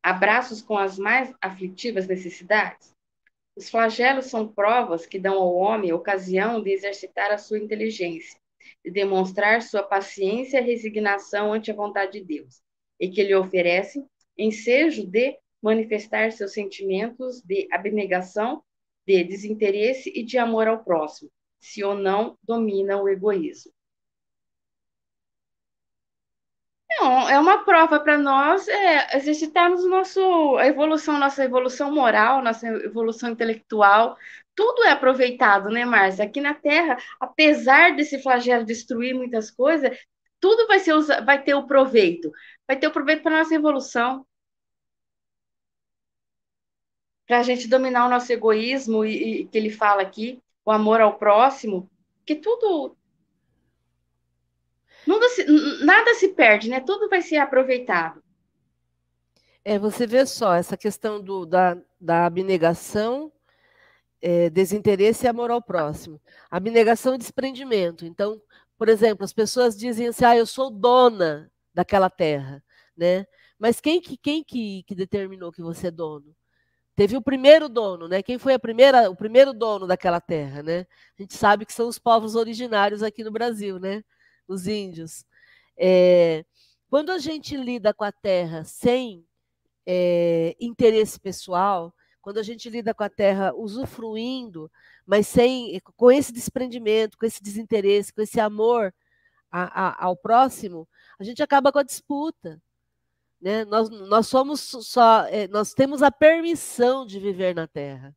abraços 0.03 0.61
com 0.61 0.77
as 0.77 0.99
mais 0.99 1.33
aflitivas 1.41 2.07
necessidades? 2.07 2.93
Os 3.55 3.68
flagelos 3.68 4.27
são 4.27 4.49
provas 4.49 5.07
que 5.07 5.18
dão 5.18 5.35
ao 5.35 5.55
homem 5.55 5.93
ocasião 5.93 6.62
de 6.62 6.70
exercitar 6.70 7.31
a 7.31 7.39
sua 7.39 7.59
inteligência, 7.59 8.39
de 8.85 8.91
demonstrar 8.91 9.61
sua 9.62 9.83
paciência 9.83 10.59
e 10.59 10.64
resignação 10.64 11.53
ante 11.53 11.70
a 11.70 11.75
vontade 11.75 12.12
de 12.12 12.25
Deus, 12.25 12.62
e 12.99 13.11
que 13.11 13.23
lhe 13.23 13.35
oferecem 13.35 14.07
ensejo 14.39 15.07
de 15.07 15.39
manifestar 15.61 16.33
seus 16.33 16.53
sentimentos 16.53 17.43
de 17.43 17.68
abnegação, 17.70 18.62
de 19.07 19.23
desinteresse 19.23 20.11
e 20.14 20.23
de 20.23 20.39
amor 20.39 20.66
ao 20.66 20.83
próximo, 20.83 21.31
se 21.61 21.85
ou 21.85 21.95
não 21.95 22.37
domina 22.43 23.01
o 23.01 23.09
egoísmo. 23.09 23.73
É 27.01 27.38
uma 27.38 27.64
prova 27.64 27.99
para 28.01 28.18
nós 28.18 28.68
é, 28.68 29.16
exercitarmos 29.16 29.84
nosso, 29.88 30.57
a 30.57 30.66
evolução, 30.66 31.18
nossa 31.18 31.45
evolução 31.45 31.93
moral, 31.93 32.43
nossa 32.43 32.66
evolução 32.66 33.30
intelectual. 33.30 34.16
Tudo 34.55 34.84
é 34.84 34.90
aproveitado, 34.90 35.70
né, 35.70 35.84
Márcia? 35.84 36.24
Aqui 36.24 36.40
na 36.40 36.55
Terra, 36.55 36.97
apesar 37.18 37.97
desse 37.97 38.22
flagelo 38.22 38.64
destruir 38.64 39.14
muitas 39.14 39.51
coisas, 39.51 39.97
tudo 40.40 40.66
vai, 40.66 40.78
ser, 40.80 40.95
vai 41.24 41.43
ter 41.43 41.55
o 41.55 41.66
proveito. 41.66 42.30
Vai 42.66 42.78
ter 42.78 42.86
o 42.88 42.93
proveito 42.93 43.22
para 43.22 43.38
nossa 43.38 43.55
evolução. 43.55 44.26
Para 47.26 47.38
a 47.38 47.43
gente 47.43 47.68
dominar 47.68 48.07
o 48.07 48.11
nosso 48.11 48.32
egoísmo, 48.32 49.05
e, 49.05 49.43
e 49.43 49.47
que 49.49 49.57
ele 49.57 49.70
fala 49.70 50.03
aqui, 50.03 50.43
o 50.64 50.70
amor 50.70 51.01
ao 51.01 51.16
próximo, 51.18 51.90
que 52.26 52.34
tudo 52.34 52.97
nada 55.07 55.28
se, 55.28 55.44
nada 55.84 56.14
se 56.14 56.28
perde, 56.28 56.68
né? 56.68 56.80
Tudo 56.80 57.09
vai 57.09 57.22
ser 57.22 57.36
aproveitado. 57.36 58.22
É, 59.64 59.78
você 59.78 60.07
vê 60.07 60.26
só, 60.26 60.55
essa 60.55 60.76
questão 60.76 61.20
do, 61.20 61.46
da, 61.46 61.76
da 62.00 62.26
abnegação, 62.26 63.32
é, 64.20 64.50
desinteresse 64.50 65.26
e 65.26 65.28
amor 65.28 65.50
ao 65.50 65.62
próximo. 65.62 66.20
Abnegação 66.50 67.14
e 67.14 67.18
desprendimento. 67.18 68.05
Então, 68.05 68.40
por 68.76 68.88
exemplo, 68.88 69.24
as 69.24 69.32
pessoas 69.32 69.76
dizem 69.76 70.09
assim, 70.09 70.24
ah, 70.24 70.36
eu 70.36 70.46
sou 70.46 70.70
dona 70.70 71.50
daquela 71.72 72.11
terra, 72.11 72.62
né? 72.96 73.26
Mas 73.59 73.80
quem 73.80 74.00
que, 74.00 74.16
quem 74.16 74.42
que, 74.42 74.82
que 74.84 74.94
determinou 74.94 75.53
que 75.53 75.62
você 75.62 75.86
é 75.86 75.90
dono? 75.90 76.34
Teve 76.94 77.16
o 77.16 77.22
primeiro 77.22 77.68
dono, 77.68 78.09
né? 78.09 78.22
Quem 78.22 78.38
foi 78.38 78.55
a 78.55 78.59
primeira, 78.59 79.09
o 79.11 79.16
primeiro 79.16 79.53
dono 79.53 79.86
daquela 79.86 80.20
terra, 80.20 80.62
né? 80.62 80.86
A 81.18 81.22
gente 81.22 81.34
sabe 81.34 81.64
que 81.64 81.72
são 81.72 81.88
os 81.88 81.98
povos 81.98 82.34
originários 82.34 83.03
aqui 83.03 83.24
no 83.24 83.30
Brasil, 83.30 83.78
né? 83.78 84.05
Os 84.47 84.66
índios. 84.66 85.24
É, 85.76 86.45
quando 86.88 87.11
a 87.11 87.18
gente 87.18 87.57
lida 87.57 87.93
com 87.95 88.05
a 88.05 88.12
terra 88.12 88.64
sem 88.64 89.24
é, 89.86 90.55
interesse 90.61 91.18
pessoal, 91.18 91.95
quando 92.20 92.38
a 92.38 92.43
gente 92.43 92.70
lida 92.70 92.95
com 92.95 93.03
a 93.03 93.09
terra 93.09 93.53
usufruindo, 93.55 94.70
mas 95.05 95.26
sem 95.26 95.80
com 95.97 96.11
esse 96.11 96.32
desprendimento, 96.32 97.18
com 97.18 97.26
esse 97.26 97.43
desinteresse, 97.43 98.12
com 98.12 98.22
esse 98.22 98.38
amor 98.38 98.95
a, 99.51 99.88
a, 99.88 100.05
ao 100.05 100.16
próximo, 100.16 100.88
a 101.18 101.24
gente 101.24 101.43
acaba 101.43 101.72
com 101.72 101.78
a 101.78 101.82
disputa. 101.82 102.61
Né? 103.40 103.64
Nós, 103.64 103.90
nós 103.90 104.28
somos 104.28 104.61
só, 104.61 105.24
nós 105.51 105.74
temos 105.74 106.01
a 106.01 106.12
permissão 106.12 107.05
de 107.05 107.18
viver 107.18 107.55
na 107.55 107.66
terra. 107.66 108.14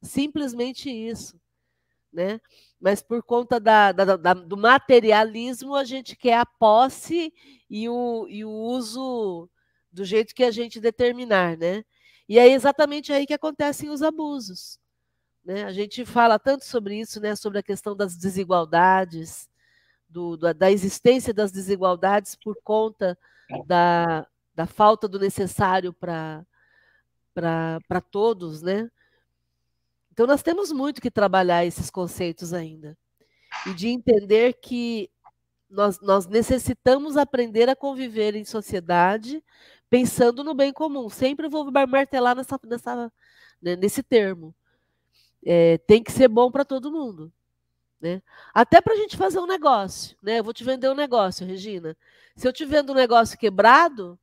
Simplesmente 0.00 0.88
isso. 0.88 1.38
Né? 2.12 2.40
mas 2.80 3.02
por 3.02 3.22
conta 3.22 3.60
da, 3.60 3.92
da, 3.92 4.16
da, 4.16 4.34
do 4.34 4.56
materialismo, 4.56 5.74
a 5.74 5.84
gente 5.84 6.16
quer 6.16 6.38
a 6.38 6.46
posse 6.46 7.32
e 7.68 7.88
o, 7.88 8.26
e 8.28 8.42
o 8.44 8.50
uso 8.50 9.48
do 9.92 10.04
jeito 10.04 10.34
que 10.34 10.42
a 10.42 10.50
gente 10.50 10.80
determinar, 10.80 11.58
né? 11.58 11.84
E 12.26 12.38
é 12.38 12.48
exatamente 12.48 13.12
aí 13.12 13.26
que 13.26 13.34
acontecem 13.34 13.90
os 13.90 14.02
abusos. 14.02 14.78
Né? 15.44 15.64
A 15.64 15.72
gente 15.72 16.04
fala 16.06 16.38
tanto 16.38 16.64
sobre 16.64 16.98
isso, 16.98 17.20
né? 17.20 17.36
sobre 17.36 17.58
a 17.58 17.62
questão 17.62 17.94
das 17.94 18.16
desigualdades, 18.16 19.48
do, 20.08 20.36
da, 20.36 20.52
da 20.52 20.70
existência 20.70 21.34
das 21.34 21.52
desigualdades 21.52 22.36
por 22.36 22.56
conta 22.62 23.18
da, 23.66 24.26
da 24.54 24.66
falta 24.66 25.08
do 25.08 25.18
necessário 25.18 25.92
para 25.92 26.46
todos, 28.10 28.62
né? 28.62 28.90
Então, 30.12 30.26
nós 30.26 30.42
temos 30.42 30.72
muito 30.72 31.00
que 31.00 31.10
trabalhar 31.10 31.64
esses 31.64 31.90
conceitos 31.90 32.52
ainda. 32.52 32.96
E 33.66 33.74
de 33.74 33.88
entender 33.88 34.54
que 34.54 35.10
nós, 35.68 36.00
nós 36.00 36.26
necessitamos 36.26 37.16
aprender 37.16 37.68
a 37.68 37.76
conviver 37.76 38.34
em 38.34 38.44
sociedade 38.44 39.42
pensando 39.88 40.42
no 40.44 40.54
bem 40.54 40.72
comum. 40.72 41.08
Sempre 41.08 41.48
vou 41.48 41.70
martelar 41.88 42.36
nessa, 42.36 42.58
nessa, 42.64 43.12
né, 43.62 43.76
nesse 43.76 44.02
termo. 44.02 44.54
É, 45.44 45.78
tem 45.78 46.02
que 46.02 46.12
ser 46.12 46.28
bom 46.28 46.50
para 46.50 46.64
todo 46.64 46.92
mundo. 46.92 47.32
Né? 48.00 48.22
Até 48.54 48.80
para 48.80 48.94
a 48.94 48.96
gente 48.96 49.16
fazer 49.16 49.38
um 49.38 49.46
negócio. 49.46 50.16
Né? 50.22 50.38
Eu 50.38 50.44
vou 50.44 50.52
te 50.52 50.64
vender 50.64 50.88
um 50.88 50.94
negócio, 50.94 51.46
Regina. 51.46 51.96
Se 52.36 52.46
eu 52.46 52.52
te 52.52 52.64
vendo 52.64 52.92
um 52.92 52.96
negócio 52.96 53.38
quebrado, 53.38 54.18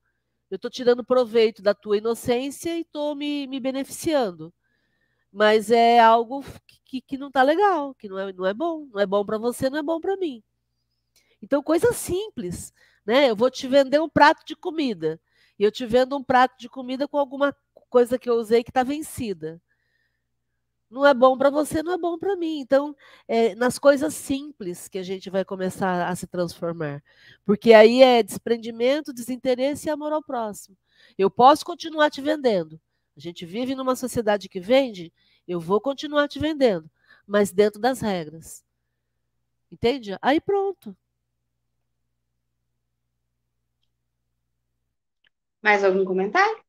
eu 0.50 0.56
estou 0.56 0.72
tirando 0.72 1.04
proveito 1.04 1.62
da 1.62 1.74
tua 1.74 1.98
inocência 1.98 2.78
e 2.78 2.82
estou 2.82 3.16
me, 3.16 3.48
me 3.48 3.60
beneficiando 3.60 4.54
mas 5.32 5.72
é 5.72 6.00
algo 6.00 6.44
que, 6.86 7.02
que 7.02 7.18
não 7.18 7.28
está 7.28 7.44
legal, 7.44 7.94
que 7.96 8.08
não 8.08 8.18
é, 8.18 8.34
não 8.34 8.46
é 8.46 8.54
bom, 8.54 8.88
não 8.92 9.00
é 9.00 9.06
bom 9.06 9.26
para 9.26 9.38
você, 9.38 9.70
não 9.70 9.78
é 9.80 9.84
bom 9.84 10.00
para 10.00 10.18
mim. 10.18 10.42
Então, 11.42 11.62
coisa 11.62 11.94
simples, 11.94 12.74
né? 13.06 13.30
Eu 13.30 13.36
vou 13.36 13.50
te 13.52 13.68
vender 13.68 14.02
um 14.02 14.10
prato 14.10 14.46
de 14.46 14.56
comida, 14.56 15.20
e 15.60 15.64
eu 15.64 15.72
te 15.72 15.86
vendo 15.86 16.16
um 16.18 16.24
prato 16.24 16.58
de 16.58 16.70
comida 16.70 17.08
com 17.08 17.18
alguma 17.18 17.56
coisa 17.90 18.18
que 18.18 18.30
eu 18.30 18.36
usei 18.36 18.64
que 18.64 18.70
está 18.70 18.84
vencida. 18.84 19.62
Não 20.90 21.06
é 21.06 21.14
bom 21.14 21.38
para 21.38 21.50
você, 21.50 21.84
não 21.84 21.94
é 21.94 21.98
bom 21.98 22.18
para 22.18 22.36
mim. 22.38 22.60
Então, 22.60 22.96
é 23.28 23.54
nas 23.56 23.78
coisas 23.78 24.14
simples 24.14 24.88
que 24.88 24.98
a 24.98 25.04
gente 25.04 25.30
vai 25.30 25.44
começar 25.44 26.08
a 26.08 26.16
se 26.16 26.26
transformar. 26.28 27.04
Porque 27.46 27.74
aí 27.74 28.02
é 28.02 28.24
desprendimento, 28.24 29.14
desinteresse 29.14 29.88
e 29.88 29.90
amor 29.90 30.14
ao 30.14 30.24
próximo. 30.24 30.78
Eu 31.18 31.30
posso 31.30 31.66
continuar 31.66 32.10
te 32.10 32.22
vendendo. 32.22 32.80
A 33.18 33.20
gente 33.20 33.48
vive 33.48 33.74
numa 33.74 33.96
sociedade 33.96 34.48
que 34.48 34.60
vende, 34.60 35.12
eu 35.48 35.60
vou 35.60 35.82
continuar 35.82 36.28
te 36.28 36.38
vendendo, 36.38 36.88
mas 37.26 37.52
dentro 37.52 37.82
das 37.82 38.00
regras. 38.00 38.64
Entende? 39.72 40.16
Aí 40.22 40.40
pronto. 40.40 40.96
Mais 45.64 45.84
algum 45.84 46.06
comentário? 46.06 46.64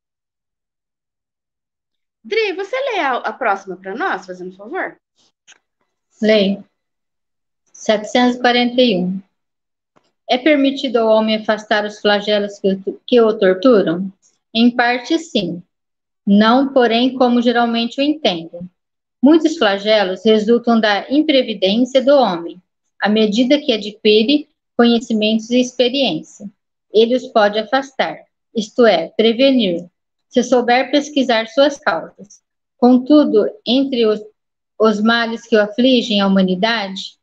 Dri, 2.25 2.55
você 2.55 2.75
lê 2.93 3.01
a, 3.01 3.17
a 3.19 3.33
próxima 3.33 3.77
para 3.77 3.95
nós, 3.95 4.25
fazendo 4.25 4.53
um 4.53 4.57
favor? 4.57 4.99
Leio. 6.23 6.65
741. 7.75 9.23
É 10.29 10.39
permitido 10.39 10.97
ao 10.97 11.09
homem 11.09 11.37
afastar 11.37 11.85
os 11.85 12.01
flagelos 12.01 12.59
que, 12.59 12.81
que 13.07 13.21
o 13.21 13.39
torturam? 13.39 14.11
Em 14.53 14.75
parte, 14.75 15.19
sim. 15.19 15.63
Não, 16.31 16.75
porém, 16.75 17.15
como 17.15 17.41
geralmente 17.41 17.99
o 17.99 18.05
entendem. 18.05 18.61
Muitos 19.23 19.57
flagelos 19.57 20.23
resultam 20.23 20.79
da 20.79 21.11
imprevidência 21.11 22.05
do 22.05 22.15
homem, 22.15 22.61
à 23.01 23.09
medida 23.09 23.59
que 23.59 23.73
adquire 23.73 24.47
conhecimentos 24.77 25.49
e 25.49 25.59
experiência. 25.59 26.47
Ele 26.93 27.17
os 27.17 27.27
pode 27.29 27.59
afastar, 27.59 28.19
isto 28.55 28.85
é, 28.85 29.09
prevenir, 29.17 29.87
se 30.29 30.43
souber 30.43 30.91
pesquisar 30.91 31.47
suas 31.47 31.79
causas. 31.79 32.43
Contudo, 32.77 33.51
entre 33.67 34.05
os, 34.05 34.21
os 34.79 35.01
males 35.01 35.47
que 35.47 35.57
o 35.57 35.63
afligem 35.63 36.21
a 36.21 36.27
humanidade, 36.27 37.17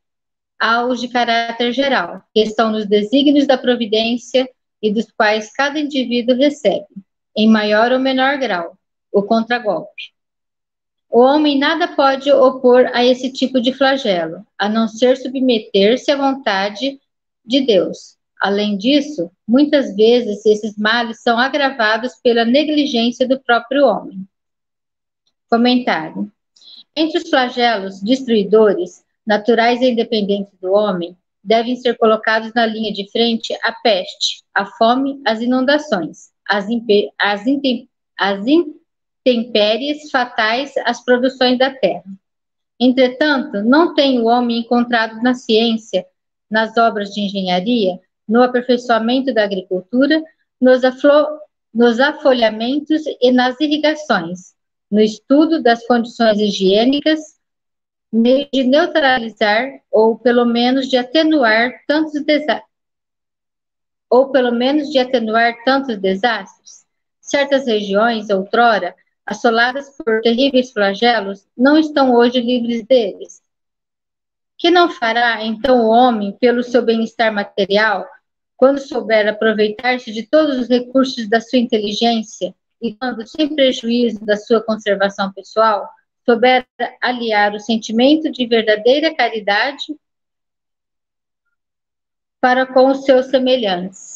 há 0.60 0.84
os 0.84 0.99
de 0.99 1.10
caráter 1.10 1.72
geral, 1.74 2.24
que 2.34 2.41
estão 2.41 2.72
nos 2.72 2.88
desígnios 2.88 3.45
da 3.45 3.56
providência 3.56 4.49
e 4.82 4.91
dos 4.91 5.06
quais 5.16 5.53
cada 5.53 5.80
indivíduo 5.80 6.36
recebe, 6.36 6.88
em 7.38 7.47
maior 7.47 7.91
ou 7.91 7.99
menor 7.99 8.39
grau, 8.39 8.76
o 9.16 9.24
contragolpe. 9.24 10.13
O 11.09 11.22
homem 11.22 11.57
nada 11.57 11.88
pode 11.88 12.30
opor 12.30 12.91
a 12.93 13.05
esse 13.05 13.32
tipo 13.32 13.61
de 13.61 13.72
flagelo, 13.72 14.45
a 14.59 14.68
não 14.68 14.89
ser 14.89 15.16
submeter-se 15.16 16.11
à 16.11 16.18
vontade 16.18 16.99
de 17.45 17.61
Deus. 17.61 18.18
Além 18.41 18.78
disso, 18.78 19.32
muitas 19.47 19.95
vezes 19.95 20.45
esses 20.45 20.78
males 20.78 21.22
são 21.22 21.39
agravados 21.39 22.16
pela 22.22 22.43
negligência 22.43 23.26
do 23.26 23.39
próprio 23.39 23.88
homem. 23.88 24.28
Comentário. 25.49 26.30
Entre 26.93 27.18
os 27.18 27.30
flagelos 27.30 28.01
destruidores, 28.01 29.05
naturais 29.26 29.80
e 29.82 29.91
independentes 29.91 30.51
do 30.59 30.74
homem, 30.74 31.16
devem 31.41 31.78
ser 31.78 31.97
colocados 31.97 32.53
na 32.53 32.66
linha 32.66 32.91
de 32.91 33.09
frente 33.09 33.57
a 33.63 33.72
peste, 33.72 34.43
a 34.53 34.66
fome, 34.66 35.22
as 35.26 35.39
inundações, 35.39 36.32
as, 36.49 36.66
as, 37.18 37.45
intempéries 39.26 40.12
fatais 40.12 40.72
às 40.86 41.04
produções 41.04 41.58
da 41.58 41.72
terra. 41.72 42.04
Entretanto, 42.80 43.64
não 43.64 43.96
tem 43.96 44.20
o 44.20 44.26
homem 44.26 44.60
encontrado 44.60 45.22
na 45.24 45.34
ciência, 45.34 46.06
nas 46.50 46.78
obras 46.78 47.10
de 47.10 47.22
engenharia, 47.22 48.00
no 48.28 48.44
aperfeiçoamento 48.44 49.34
da 49.34 49.44
agricultura, 49.44 50.22
nos, 50.62 50.82
nos 51.74 52.00
afolhamentos 52.00 53.04
e 53.20 53.32
nas 53.32 53.60
irrigações, 53.60 54.54
no 54.92 55.00
estudo 55.02 55.62
das 55.62 55.86
condições 55.88 56.40
higiênicas, 56.40 57.20
meio 58.12 58.48
de 58.54 58.64
neutralizar 58.64 59.82
ou 59.92 60.18
pelo 60.18 60.46
menos 60.46 60.88
de 60.88 60.98
atenuar 60.98 61.72
tantos 61.88 62.24
desastres, 62.24 62.64
ou 64.10 64.32
pelo 64.32 64.52
menos 64.52 64.90
de 64.90 65.00
atenuar 65.00 65.56
tantos 65.66 65.98
desastres. 65.98 66.86
Certas 67.20 67.66
regiões, 67.66 68.30
outrora, 68.30 68.96
assoladas 69.26 69.90
por 69.98 70.22
terríveis 70.22 70.72
flagelos, 70.72 71.48
não 71.58 71.78
estão 71.78 72.14
hoje 72.14 72.40
livres 72.40 72.86
deles. 72.86 73.42
Que 74.58 74.70
não 74.70 74.90
fará, 74.90 75.44
então, 75.44 75.86
o 75.86 75.90
homem 75.90 76.32
pelo 76.40 76.64
seu 76.64 76.82
bem-estar 76.82 77.34
material, 77.34 78.08
quando 78.56 78.80
souber 78.80 79.28
aproveitar-se 79.28 80.14
de 80.14 80.24
todos 80.24 80.58
os 80.60 80.70
recursos 80.70 81.28
da 81.28 81.42
sua 81.42 81.60
inteligência 81.60 82.56
e 82.82 82.94
quando, 82.94 83.26
sem 83.28 83.54
prejuízo 83.54 84.24
da 84.26 84.38
sua 84.38 84.62
conservação 84.62 85.32
pessoal, 85.34 85.90
souber 86.24 86.66
aliar 87.02 87.54
o 87.54 87.60
sentimento 87.60 88.32
de 88.32 88.46
verdadeira 88.46 89.14
caridade 89.14 89.96
para 92.40 92.66
com 92.66 92.92
os 92.92 93.04
seus 93.04 93.28
semelhantes. 93.28 94.14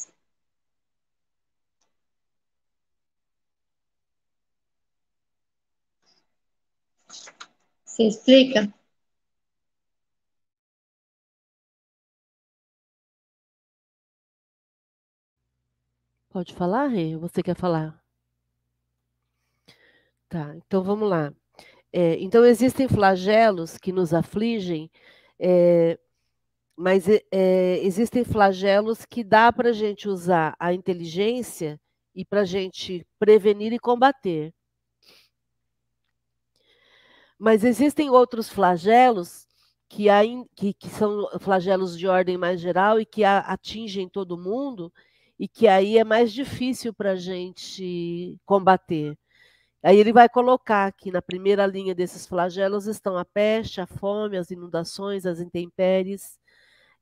Você 7.99 8.07
explica? 8.07 8.73
Pode 16.27 16.55
falar, 16.55 16.87
Rê? 16.87 17.15
Você 17.17 17.43
quer 17.43 17.55
falar? 17.55 18.01
Tá, 20.27 20.55
então 20.55 20.83
vamos 20.83 21.09
lá. 21.09 21.33
É, 21.93 22.17
então, 22.19 22.45
existem 22.45 22.87
flagelos 22.87 23.77
que 23.77 23.91
nos 23.93 24.13
afligem, 24.13 24.91
é, 25.39 25.99
mas 26.77 27.07
é, 27.31 27.79
existem 27.83 28.23
flagelos 28.25 29.05
que 29.05 29.23
dá 29.23 29.53
para 29.53 29.69
a 29.69 29.73
gente 29.73 30.09
usar 30.09 30.55
a 30.59 30.73
inteligência 30.73 31.79
e 32.15 32.25
para 32.25 32.41
a 32.41 32.45
gente 32.45 33.05
prevenir 33.19 33.73
e 33.73 33.79
combater. 33.79 34.53
Mas 37.39 37.63
existem 37.63 38.09
outros 38.09 38.49
flagelos 38.49 39.47
que, 39.89 40.07
que, 40.55 40.73
que 40.73 40.89
são 40.89 41.27
flagelos 41.39 41.97
de 41.97 42.07
ordem 42.07 42.37
mais 42.37 42.61
geral 42.61 42.99
e 42.99 43.05
que 43.05 43.23
a, 43.23 43.39
atingem 43.39 44.09
todo 44.09 44.37
mundo 44.37 44.93
e 45.39 45.47
que 45.47 45.67
aí 45.67 45.97
é 45.97 46.03
mais 46.03 46.33
difícil 46.33 46.93
para 46.93 47.11
a 47.11 47.15
gente 47.15 48.37
combater. 48.45 49.17
Aí 49.83 49.97
ele 49.97 50.11
vai 50.13 50.27
colocar 50.29 50.91
que 50.91 51.11
na 51.11 51.21
primeira 51.21 51.65
linha 51.65 51.95
desses 51.95 52.27
flagelos 52.27 52.85
estão 52.87 53.17
a 53.17 53.25
peste, 53.25 53.79
a 53.81 53.87
fome, 53.87 54.37
as 54.37 54.51
inundações, 54.51 55.25
as 55.25 55.39
intempéries, 55.39 56.37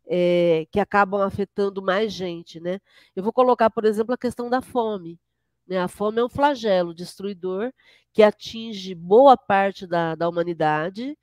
é, 0.07 0.67
que 0.71 0.79
acabam 0.79 1.21
afetando 1.21 1.81
mais 1.81 2.13
gente. 2.13 2.59
Né? 2.59 2.79
Eu 3.15 3.23
vou 3.23 3.33
colocar, 3.33 3.69
por 3.71 3.85
exemplo, 3.85 4.13
a 4.13 4.17
questão 4.17 4.49
da 4.49 4.61
fome. 4.61 5.19
Né? 5.67 5.79
A 5.79 5.87
fome 5.87 6.19
é 6.19 6.23
um 6.23 6.29
flagelo 6.29 6.93
destruidor 6.93 7.73
que 8.13 8.23
atinge 8.23 8.95
boa 8.95 9.37
parte 9.37 9.85
da, 9.85 10.15
da 10.15 10.27
humanidade, 10.27 11.17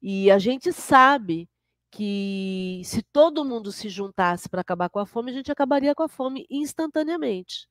e 0.00 0.30
a 0.30 0.38
gente 0.38 0.72
sabe 0.72 1.48
que 1.90 2.82
se 2.84 3.02
todo 3.02 3.44
mundo 3.44 3.72
se 3.72 3.88
juntasse 3.88 4.48
para 4.48 4.60
acabar 4.60 4.90
com 4.90 4.98
a 4.98 5.06
fome, 5.06 5.30
a 5.30 5.34
gente 5.34 5.50
acabaria 5.50 5.94
com 5.94 6.02
a 6.02 6.08
fome 6.08 6.44
instantaneamente. 6.50 7.68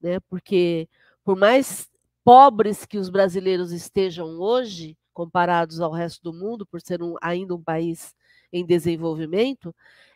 Né? 0.00 0.18
Porque, 0.28 0.88
por 1.22 1.36
mais 1.36 1.88
pobres 2.24 2.84
que 2.84 2.98
os 2.98 3.08
brasileiros 3.08 3.72
estejam 3.72 4.40
hoje, 4.40 4.98
comparados 5.12 5.80
ao 5.80 5.92
resto 5.92 6.22
do 6.22 6.32
mundo, 6.32 6.66
por 6.66 6.80
ser 6.80 7.02
um, 7.02 7.14
ainda 7.22 7.54
um 7.54 7.62
país 7.62 8.14
em 8.52 8.66
desenvolvimento, 8.66 9.74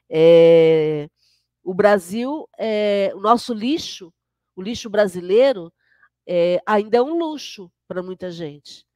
é, 0.08 1.08
o 1.62 1.72
Brasil, 1.72 2.48
é, 2.58 3.12
o 3.14 3.20
nosso 3.20 3.54
lixo, 3.54 4.12
o 4.60 4.62
lixo 4.62 4.90
brasileiro, 4.90 5.72
é, 6.26 6.60
ainda 6.66 6.98
é 6.98 7.02
um 7.02 7.16
luxo 7.18 7.72
para 7.88 8.02
muita 8.02 8.30
gente. 8.30 8.86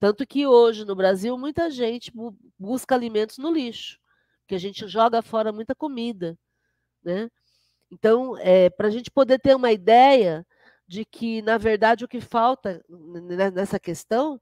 Tanto 0.00 0.26
que 0.26 0.46
hoje 0.46 0.86
no 0.86 0.96
Brasil 0.96 1.36
muita 1.36 1.70
gente 1.70 2.10
busca 2.58 2.94
alimentos 2.94 3.36
no 3.36 3.52
lixo, 3.52 4.00
que 4.48 4.54
a 4.54 4.58
gente 4.58 4.88
joga 4.88 5.20
fora 5.20 5.52
muita 5.52 5.74
comida, 5.74 6.36
né? 7.04 7.28
Então, 7.90 8.38
é, 8.38 8.70
para 8.70 8.88
a 8.88 8.90
gente 8.90 9.10
poder 9.10 9.38
ter 9.38 9.54
uma 9.54 9.70
ideia 9.70 10.46
de 10.88 11.04
que, 11.04 11.42
na 11.42 11.58
verdade, 11.58 12.06
o 12.06 12.08
que 12.08 12.20
falta 12.20 12.82
nessa 13.54 13.78
questão 13.78 14.40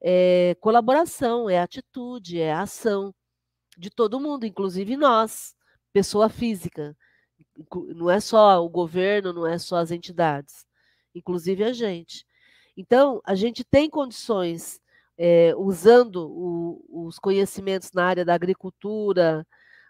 é 0.00 0.56
colaboração, 0.60 1.50
é 1.50 1.58
atitude, 1.58 2.40
é 2.40 2.52
ação 2.52 3.12
de 3.76 3.90
todo 3.90 4.20
mundo, 4.20 4.46
inclusive 4.46 4.96
nós, 4.96 5.54
pessoa 5.92 6.28
física. 6.28 6.96
Não 7.94 8.10
é 8.10 8.20
só 8.20 8.64
o 8.64 8.68
governo, 8.68 9.32
não 9.32 9.46
é 9.46 9.58
só 9.58 9.76
as 9.76 9.90
entidades, 9.90 10.66
inclusive 11.14 11.64
a 11.64 11.72
gente. 11.72 12.26
Então, 12.76 13.20
a 13.24 13.34
gente 13.34 13.64
tem 13.64 13.90
condições, 13.90 14.80
é, 15.18 15.54
usando 15.56 16.28
o, 16.30 17.06
os 17.06 17.18
conhecimentos 17.18 17.92
na 17.92 18.06
área 18.06 18.24
da 18.24 18.34
agricultura, 18.34 19.46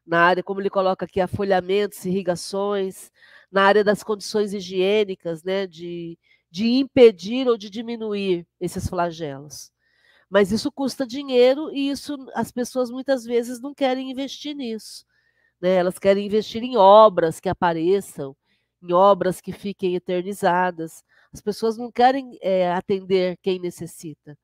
na 0.06 0.20
área, 0.20 0.42
como 0.42 0.60
ele 0.60 0.70
coloca 0.70 1.04
aqui, 1.04 1.20
afolhamentos, 1.20 2.04
irrigações, 2.04 3.10
na 3.50 3.62
área 3.64 3.84
das 3.84 4.02
condições 4.02 4.52
higiênicas, 4.52 5.44
né, 5.44 5.66
de, 5.66 6.18
de 6.50 6.66
impedir 6.68 7.48
ou 7.48 7.56
de 7.56 7.70
diminuir 7.70 8.46
esses 8.60 8.88
flagelos. 8.88 9.70
Mas 10.28 10.50
isso 10.50 10.72
custa 10.72 11.06
dinheiro 11.06 11.70
e 11.74 11.90
isso 11.90 12.16
as 12.34 12.50
pessoas 12.50 12.90
muitas 12.90 13.24
vezes 13.24 13.60
não 13.60 13.74
querem 13.74 14.10
investir 14.10 14.54
nisso. 14.56 15.04
Né? 15.62 15.76
Elas 15.76 15.98
querem 15.98 16.26
investir 16.26 16.62
em 16.64 16.76
obras 16.76 17.40
que 17.40 17.48
apareçam, 17.48 18.36
em 18.82 18.92
obras 18.92 19.40
que 19.40 19.52
fiquem 19.52 19.94
eternizadas. 19.94 21.04
As 21.32 21.40
pessoas 21.40 21.78
não 21.78 21.90
querem 21.90 22.36
é, 22.42 22.72
atender 22.72 23.38
quem 23.40 23.60
necessita. 23.60 24.36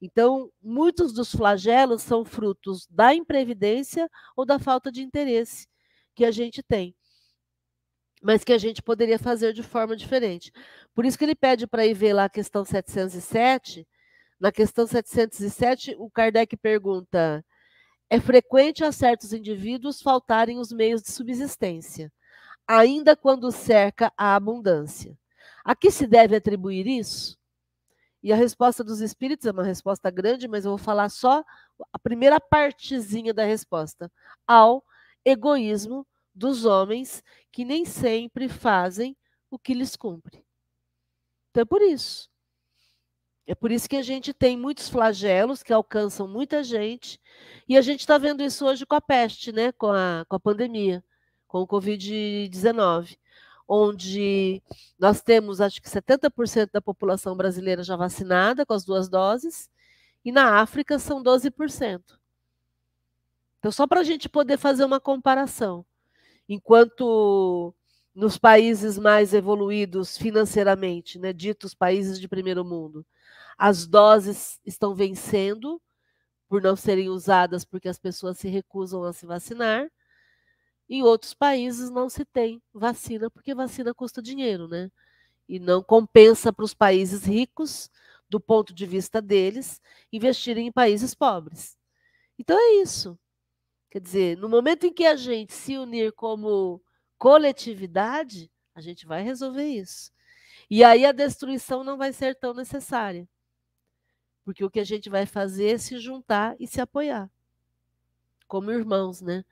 Então, 0.00 0.50
muitos 0.62 1.12
dos 1.12 1.32
flagelos 1.32 2.02
são 2.02 2.24
frutos 2.24 2.86
da 2.88 3.14
imprevidência 3.14 4.08
ou 4.36 4.46
da 4.46 4.58
falta 4.58 4.90
de 4.90 5.02
interesse 5.02 5.66
que 6.14 6.24
a 6.24 6.30
gente 6.30 6.62
tem 6.62 6.94
mas 8.22 8.44
que 8.44 8.52
a 8.52 8.58
gente 8.58 8.80
poderia 8.80 9.18
fazer 9.18 9.52
de 9.52 9.62
forma 9.64 9.96
diferente. 9.96 10.52
Por 10.94 11.04
isso 11.04 11.18
que 11.18 11.24
ele 11.24 11.34
pede 11.34 11.66
para 11.66 11.84
ir 11.84 11.92
ver 11.92 12.12
lá 12.12 12.26
a 12.26 12.30
questão 12.30 12.64
707. 12.64 13.86
Na 14.38 14.52
questão 14.52 14.86
707, 14.86 15.96
o 15.98 16.08
Kardec 16.08 16.56
pergunta: 16.56 17.44
é 18.12 18.20
frequente 18.20 18.84
a 18.84 18.92
certos 18.92 19.32
indivíduos 19.32 20.02
faltarem 20.02 20.58
os 20.58 20.70
meios 20.70 21.00
de 21.00 21.10
subsistência, 21.10 22.12
ainda 22.68 23.16
quando 23.16 23.50
cerca 23.50 24.12
a 24.18 24.36
abundância. 24.36 25.18
A 25.64 25.74
que 25.74 25.90
se 25.90 26.06
deve 26.06 26.36
atribuir 26.36 26.86
isso? 26.86 27.38
E 28.22 28.30
a 28.30 28.36
resposta 28.36 28.84
dos 28.84 29.00
espíritos 29.00 29.46
é 29.46 29.50
uma 29.50 29.64
resposta 29.64 30.10
grande, 30.10 30.46
mas 30.46 30.66
eu 30.66 30.72
vou 30.72 30.78
falar 30.78 31.08
só 31.08 31.42
a 31.90 31.98
primeira 31.98 32.38
partezinha 32.38 33.32
da 33.32 33.46
resposta: 33.46 34.12
ao 34.46 34.84
egoísmo 35.24 36.06
dos 36.34 36.66
homens 36.66 37.24
que 37.50 37.64
nem 37.64 37.86
sempre 37.86 38.46
fazem 38.46 39.16
o 39.50 39.58
que 39.58 39.72
lhes 39.72 39.96
cumpre. 39.96 40.44
Então 41.50 41.62
é 41.62 41.64
por 41.64 41.80
isso. 41.80 42.28
É 43.46 43.54
por 43.54 43.72
isso 43.72 43.88
que 43.88 43.96
a 43.96 44.02
gente 44.02 44.32
tem 44.32 44.56
muitos 44.56 44.88
flagelos 44.88 45.62
que 45.62 45.72
alcançam 45.72 46.28
muita 46.28 46.62
gente, 46.62 47.20
e 47.68 47.76
a 47.76 47.80
gente 47.80 48.00
está 48.00 48.16
vendo 48.18 48.42
isso 48.42 48.66
hoje 48.66 48.86
com 48.86 48.94
a 48.94 49.00
peste, 49.00 49.52
né? 49.52 49.72
com, 49.72 49.88
a, 49.88 50.24
com 50.28 50.36
a 50.36 50.40
pandemia, 50.40 51.02
com 51.48 51.60
o 51.60 51.66
Covid-19, 51.66 53.16
onde 53.66 54.62
nós 54.98 55.22
temos, 55.22 55.60
acho 55.60 55.82
que 55.82 55.88
70% 55.88 56.70
da 56.72 56.80
população 56.80 57.36
brasileira 57.36 57.82
já 57.82 57.96
vacinada 57.96 58.64
com 58.64 58.74
as 58.74 58.84
duas 58.84 59.08
doses, 59.08 59.68
e 60.24 60.30
na 60.30 60.60
África 60.60 60.98
são 60.98 61.22
12%. 61.22 62.00
Então, 63.58 63.72
só 63.72 63.86
para 63.86 64.00
a 64.00 64.04
gente 64.04 64.28
poder 64.28 64.56
fazer 64.56 64.84
uma 64.84 65.00
comparação. 65.00 65.84
Enquanto 66.48 67.74
nos 68.14 68.36
países 68.36 68.98
mais 68.98 69.32
evoluídos 69.32 70.18
financeiramente, 70.18 71.18
né, 71.18 71.32
ditos 71.32 71.74
países 71.74 72.20
de 72.20 72.28
primeiro 72.28 72.64
mundo, 72.64 73.06
as 73.56 73.86
doses 73.86 74.60
estão 74.64 74.94
vencendo 74.94 75.80
por 76.48 76.60
não 76.62 76.76
serem 76.76 77.08
usadas 77.08 77.64
porque 77.64 77.88
as 77.88 77.98
pessoas 77.98 78.38
se 78.38 78.48
recusam 78.48 79.04
a 79.04 79.12
se 79.12 79.24
vacinar. 79.26 79.90
Em 80.88 81.02
outros 81.02 81.32
países 81.32 81.90
não 81.90 82.10
se 82.10 82.24
tem 82.24 82.62
vacina 82.72 83.30
porque 83.30 83.54
vacina 83.54 83.94
custa 83.94 84.20
dinheiro, 84.20 84.68
né? 84.68 84.90
E 85.48 85.58
não 85.58 85.82
compensa 85.82 86.52
para 86.52 86.64
os 86.64 86.74
países 86.74 87.24
ricos, 87.24 87.90
do 88.28 88.40
ponto 88.40 88.74
de 88.74 88.86
vista 88.86 89.20
deles, 89.20 89.80
investirem 90.12 90.66
em 90.66 90.72
países 90.72 91.14
pobres. 91.14 91.76
Então 92.38 92.58
é 92.58 92.82
isso. 92.82 93.18
Quer 93.90 94.00
dizer, 94.00 94.36
no 94.38 94.48
momento 94.48 94.86
em 94.86 94.92
que 94.92 95.04
a 95.04 95.16
gente 95.16 95.52
se 95.52 95.76
unir 95.76 96.12
como 96.12 96.82
coletividade, 97.18 98.50
a 98.74 98.80
gente 98.80 99.06
vai 99.06 99.22
resolver 99.22 99.66
isso. 99.66 100.10
E 100.70 100.82
aí 100.82 101.04
a 101.04 101.12
destruição 101.12 101.84
não 101.84 101.98
vai 101.98 102.12
ser 102.12 102.34
tão 102.34 102.54
necessária. 102.54 103.28
Porque 104.44 104.64
o 104.64 104.70
que 104.70 104.80
a 104.80 104.84
gente 104.84 105.08
vai 105.08 105.26
fazer 105.26 105.74
é 105.74 105.78
se 105.78 105.98
juntar 105.98 106.56
e 106.58 106.66
se 106.66 106.80
apoiar. 106.80 107.30
Como 108.48 108.70
irmãos, 108.70 109.20
né? 109.20 109.44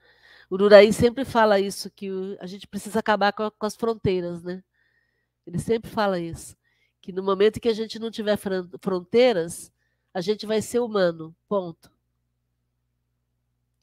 O 0.49 0.55
Uraí 0.55 0.91
sempre 0.91 1.23
fala 1.23 1.59
isso, 1.59 1.89
que 1.89 2.09
a 2.39 2.45
gente 2.45 2.67
precisa 2.67 2.99
acabar 2.99 3.31
com, 3.31 3.49
as 3.61 3.75
fronteiras, 3.75 4.43
né? 4.43 4.61
Ele 5.47 5.57
sempre 5.57 5.89
fala 5.89 6.19
isso. 6.19 6.57
Que 7.01 7.11
no 7.11 7.23
momento 7.23 7.59
que 7.59 7.69
a 7.69 7.73
gente 7.73 7.97
não 7.97 8.11
tiver 8.11 8.37
fronteiras, 8.81 9.71
a 10.13 10.19
gente 10.19 10.45
vai 10.45 10.61
ser 10.61 10.79
humano. 10.79 11.33
Ponto. 11.47 11.89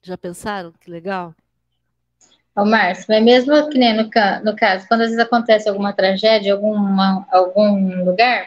Já 0.02 0.16
pensaram? 0.16 0.72
Que 0.72 0.90
legal. 0.90 1.34
Ô, 2.54 2.64
Márcio, 2.64 3.06
mas 3.09 3.22
mesmo 3.24 3.70
que 3.70 3.78
nem 3.78 3.94
no, 3.96 4.11
no 4.44 4.56
caso, 4.56 4.86
quando 4.88 5.02
às 5.02 5.09
vezes 5.09 5.24
acontece 5.24 5.68
alguma 5.68 5.92
tragédia 5.92 6.50
em 6.50 7.24
algum 7.30 8.04
lugar, 8.04 8.46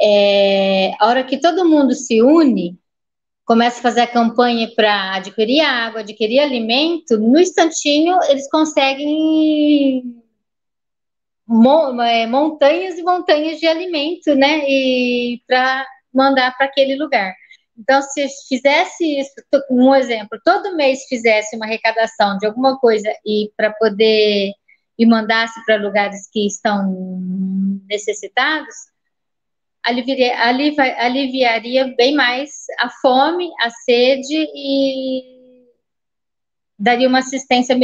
é, 0.00 0.92
a 0.98 1.06
hora 1.06 1.24
que 1.24 1.40
todo 1.40 1.68
mundo 1.68 1.94
se 1.94 2.22
une, 2.22 2.78
começa 3.44 3.78
a 3.78 3.82
fazer 3.82 4.00
a 4.02 4.06
campanha 4.06 4.70
para 4.74 5.16
adquirir 5.16 5.60
água, 5.60 6.00
adquirir 6.00 6.40
alimento, 6.40 7.18
no 7.18 7.38
instantinho 7.38 8.18
eles 8.28 8.48
conseguem 8.50 10.22
é, 12.06 12.26
montanhas 12.26 12.98
e 12.98 13.02
montanhas 13.02 13.60
de 13.60 13.66
alimento, 13.66 14.34
né? 14.34 14.60
E 14.68 15.42
para 15.46 15.86
mandar 16.12 16.56
para 16.56 16.66
aquele 16.66 16.96
lugar. 16.96 17.34
Então, 17.76 18.00
se 18.02 18.26
fizesse 18.48 19.18
isso, 19.18 19.32
um 19.68 19.94
exemplo, 19.94 20.38
todo 20.44 20.76
mês 20.76 21.04
fizesse 21.08 21.56
uma 21.56 21.66
arrecadação 21.66 22.38
de 22.38 22.46
alguma 22.46 22.78
coisa 22.78 23.08
e 23.26 23.50
para 23.56 23.72
poder 23.72 24.52
e 24.96 25.04
mandasse 25.04 25.64
para 25.66 25.76
lugares 25.76 26.28
que 26.32 26.46
estão 26.46 27.20
necessitados, 27.88 28.74
aliviaria, 29.84 30.96
aliviaria 30.98 31.94
bem 31.96 32.14
mais 32.14 32.64
a 32.78 32.88
fome, 32.88 33.50
a 33.60 33.70
sede 33.70 34.34
e 34.54 35.68
daria 36.78 37.08
uma 37.08 37.18
assistência 37.18 37.76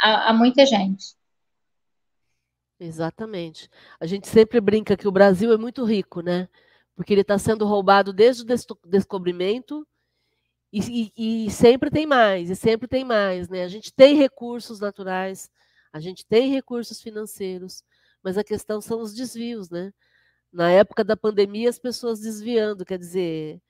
a, 0.00 0.30
a 0.30 0.32
muita 0.32 0.64
gente. 0.64 1.16
Exatamente. 2.80 3.68
A 4.00 4.06
gente 4.06 4.28
sempre 4.28 4.60
brinca 4.60 4.96
que 4.96 5.08
o 5.08 5.12
Brasil 5.12 5.52
é 5.52 5.56
muito 5.56 5.84
rico, 5.84 6.20
né? 6.20 6.48
Porque 6.94 7.12
ele 7.12 7.22
está 7.22 7.38
sendo 7.38 7.66
roubado 7.66 8.12
desde 8.12 8.42
o 8.42 8.78
descobrimento 8.86 9.86
e, 10.72 11.12
e, 11.16 11.46
e, 11.46 11.50
sempre 11.50 11.90
tem 11.90 12.06
mais, 12.06 12.50
e 12.50 12.56
sempre 12.56 12.86
tem 12.86 13.04
mais, 13.04 13.48
né? 13.48 13.64
A 13.64 13.68
gente 13.68 13.92
tem 13.92 14.16
recursos 14.16 14.80
naturais, 14.80 15.50
a 15.92 15.98
gente 15.98 16.24
tem 16.26 16.50
recursos 16.50 17.00
financeiros, 17.00 17.82
mas 18.22 18.36
a 18.36 18.44
questão 18.44 18.80
são 18.80 19.00
os 19.00 19.14
desvios, 19.14 19.70
né? 19.70 19.92
Na 20.52 20.70
época 20.70 21.04
da 21.04 21.16
pandemia, 21.16 21.68
as 21.68 21.78
pessoas 21.78 22.20
desviando, 22.20 22.84
quer 22.84 22.98
dizer, 22.98 23.60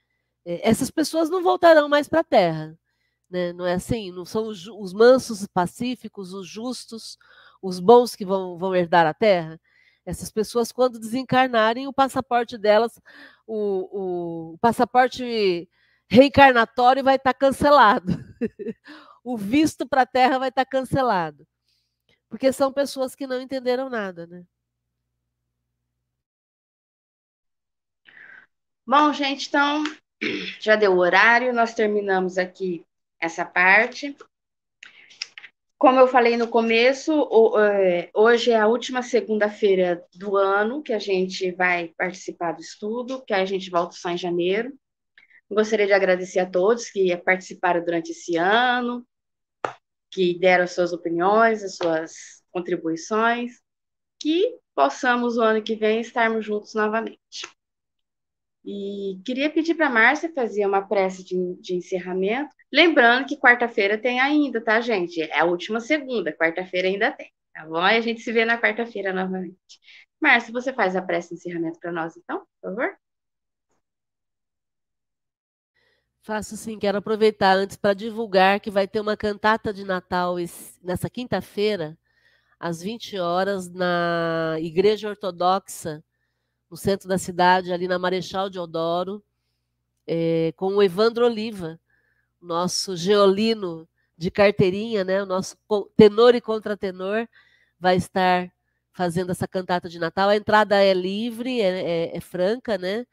é, 0.45 0.69
essas 0.69 0.91
pessoas 0.91 1.31
não 1.31 1.43
voltarão 1.43 1.89
mais 1.89 2.09
para 2.09 2.21
a 2.21 2.25
Terra. 2.25 2.79
Né? 3.31 3.53
Não 3.53 3.67
é 3.67 3.75
assim? 3.75 4.11
Não 4.13 4.25
são 4.25 4.47
os, 4.49 4.67
os, 4.69 4.93
mansos, 4.93 5.47
pacíficos, 5.47 6.33
os 6.33 6.49
justos, 6.49 7.19
os 7.63 7.81
bons 7.81 8.17
que 8.17 8.25
vão, 8.25 8.57
vão 8.59 8.75
herdar 8.75 9.07
a 9.07 9.15
Terra? 9.15 9.61
Essas 10.07 10.31
pessoas, 10.31 10.73
quando 10.73 10.99
desencarnarem, 10.99 11.87
o 11.87 11.93
passaporte 11.93 12.57
delas, 12.57 13.01
o, 13.47 14.55
o 14.55 14.59
passaporte 14.59 15.69
reencarnatório 16.09 17.05
vai 17.05 17.17
estar 17.17 17.35
tá 17.35 17.39
cancelado. 17.39 18.13
o 19.23 19.37
visto 19.37 19.87
para 19.87 20.03
a 20.03 20.07
Terra 20.07 20.39
vai 20.39 20.49
estar 20.49 20.65
tá 20.65 20.71
cancelado. 20.71 21.47
Porque 22.29 22.53
são 22.53 22.73
pessoas 22.73 23.15
que 23.15 23.27
não 23.27 23.41
entenderam 23.41 23.91
nada, 23.91 24.27
né? 24.27 24.45
Bom, 28.89 29.13
gente, 29.13 29.49
então 29.49 29.85
já 30.59 30.75
deu 30.75 30.95
o 30.95 30.99
horário, 30.99 31.53
nós 31.53 31.75
terminamos 31.75 32.39
aqui 32.39 32.87
essa 33.21 33.45
parte. 33.45 34.17
Como 35.77 36.01
eu 36.01 36.09
falei 36.09 36.39
no 36.39 36.49
começo, 36.49 37.13
é, 37.61 38.09
hoje 38.15 38.51
é 38.51 38.59
a 38.59 38.67
última 38.67 39.03
segunda-feira 39.03 40.03
do 40.15 40.39
ano 40.39 40.83
que 40.83 40.95
a 40.95 40.99
gente 40.99 41.53
vai 41.53 41.89
participar 41.99 42.53
do 42.53 42.63
estudo, 42.63 43.23
que 43.27 43.35
a 43.35 43.45
gente 43.45 43.69
volta 43.69 43.95
só 43.95 44.09
em 44.09 44.17
janeiro. 44.17 44.73
Gostaria 45.51 45.87
de 45.87 45.93
agradecer 45.93 46.39
a 46.39 46.51
todos 46.51 46.89
que 46.89 47.15
participaram 47.19 47.85
durante 47.85 48.13
esse 48.13 48.39
ano, 48.39 49.07
que 50.11 50.39
deram 50.39 50.65
as 50.65 50.73
suas 50.73 50.95
opiniões, 50.95 51.63
as 51.63 51.77
suas 51.77 52.43
contribuições, 52.51 53.61
que 54.19 54.59
possamos 54.75 55.37
o 55.37 55.43
ano 55.43 55.63
que 55.63 55.77
vem 55.77 56.01
estarmos 56.01 56.47
juntos 56.47 56.73
novamente. 56.73 57.19
E 58.65 59.21
queria 59.25 59.51
pedir 59.51 59.75
para 59.75 59.87
a 59.87 59.91
Márcia 59.91 60.33
fazer 60.35 60.67
uma 60.67 60.87
prece 60.87 61.25
de, 61.25 61.37
de 61.61 61.75
encerramento. 61.75 62.55
Lembrando 62.73 63.27
que 63.27 63.39
quarta-feira 63.39 63.97
tem 63.97 64.21
ainda, 64.21 64.61
tá, 64.63 64.81
gente? 64.81 65.23
É 65.23 65.41
a 65.41 65.45
última 65.45 65.81
segunda, 65.81 66.33
quarta-feira 66.33 66.89
ainda 66.89 67.11
tem, 67.13 67.31
tá 67.55 67.67
bom? 67.67 67.87
E 67.87 67.97
a 67.97 68.01
gente 68.01 68.21
se 68.21 68.33
vê 68.33 68.45
na 68.45 68.61
quarta-feira 68.61 69.13
novamente. 69.13 69.57
Márcia, 70.21 70.53
você 70.53 70.73
faz 70.73 70.97
a 70.97 71.03
prece 71.03 71.31
de 71.31 71.35
encerramento 71.37 71.79
para 71.79 71.93
nós, 71.93 72.17
então, 72.17 72.41
por 72.61 72.71
favor? 72.71 72.99
Faço 76.23 76.57
sim, 76.57 76.79
quero 76.79 76.99
aproveitar 76.99 77.57
antes 77.57 77.77
para 77.77 77.95
divulgar 77.95 78.61
que 78.61 78.71
vai 78.71 78.87
ter 78.87 79.01
uma 79.01 79.17
cantata 79.17 79.73
de 79.73 79.83
Natal 79.83 80.35
nessa 80.83 81.09
quinta-feira, 81.09 81.97
às 82.61 82.83
20 82.83 83.19
horas, 83.19 83.73
na 83.73 84.57
Igreja 84.61 85.09
Ortodoxa 85.09 86.05
no 86.71 86.77
centro 86.77 87.09
da 87.09 87.19
cidade, 87.19 87.73
ali 87.73 87.89
na 87.89 87.99
Marechal 87.99 88.51
Deodoro, 88.51 89.23
é, 90.07 90.53
com 90.57 90.77
o 90.77 90.83
Evandro 90.83 91.27
Oliva, 91.27 91.79
nosso 92.41 92.97
geolino 92.97 93.89
de 94.17 94.31
carteirinha, 94.31 95.05
né, 95.05 95.23
o 95.23 95.27
nosso 95.27 95.57
tenor 95.97 96.35
e 96.35 96.41
contratenor, 96.41 97.27
vai 97.79 97.97
estar 97.97 98.51
fazendo 98.93 99.31
essa 99.31 99.47
cantata 99.47 99.89
de 99.89 99.99
Natal. 99.99 100.29
A 100.29 100.37
entrada 100.37 100.83
é 100.83 100.93
livre, 100.93 101.61
é, 101.61 102.11
é, 102.11 102.17
é 102.17 102.21
franca, 102.21 102.77
né, 102.77 103.07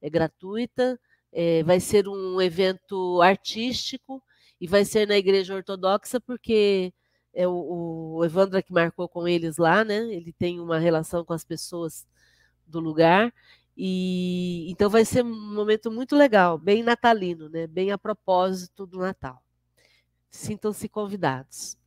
é 0.00 0.10
gratuita, 0.10 0.98
é, 1.32 1.62
vai 1.62 1.80
ser 1.80 2.08
um 2.08 2.40
evento 2.40 3.20
artístico 3.22 4.22
e 4.60 4.66
vai 4.66 4.84
ser 4.84 5.06
na 5.06 5.16
Igreja 5.16 5.54
Ortodoxa, 5.54 6.20
porque 6.20 6.92
é 7.32 7.46
o, 7.46 8.16
o 8.16 8.24
Evandro 8.24 8.62
que 8.62 8.72
marcou 8.72 9.08
com 9.08 9.28
eles 9.28 9.58
lá, 9.58 9.84
né? 9.84 9.98
Ele 10.12 10.32
tem 10.32 10.58
uma 10.58 10.78
relação 10.78 11.24
com 11.24 11.32
as 11.32 11.44
pessoas 11.44 12.06
do 12.68 12.80
lugar. 12.80 13.32
E 13.76 14.68
então 14.68 14.90
vai 14.90 15.04
ser 15.04 15.24
um 15.24 15.54
momento 15.54 15.88
muito 15.88 16.16
legal, 16.16 16.58
bem 16.58 16.82
natalino, 16.82 17.48
né? 17.48 17.66
Bem 17.66 17.92
a 17.92 17.98
propósito 17.98 18.84
do 18.84 18.98
Natal. 18.98 19.40
Sintam-se 20.28 20.88
convidados. 20.88 21.78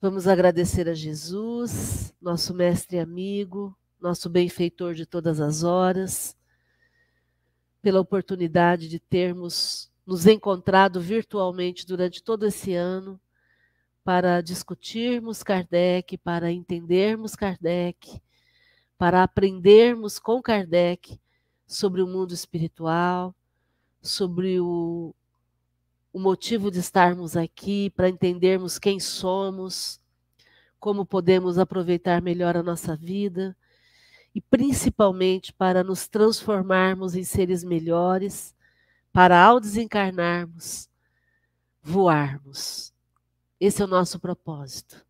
Vamos 0.00 0.28
agradecer 0.28 0.86
a 0.86 0.94
Jesus, 0.94 2.14
nosso 2.20 2.54
mestre 2.54 2.98
e 2.98 3.00
amigo, 3.00 3.76
nosso 3.98 4.28
benfeitor 4.28 4.94
de 4.94 5.06
todas 5.06 5.40
as 5.40 5.64
horas, 5.64 6.36
pela 7.80 8.00
oportunidade 8.00 8.86
de 8.86 9.00
termos 9.00 9.90
nos 10.06 10.26
encontrado 10.26 11.00
virtualmente 11.00 11.86
durante 11.86 12.22
todo 12.22 12.46
esse 12.46 12.74
ano 12.74 13.18
para 14.04 14.40
discutirmos 14.42 15.42
Kardec, 15.42 16.16
para 16.18 16.52
entendermos 16.52 17.34
Kardec 17.34 18.20
para 18.98 19.22
aprendermos 19.22 20.18
com 20.18 20.42
Kardec 20.42 21.18
sobre 21.66 22.02
o 22.02 22.06
mundo 22.06 22.34
espiritual, 22.34 23.34
sobre 24.02 24.60
o, 24.60 25.14
o 26.12 26.18
motivo 26.18 26.70
de 26.70 26.80
estarmos 26.80 27.36
aqui, 27.36 27.90
para 27.90 28.08
entendermos 28.08 28.78
quem 28.78 28.98
somos, 28.98 30.00
como 30.80 31.06
podemos 31.06 31.58
aproveitar 31.58 32.20
melhor 32.20 32.56
a 32.56 32.62
nossa 32.62 32.96
vida 32.96 33.56
e 34.34 34.40
principalmente 34.40 35.52
para 35.52 35.82
nos 35.82 36.06
transformarmos 36.08 37.14
em 37.14 37.24
seres 37.24 37.64
melhores, 37.64 38.54
para 39.12 39.42
ao 39.42 39.58
desencarnarmos, 39.60 40.88
voarmos. 41.82 42.92
Esse 43.60 43.82
é 43.82 43.84
o 43.84 43.88
nosso 43.88 44.20
propósito. 44.20 45.04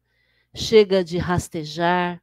Chega 0.54 1.04
de 1.04 1.18
rastejar, 1.18 2.22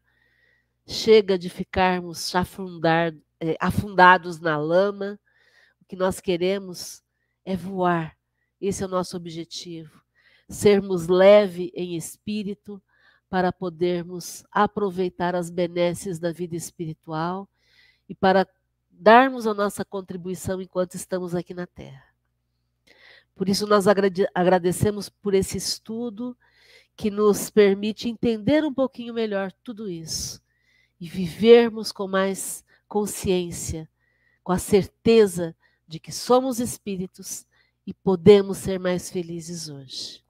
Chega 0.87 1.37
de 1.37 1.49
ficarmos 1.49 2.35
afundar, 2.35 3.13
é, 3.39 3.57
afundados 3.59 4.39
na 4.39 4.55
lama. 4.55 5.19
O 5.81 5.85
que 5.85 5.95
nós 5.95 6.19
queremos 6.19 7.01
é 7.43 7.55
voar. 7.55 8.15
Esse 8.61 8.83
é 8.83 8.85
o 8.85 8.89
nosso 8.89 9.17
objetivo. 9.17 10.03
Sermos 10.47 11.07
leve 11.07 11.71
em 11.75 11.95
espírito, 11.95 12.81
para 13.27 13.51
podermos 13.51 14.45
aproveitar 14.51 15.35
as 15.35 15.49
benesses 15.49 16.19
da 16.19 16.31
vida 16.31 16.55
espiritual 16.55 17.49
e 18.07 18.13
para 18.13 18.47
darmos 18.89 19.47
a 19.47 19.53
nossa 19.53 19.83
contribuição 19.83 20.61
enquanto 20.61 20.93
estamos 20.93 21.33
aqui 21.33 21.53
na 21.53 21.65
Terra. 21.65 22.05
Por 23.35 23.49
isso, 23.49 23.67
nós 23.67 23.87
agradecemos 24.33 25.09
por 25.09 25.33
esse 25.33 25.57
estudo 25.57 26.37
que 26.95 27.11
nos 27.11 27.49
permite 27.49 28.07
entender 28.07 28.63
um 28.63 28.73
pouquinho 28.73 29.13
melhor 29.13 29.51
tudo 29.63 29.89
isso 29.89 30.44
e 30.99 31.07
vivermos 31.07 31.91
com 31.91 32.07
mais 32.07 32.63
consciência, 32.87 33.89
com 34.43 34.51
a 34.51 34.57
certeza 34.57 35.55
de 35.87 35.99
que 35.99 36.11
somos 36.11 36.59
espíritos 36.59 37.45
e 37.85 37.93
podemos 37.93 38.57
ser 38.57 38.79
mais 38.79 39.09
felizes 39.09 39.69
hoje. 39.69 40.23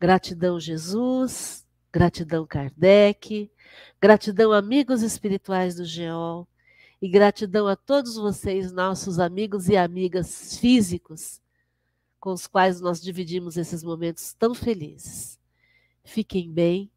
Gratidão, 0.00 0.58
Jesus. 0.58 1.64
Gratidão, 1.92 2.46
Kardec. 2.46 3.50
Gratidão, 4.00 4.52
amigos 4.52 5.02
espirituais 5.02 5.76
do 5.76 5.84
GEOL. 5.84 6.48
E 7.00 7.08
gratidão 7.08 7.66
a 7.66 7.76
todos 7.76 8.16
vocês, 8.16 8.72
nossos 8.72 9.18
amigos 9.18 9.68
e 9.68 9.76
amigas 9.76 10.58
físicos, 10.58 11.40
com 12.18 12.32
os 12.32 12.46
quais 12.46 12.80
nós 12.80 13.00
dividimos 13.00 13.56
esses 13.56 13.82
momentos 13.82 14.32
tão 14.34 14.54
felizes. 14.54 15.38
Fiquem 16.04 16.50
bem 16.50 16.90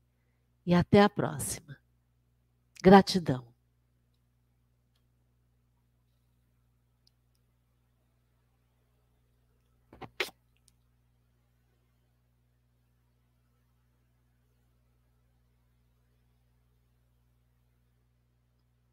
e 0.65 0.73
até 0.73 1.01
a 1.01 1.09
próxima. 1.09 1.77
Gratidão. 2.85 3.54